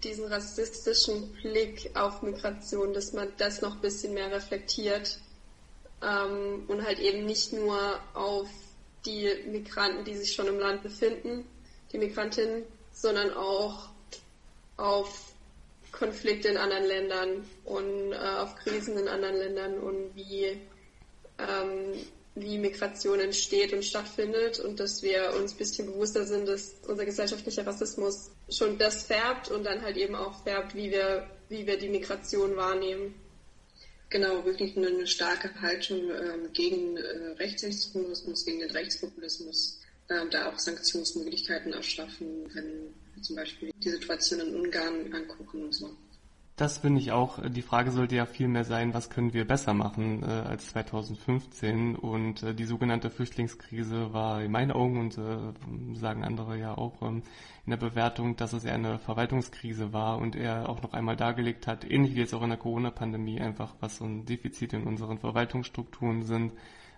diesen 0.03 0.25
rassistischen 0.25 1.33
Blick 1.33 1.91
auf 1.93 2.23
Migration, 2.23 2.95
dass 2.95 3.13
man 3.13 3.31
das 3.37 3.61
noch 3.61 3.75
ein 3.75 3.81
bisschen 3.81 4.15
mehr 4.15 4.31
reflektiert 4.31 5.19
ähm, 6.01 6.63
und 6.67 6.83
halt 6.83 6.97
eben 6.97 7.27
nicht 7.27 7.53
nur 7.53 7.99
auf 8.15 8.49
die 9.05 9.31
Migranten, 9.45 10.03
die 10.03 10.15
sich 10.15 10.33
schon 10.33 10.47
im 10.47 10.57
Land 10.57 10.81
befinden, 10.81 11.45
die 11.91 11.99
Migrantinnen, 11.99 12.63
sondern 12.91 13.31
auch 13.35 13.89
auf 14.77 15.31
Konflikte 15.91 16.47
in 16.47 16.57
anderen 16.57 16.85
Ländern 16.85 17.45
und 17.65 18.13
äh, 18.13 18.15
auf 18.15 18.55
Krisen 18.55 18.97
in 18.97 19.07
anderen 19.07 19.37
Ländern 19.37 19.77
und 19.77 20.15
wie 20.15 20.59
ähm, 21.37 21.93
wie 22.41 22.57
Migration 22.57 23.19
entsteht 23.19 23.73
und 23.73 23.83
stattfindet 23.83 24.59
und 24.59 24.79
dass 24.79 25.01
wir 25.01 25.33
uns 25.39 25.53
ein 25.53 25.57
bisschen 25.57 25.87
bewusster 25.87 26.25
sind, 26.25 26.47
dass 26.47 26.75
unser 26.87 27.05
gesellschaftlicher 27.05 27.65
Rassismus 27.65 28.31
schon 28.49 28.77
das 28.77 29.03
färbt 29.03 29.49
und 29.51 29.65
dann 29.65 29.81
halt 29.81 29.97
eben 29.97 30.15
auch 30.15 30.43
färbt, 30.43 30.75
wie 30.75 30.91
wir, 30.91 31.29
wie 31.49 31.65
wir 31.65 31.77
die 31.77 31.89
Migration 31.89 32.55
wahrnehmen. 32.55 33.15
Genau, 34.09 34.45
wirklich 34.45 34.77
eine 34.77 35.05
starke 35.05 35.53
Haltung 35.59 36.09
ähm, 36.09 36.53
gegen 36.53 36.95
äh, 36.95 37.31
Rechtsextremismus, 37.39 38.45
gegen 38.45 38.59
den 38.59 38.71
Rechtspopulismus, 38.71 39.81
ähm, 40.09 40.29
da 40.31 40.49
auch 40.49 40.57
Sanktionsmöglichkeiten 40.57 41.73
erschaffen, 41.73 42.49
wenn 42.53 42.93
wir 43.13 43.23
zum 43.23 43.35
Beispiel 43.35 43.73
die 43.83 43.89
Situation 43.89 44.39
in 44.39 44.55
Ungarn 44.55 45.13
angucken 45.13 45.65
und 45.65 45.75
so. 45.75 45.89
Das 46.57 46.79
finde 46.79 46.99
ich 46.99 47.11
auch. 47.11 47.37
Die 47.47 47.61
Frage 47.61 47.91
sollte 47.91 48.15
ja 48.15 48.25
viel 48.25 48.47
mehr 48.47 48.63
sein, 48.63 48.95
was 48.95 49.11
können 49.11 49.31
wir 49.31 49.45
besser 49.45 49.75
machen 49.75 50.23
äh, 50.23 50.25
als 50.25 50.69
2015? 50.69 51.95
Und 51.95 52.41
äh, 52.41 52.55
die 52.55 52.65
sogenannte 52.65 53.11
Flüchtlingskrise 53.11 54.11
war 54.11 54.41
in 54.41 54.51
meinen 54.51 54.71
Augen 54.71 54.99
und 54.99 55.19
äh, 55.19 55.53
sagen 55.93 56.23
andere 56.23 56.57
ja 56.57 56.75
auch 56.75 57.03
ähm, 57.03 57.21
in 57.67 57.69
der 57.69 57.77
Bewertung, 57.77 58.37
dass 58.37 58.53
es 58.53 58.65
eher 58.65 58.73
eine 58.73 58.97
Verwaltungskrise 58.97 59.93
war 59.93 60.17
und 60.17 60.35
er 60.35 60.67
auch 60.67 60.81
noch 60.81 60.93
einmal 60.93 61.15
dargelegt 61.15 61.67
hat, 61.67 61.85
ähnlich 61.87 62.15
wie 62.15 62.21
jetzt 62.21 62.33
auch 62.33 62.41
in 62.41 62.49
der 62.49 62.57
Corona-Pandemie, 62.57 63.39
einfach 63.39 63.75
was 63.79 63.97
so 63.97 64.05
ein 64.05 64.25
Defizit 64.25 64.73
in 64.73 64.87
unseren 64.87 65.19
Verwaltungsstrukturen 65.19 66.23
sind, 66.23 66.53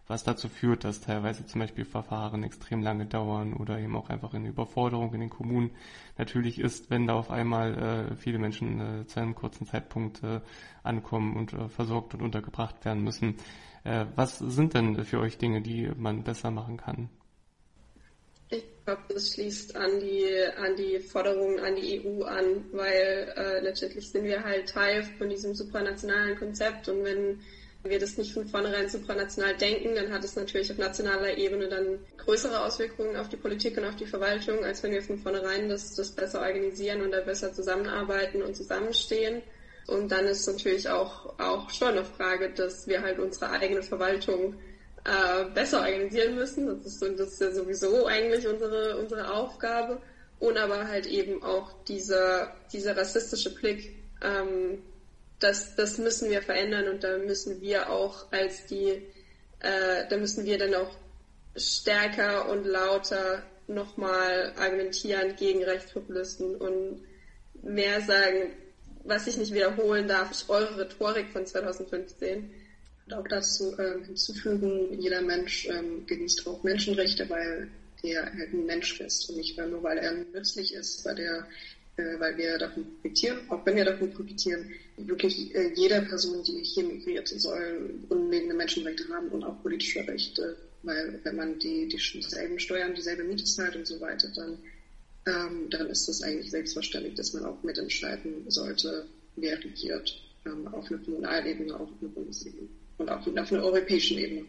was 0.10 0.24
dazu 0.24 0.50
führt, 0.50 0.84
dass 0.84 1.02
teilweise 1.02 1.46
zum 1.46 1.62
Beispiel 1.62 1.86
Verfahren 1.86 2.44
extrem 2.44 2.82
lange 2.82 3.06
dauern 3.06 3.54
oder 3.54 3.80
eben 3.80 3.96
auch 3.96 4.10
einfach 4.10 4.34
eine 4.34 4.50
Überforderung 4.50 5.14
in 5.14 5.20
den 5.20 5.30
Kommunen 5.30 5.70
natürlich 6.18 6.60
ist, 6.60 6.90
wenn 6.90 7.06
da 7.06 7.14
auf 7.14 7.30
einmal 7.30 8.10
äh, 8.12 8.16
viele 8.16 8.40
Menschen 8.40 9.02
äh, 9.02 9.06
zu 9.06 9.20
einem 9.20 9.36
kurzen 9.36 9.68
Zeitpunkt 9.68 10.24
äh, 10.24 10.42
ankommen 10.82 11.38
und 11.38 11.54
äh, 11.54 11.70
versorgt 11.70 12.16
und 12.16 12.24
untergebracht 12.24 12.84
werden 12.86 13.04
müssen. 13.04 13.36
Äh, 13.84 14.08
was 14.16 14.40
sind 14.40 14.74
denn 14.74 15.06
für 15.06 15.20
euch 15.20 15.38
Dinge, 15.38 15.62
die 15.62 15.92
man 15.96 16.24
besser 16.24 16.50
machen 16.50 16.78
kann? 16.78 17.10
Ich 18.50 18.66
glaube, 18.84 19.04
das 19.14 19.36
schließt 19.36 19.76
an 19.76 20.00
die, 20.00 20.26
an 20.58 20.76
die 20.76 21.00
Forderungen 21.02 21.60
an 21.60 21.76
die 21.76 22.04
EU 22.04 22.24
an, 22.24 22.66
weil 22.72 23.32
äh, 23.38 23.60
letztendlich 23.60 24.10
sind 24.10 24.24
wir 24.24 24.44
halt 24.44 24.70
Teil 24.70 25.04
von 25.04 25.30
diesem 25.30 25.54
supranationalen 25.54 26.36
Konzept 26.36 26.90
und 26.90 27.04
wenn 27.04 27.42
wir 27.84 28.00
das 28.00 28.18
nicht 28.18 28.34
von 28.34 28.48
vornherein 28.48 28.90
supranational 28.90 29.56
denken, 29.56 29.96
dann 29.96 30.12
hat 30.12 30.24
es 30.24 30.36
natürlich 30.36 30.72
auf 30.72 30.78
nationaler 30.78 31.38
Ebene 31.38 31.70
dann 31.70 32.00
größere 32.18 32.64
Auswirkungen 32.66 33.16
auf 33.16 33.30
die 33.30 33.38
Politik 33.38 33.78
und 33.78 33.86
auf 33.86 33.96
die 33.96 34.06
Verwaltung, 34.06 34.66
als 34.66 34.84
wenn 34.84 34.92
wir 34.92 35.02
von 35.02 35.18
vornherein 35.18 35.70
das, 35.70 35.96
das 35.96 36.12
besser 36.12 36.42
organisieren 36.42 37.02
und 37.02 37.12
da 37.12 37.22
besser 37.22 37.54
zusammenarbeiten 37.54 38.42
und 38.42 38.56
zusammenstehen. 38.56 39.42
Und 39.88 40.12
dann 40.12 40.26
ist 40.26 40.46
natürlich 40.48 40.90
auch, 40.90 41.40
auch 41.40 41.70
schon 41.70 41.90
eine 41.90 42.06
Frage, 42.06 42.52
dass 42.52 42.86
wir 42.86 43.02
halt 43.02 43.18
unsere 43.18 43.50
eigene 43.50 43.82
Verwaltung 43.82 44.56
äh, 45.06 45.46
besser 45.54 45.80
organisieren 45.80 46.36
müssen. 46.36 46.68
Das 46.68 46.86
ist, 46.86 47.02
das 47.02 47.34
ist 47.34 47.42
ja 47.42 47.52
sowieso 47.52 48.06
eigentlich 48.06 48.46
unsere, 48.46 48.98
unsere 48.98 49.34
Aufgabe. 49.34 50.02
Und 50.40 50.58
aber 50.58 50.88
halt 50.88 51.06
eben 51.06 51.42
auch 51.44 51.72
dieser, 51.84 52.54
dieser 52.72 52.96
rassistische 52.96 53.54
Blick, 53.56 53.96
ähm, 54.22 54.80
das, 55.40 55.76
das 55.76 55.98
müssen 55.98 56.30
wir 56.30 56.42
verändern 56.42 56.88
und 56.90 57.04
da 57.04 57.18
müssen 57.18 57.62
wir 57.62 57.90
auch 57.90 58.32
als 58.32 58.66
die, 58.66 59.02
äh, 59.60 60.08
da 60.10 60.18
müssen 60.18 60.46
wir 60.46 60.58
dann 60.58 60.76
auch 60.76 60.96
stärker 61.56 62.50
und 62.50 62.66
lauter 62.66 63.44
nochmal 63.68 64.54
argumentieren 64.58 65.36
gegen 65.36 65.64
Rechtspopulisten 65.64 66.56
und 66.56 67.02
mehr 67.62 68.02
sagen, 68.02 68.52
was 69.04 69.28
ich 69.28 69.38
nicht 69.38 69.54
wiederholen 69.54 70.08
darf, 70.08 70.32
ist 70.32 70.50
eure 70.50 70.78
Rhetorik 70.78 71.30
von 71.30 71.46
2015. 71.46 72.52
Und 73.06 73.14
auch 73.14 73.28
dazu 73.28 73.78
äh, 73.80 74.04
hinzufügen, 74.06 75.00
jeder 75.00 75.22
Mensch 75.22 75.68
ähm, 75.68 76.06
genießt 76.06 76.46
auch 76.48 76.62
Menschenrechte, 76.64 77.28
weil 77.30 77.70
er 78.04 78.26
halt 78.26 78.54
ein 78.54 78.66
Mensch 78.66 79.00
ist 79.02 79.30
und 79.30 79.38
nicht 79.38 79.58
nur, 79.58 79.82
weil 79.84 79.98
er 79.98 80.14
nützlich 80.14 80.74
ist, 80.74 81.04
weil 81.06 81.20
er 81.20 81.40
äh, 81.40 81.44
weil 82.18 82.38
wir 82.38 82.58
davon 82.58 82.86
profitieren, 82.86 83.44
auch 83.48 83.66
wenn 83.66 83.76
wir 83.76 83.86
davon 83.86 84.10
profitieren, 84.10 84.66
wirklich 84.98 85.54
äh, 85.56 85.72
jeder 85.76 86.02
Person, 86.02 86.44
die 86.44 86.64
hier 86.64 86.84
migriert, 86.84 87.28
soll 87.28 87.94
grundlegende 88.08 88.56
Menschenrechte 88.56 89.08
haben 89.10 89.28
und 89.30 89.44
auch 89.44 89.62
politische 89.62 90.06
Rechte, 90.08 90.58
weil 90.84 91.20
wenn 91.24 91.36
man 91.36 91.60
die, 91.60 91.88
die 91.88 91.98
dieselben 91.98 92.60
Steuern, 92.60 92.94
dieselbe 92.94 93.24
Miete 93.24 93.44
zahlt 93.44 93.76
und 93.76 93.88
so 93.88 94.00
weiter, 94.00 94.30
dann, 94.36 94.58
ähm, 95.26 95.70
dann 95.70 95.90
ist 95.90 96.08
es 96.08 96.22
eigentlich 96.22 96.50
selbstverständlich, 96.52 97.16
dass 97.16 97.34
man 97.34 97.46
auch 97.46 97.62
mitentscheiden 97.64 98.50
sollte, 98.50 99.06
wer 99.36 99.62
regiert, 99.64 100.22
ähm, 100.46 100.68
auf 100.68 100.90
einer 100.90 101.00
Kommunalebene, 101.00 101.76
auch 101.76 101.82
auf 101.82 102.02
einer 102.02 102.12
Bundesebene 102.12 102.68
und 102.98 103.10
auch 103.10 103.26
auf 103.26 103.52
einer 103.52 103.64
europäischen 103.64 104.18
Ebene. 104.18 104.46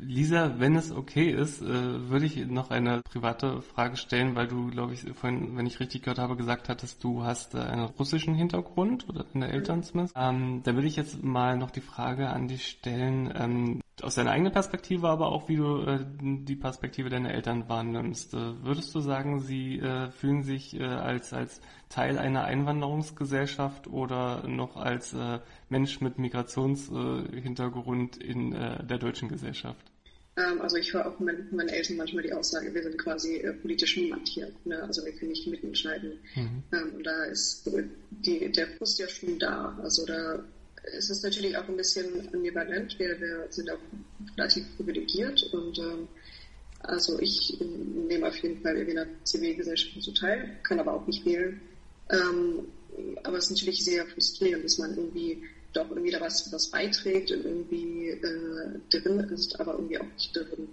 Lisa, 0.00 0.58
wenn 0.58 0.76
es 0.76 0.90
okay 0.90 1.30
ist, 1.30 1.62
äh, 1.62 2.08
würde 2.08 2.26
ich 2.26 2.46
noch 2.46 2.70
eine 2.70 3.02
private 3.02 3.62
Frage 3.62 3.96
stellen, 3.96 4.34
weil 4.34 4.48
du, 4.48 4.68
glaube 4.68 4.94
ich, 4.94 5.00
vorhin, 5.14 5.56
wenn 5.56 5.66
ich 5.66 5.80
richtig 5.80 6.02
gehört 6.02 6.18
habe, 6.18 6.36
gesagt 6.36 6.68
hattest, 6.68 7.02
du 7.04 7.24
hast 7.24 7.54
äh, 7.54 7.58
einen 7.58 7.84
russischen 7.84 8.34
Hintergrund 8.34 9.08
oder 9.08 9.24
deine 9.24 9.50
Eltern 9.50 9.82
zumindest. 9.82 10.14
Ähm, 10.16 10.62
da 10.64 10.74
würde 10.74 10.88
ich 10.88 10.96
jetzt 10.96 11.22
mal 11.22 11.56
noch 11.56 11.70
die 11.70 11.80
Frage 11.80 12.28
an 12.28 12.48
dich 12.48 12.66
stellen, 12.66 13.32
ähm, 13.34 13.80
aus 14.02 14.14
deiner 14.14 14.32
eigenen 14.32 14.52
Perspektive, 14.52 15.08
aber 15.08 15.32
auch 15.32 15.48
wie 15.48 15.56
du 15.56 15.82
äh, 15.82 16.04
die 16.20 16.56
Perspektive 16.56 17.08
deiner 17.08 17.32
Eltern 17.32 17.68
wahrnimmst. 17.68 18.34
Äh, 18.34 18.62
würdest 18.62 18.94
du 18.94 19.00
sagen, 19.00 19.40
sie 19.40 19.78
äh, 19.78 20.10
fühlen 20.10 20.42
sich 20.42 20.78
äh, 20.78 20.84
als, 20.84 21.32
als 21.32 21.60
Teil 21.88 22.18
einer 22.18 22.44
Einwanderungsgesellschaft 22.44 23.86
oder 23.86 24.46
noch 24.46 24.76
als 24.76 25.14
äh, 25.14 25.38
Mensch 25.70 26.00
mit 26.00 26.18
Migrationshintergrund 26.18 28.18
in 28.18 28.52
äh, 28.52 28.84
der 28.84 28.98
deutschen 28.98 29.28
Gesellschaft? 29.28 29.90
Ähm, 30.36 30.60
also 30.60 30.76
ich 30.76 30.92
höre 30.92 31.06
auch 31.06 31.16
von 31.16 31.26
meinen, 31.26 31.48
meinen 31.54 31.70
Eltern 31.70 31.96
manchmal 31.96 32.22
die 32.22 32.34
Aussage, 32.34 32.74
wir 32.74 32.82
sind 32.82 32.98
quasi 32.98 33.42
politisch 33.62 33.96
niemand 33.96 34.28
hier. 34.28 34.52
Ne? 34.66 34.82
Also 34.82 35.02
wir 35.06 35.12
können 35.12 35.30
nicht 35.30 35.46
mitentscheiden. 35.46 36.18
Mhm. 36.34 36.62
Ähm, 36.72 36.92
und 36.96 37.06
da 37.06 37.24
ist 37.24 37.70
die, 38.10 38.52
der 38.52 38.66
Frust 38.76 38.98
ja 38.98 39.08
schon 39.08 39.38
da. 39.38 39.78
Also 39.82 40.04
da 40.04 40.44
es 40.96 41.10
ist 41.10 41.22
natürlich 41.22 41.56
auch 41.56 41.68
ein 41.68 41.76
bisschen 41.76 42.28
ambivalent. 42.32 42.98
Wir, 42.98 43.20
wir 43.20 43.46
sind 43.50 43.70
auch 43.70 43.78
relativ 44.36 44.64
privilegiert 44.76 45.42
und 45.52 45.78
ähm, 45.78 46.08
also 46.80 47.18
ich 47.20 47.58
nehme 47.60 48.28
auf 48.28 48.36
jeden 48.38 48.60
Fall 48.62 48.76
irgendwie 48.76 48.98
einer 48.98 49.24
Zivilgesellschaft 49.24 50.02
zu 50.02 50.12
teil, 50.12 50.58
kann 50.62 50.78
aber 50.78 50.94
auch 50.94 51.06
nicht 51.06 51.24
wählen. 51.24 51.60
Ähm, 52.10 52.66
aber 53.24 53.38
es 53.38 53.44
ist 53.44 53.50
natürlich 53.50 53.84
sehr 53.84 54.06
frustrierend, 54.06 54.64
dass 54.64 54.78
man 54.78 54.96
irgendwie 54.96 55.42
doch 55.72 55.90
irgendwie 55.90 56.10
da 56.10 56.20
was, 56.20 56.50
was 56.52 56.70
beiträgt 56.70 57.30
und 57.32 57.44
irgendwie 57.44 58.10
äh, 58.10 58.80
drin 58.90 59.20
ist, 59.30 59.58
aber 59.60 59.74
irgendwie 59.74 59.98
auch 59.98 60.12
nicht 60.14 60.34
drin. 60.34 60.68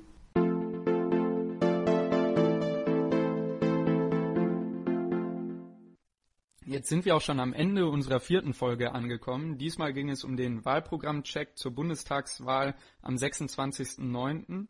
Jetzt 6.73 6.89
sind 6.89 7.05
wir 7.05 7.15
auch 7.15 7.21
schon 7.21 7.39
am 7.39 7.53
Ende 7.53 7.87
unserer 7.87 8.19
vierten 8.19 8.55
Folge 8.55 8.93
angekommen. 8.93 9.59
Diesmal 9.59 9.93
ging 9.93 10.09
es 10.09 10.23
um 10.23 10.35
den 10.35 10.65
Wahlprogrammcheck 10.65 11.55
zur 11.55 11.71
Bundestagswahl 11.71 12.73
am 13.03 13.13
26.09. 13.13 14.65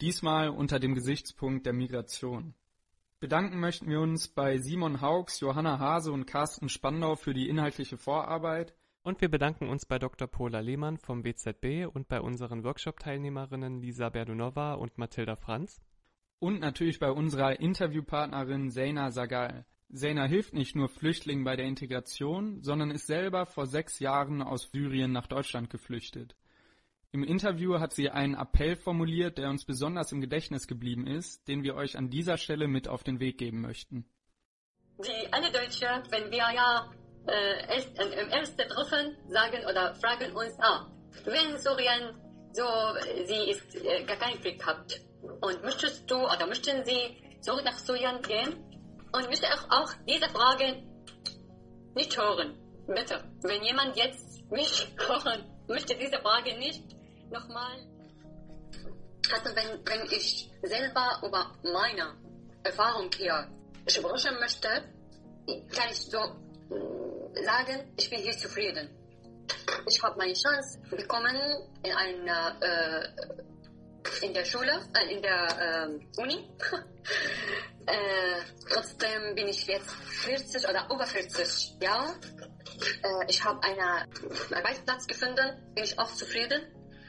Diesmal 0.00 0.48
unter 0.48 0.80
dem 0.80 0.96
Gesichtspunkt 0.96 1.66
der 1.66 1.72
Migration. 1.72 2.54
Bedanken 3.20 3.60
möchten 3.60 3.88
wir 3.88 4.00
uns 4.00 4.26
bei 4.26 4.58
Simon 4.58 5.02
Haugs, 5.02 5.38
Johanna 5.38 5.78
Hase 5.78 6.10
und 6.10 6.26
Carsten 6.26 6.68
Spandau 6.68 7.14
für 7.14 7.32
die 7.32 7.48
inhaltliche 7.48 7.96
Vorarbeit. 7.96 8.74
Und 9.04 9.20
wir 9.20 9.28
bedanken 9.28 9.68
uns 9.68 9.86
bei 9.86 10.00
Dr. 10.00 10.26
Pola 10.26 10.58
Lehmann 10.58 10.98
vom 10.98 11.22
WZB 11.22 11.86
und 11.86 12.08
bei 12.08 12.20
unseren 12.20 12.64
Workshop-Teilnehmerinnen 12.64 13.80
Lisa 13.80 14.08
Berdunova 14.08 14.74
und 14.74 14.98
Mathilda 14.98 15.36
Franz. 15.36 15.80
Und 16.40 16.58
natürlich 16.58 16.98
bei 16.98 17.12
unserer 17.12 17.60
Interviewpartnerin 17.60 18.72
Zeina 18.72 19.12
Sagal. 19.12 19.64
Sena 19.92 20.24
hilft 20.24 20.54
nicht 20.54 20.76
nur 20.76 20.88
Flüchtlingen 20.88 21.44
bei 21.44 21.56
der 21.56 21.66
Integration, 21.66 22.62
sondern 22.62 22.90
ist 22.90 23.06
selber 23.06 23.46
vor 23.46 23.66
sechs 23.66 23.98
Jahren 23.98 24.40
aus 24.40 24.70
Syrien 24.70 25.12
nach 25.12 25.26
Deutschland 25.26 25.68
geflüchtet. 25.68 26.36
Im 27.12 27.24
Interview 27.24 27.80
hat 27.80 27.92
sie 27.92 28.08
einen 28.08 28.36
Appell 28.36 28.76
formuliert, 28.76 29.38
der 29.38 29.50
uns 29.50 29.64
besonders 29.64 30.12
im 30.12 30.20
Gedächtnis 30.20 30.68
geblieben 30.68 31.08
ist, 31.08 31.48
den 31.48 31.64
wir 31.64 31.74
euch 31.74 31.98
an 31.98 32.08
dieser 32.08 32.36
Stelle 32.36 32.68
mit 32.68 32.86
auf 32.86 33.02
den 33.02 33.18
Weg 33.18 33.38
geben 33.38 33.62
möchten. 33.62 34.08
Die 34.98 35.32
alle 35.32 35.50
Deutsche, 35.50 35.86
wenn 36.10 36.30
wir 36.30 36.38
ja 36.38 36.88
äh, 37.26 37.74
erst, 37.74 37.98
äh, 37.98 38.22
im 38.22 38.28
ersten 38.28 38.68
Treffen 38.68 39.16
sagen 39.28 39.64
oder 39.68 39.94
fragen 39.96 40.32
uns, 40.36 40.56
ah, 40.60 40.86
wenn 41.24 41.58
Syrien 41.58 42.14
so, 42.52 42.62
sie 43.26 43.50
ist 43.50 43.74
äh, 43.74 44.04
gar 44.04 44.16
keinen 44.16 44.40
Krieg 44.40 44.64
hat 44.64 45.00
und 45.22 45.62
möchtest 45.64 46.08
du 46.08 46.16
oder 46.16 46.46
möchten 46.46 46.84
sie 46.84 47.16
zurück 47.40 47.64
nach 47.64 47.78
Syrien 47.78 48.22
gehen? 48.22 48.69
Und 49.12 49.28
möchte 49.28 49.46
auch, 49.46 49.70
auch 49.70 49.92
diese 50.06 50.28
Frage 50.28 50.82
nicht 51.94 52.16
hören. 52.16 52.56
Bitte, 52.86 53.22
wenn 53.42 53.62
jemand 53.62 53.96
jetzt 53.96 54.50
mich 54.50 54.88
hören 55.08 55.44
möchte, 55.68 55.96
diese 55.96 56.18
Frage 56.20 56.56
nicht 56.58 56.82
nochmal. 57.30 57.86
Also 59.32 59.54
wenn, 59.54 59.86
wenn 59.86 60.06
ich 60.10 60.50
selber 60.62 61.20
über 61.24 61.54
meine 61.62 62.16
Erfahrung 62.64 63.10
hier 63.16 63.48
sprechen 63.86 64.38
möchte, 64.40 64.68
kann 65.74 65.88
ich 65.90 65.98
so 65.98 66.18
äh, 66.18 67.44
sagen, 67.44 67.92
ich 67.96 68.10
bin 68.10 68.20
hier 68.20 68.36
zufrieden. 68.36 68.90
Ich 69.88 70.02
habe 70.02 70.16
meine 70.18 70.32
Chance 70.32 70.80
bekommen 70.90 71.36
in 71.82 71.92
einer 71.92 72.56
äh, 72.60 73.08
in 74.22 74.34
der 74.34 74.44
Schule, 74.44 74.72
äh, 74.94 75.14
in 75.14 75.22
der 75.22 75.88
äh, 75.88 76.20
Uni. 76.20 76.48
äh, 77.86 78.40
trotzdem 78.68 79.34
bin 79.34 79.48
ich 79.48 79.66
jetzt 79.66 79.90
40 79.90 80.68
oder 80.68 80.86
über 80.92 81.06
40 81.06 81.76
Jahre. 81.82 82.14
Äh, 83.02 83.26
ich 83.28 83.42
habe 83.44 83.62
einen 83.62 83.80
Arbeitsplatz 84.54 85.06
gefunden, 85.06 85.72
bin 85.74 85.84
ich 85.84 85.98
auch 85.98 86.12
zufrieden. 86.14 86.62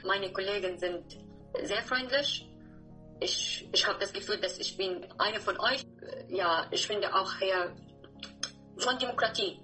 Meine 0.04 0.32
Kollegen 0.32 0.78
sind 0.80 1.18
sehr 1.64 1.82
freundlich. 1.84 2.48
Ich, 3.20 3.70
ich 3.72 3.88
habe 3.88 4.00
das 4.00 4.12
Gefühl, 4.12 4.38
dass 4.38 4.58
ich 4.58 4.76
bin 4.78 5.06
eine 5.20 5.39
von 5.39 5.60
euch. 5.60 5.86
Ja, 6.28 6.68
ich 6.72 6.88
finde 6.88 7.14
auch 7.14 7.32
hier 7.38 7.76
von 8.78 8.98
Demokratie 8.98 9.60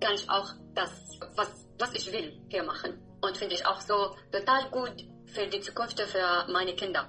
kann 0.00 0.14
ich 0.14 0.28
auch 0.28 0.48
das, 0.74 0.90
was, 1.36 1.68
was 1.78 1.94
ich 1.94 2.10
will, 2.12 2.40
hier 2.48 2.62
machen. 2.64 2.98
Und 3.20 3.36
finde 3.36 3.54
ich 3.54 3.66
auch 3.66 3.80
so 3.80 4.16
total 4.32 4.70
gut 4.70 5.04
für 5.32 5.46
die 5.46 5.60
Zukunft 5.60 6.00
für 6.00 6.52
meine 6.52 6.74
Kinder. 6.74 7.08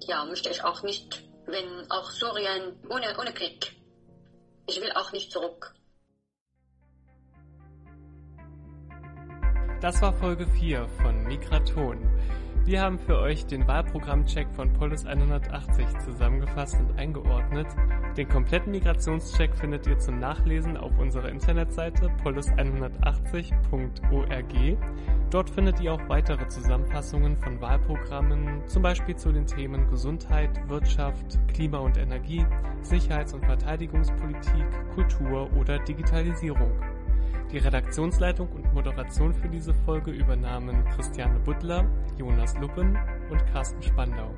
Ja, 0.00 0.24
möchte 0.24 0.50
ich 0.50 0.62
auch 0.62 0.82
nicht, 0.82 1.22
wenn 1.46 1.90
auch 1.90 2.10
Syrien 2.10 2.76
ohne, 2.88 3.16
ohne 3.18 3.32
Krieg. 3.32 3.72
Ich 4.66 4.80
will 4.80 4.92
auch 4.92 5.12
nicht 5.12 5.30
zurück. 5.30 5.74
Das 9.80 10.00
war 10.00 10.12
Folge 10.14 10.46
4 10.46 10.88
von 11.02 11.24
Migraton. 11.24 11.98
Wir 12.64 12.80
haben 12.80 12.98
für 12.98 13.18
euch 13.18 13.44
den 13.44 13.66
Wahlprogrammcheck 13.66 14.48
von 14.56 14.72
Polis 14.72 15.04
180 15.04 15.86
zusammengefasst 16.02 16.76
und 16.76 16.98
eingeordnet. 16.98 17.66
Den 18.16 18.28
kompletten 18.28 18.70
Migrationscheck 18.70 19.56
findet 19.56 19.88
ihr 19.88 19.98
zum 19.98 20.20
Nachlesen 20.20 20.76
auf 20.76 20.96
unserer 20.98 21.30
Internetseite 21.30 22.12
polis180.org. 22.22 24.78
Dort 25.30 25.50
findet 25.50 25.80
ihr 25.80 25.94
auch 25.94 26.08
weitere 26.08 26.46
Zusammenfassungen 26.46 27.36
von 27.36 27.60
Wahlprogrammen, 27.60 28.68
zum 28.68 28.82
Beispiel 28.82 29.16
zu 29.16 29.32
den 29.32 29.48
Themen 29.48 29.90
Gesundheit, 29.90 30.68
Wirtschaft, 30.68 31.40
Klima 31.52 31.78
und 31.78 31.96
Energie, 31.96 32.46
Sicherheits- 32.82 33.34
und 33.34 33.44
Verteidigungspolitik, 33.44 34.64
Kultur 34.94 35.52
oder 35.56 35.80
Digitalisierung. 35.80 36.70
Die 37.50 37.58
Redaktionsleitung 37.58 38.46
und 38.48 38.72
Moderation 38.74 39.34
für 39.34 39.48
diese 39.48 39.74
Folge 39.74 40.12
übernahmen 40.12 40.84
Christiane 40.94 41.40
Butler, 41.40 41.84
Jonas 42.16 42.56
Luppen 42.60 42.96
und 43.28 43.44
Carsten 43.52 43.82
Spandau. 43.82 44.32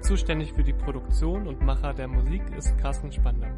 Zuständig 0.00 0.52
für 0.52 0.62
die 0.62 0.72
Produktion 0.72 1.46
und 1.46 1.60
Macher 1.60 1.92
der 1.92 2.08
Musik 2.08 2.42
ist 2.56 2.78
Carsten 2.78 3.12
Spandau. 3.12 3.48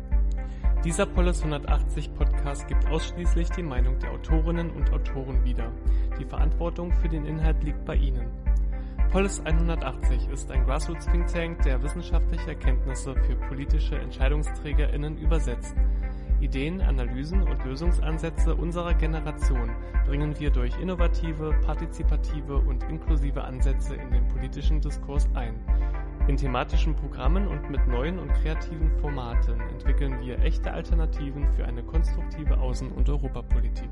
Dieser 0.84 1.06
Polis 1.06 1.42
180 1.42 2.14
Podcast 2.14 2.66
gibt 2.66 2.86
ausschließlich 2.86 3.50
die 3.50 3.62
Meinung 3.62 3.98
der 3.98 4.10
Autorinnen 4.12 4.70
und 4.70 4.90
Autoren 4.92 5.44
wieder. 5.44 5.70
Die 6.18 6.24
Verantwortung 6.24 6.92
für 6.92 7.08
den 7.08 7.26
Inhalt 7.26 7.62
liegt 7.62 7.84
bei 7.84 7.94
Ihnen. 7.94 8.26
Polis 9.12 9.40
180 9.40 10.28
ist 10.28 10.50
ein 10.50 10.64
Grassroots 10.64 11.06
Think 11.06 11.26
Tank, 11.26 11.62
der 11.62 11.82
wissenschaftliche 11.82 12.48
Erkenntnisse 12.48 13.14
für 13.14 13.36
politische 13.36 13.98
EntscheidungsträgerInnen 13.98 15.18
übersetzt. 15.18 15.74
Ideen, 16.40 16.80
Analysen 16.80 17.42
und 17.42 17.64
Lösungsansätze 17.64 18.54
unserer 18.54 18.94
Generation 18.94 19.70
bringen 20.06 20.38
wir 20.38 20.50
durch 20.50 20.78
innovative, 20.80 21.54
partizipative 21.64 22.56
und 22.56 22.82
inklusive 22.84 23.44
Ansätze 23.44 23.94
in 23.94 24.10
den 24.10 24.26
politischen 24.28 24.80
Diskurs 24.80 25.28
ein. 25.34 25.54
In 26.28 26.36
thematischen 26.36 26.94
Programmen 26.94 27.48
und 27.48 27.70
mit 27.70 27.86
neuen 27.86 28.18
und 28.18 28.32
kreativen 28.34 28.90
Formaten 29.00 29.60
entwickeln 29.60 30.20
wir 30.20 30.38
echte 30.40 30.72
Alternativen 30.72 31.46
für 31.54 31.64
eine 31.64 31.82
konstruktive 31.82 32.54
Außen- 32.58 32.92
und 32.92 33.08
Europapolitik. 33.08 33.90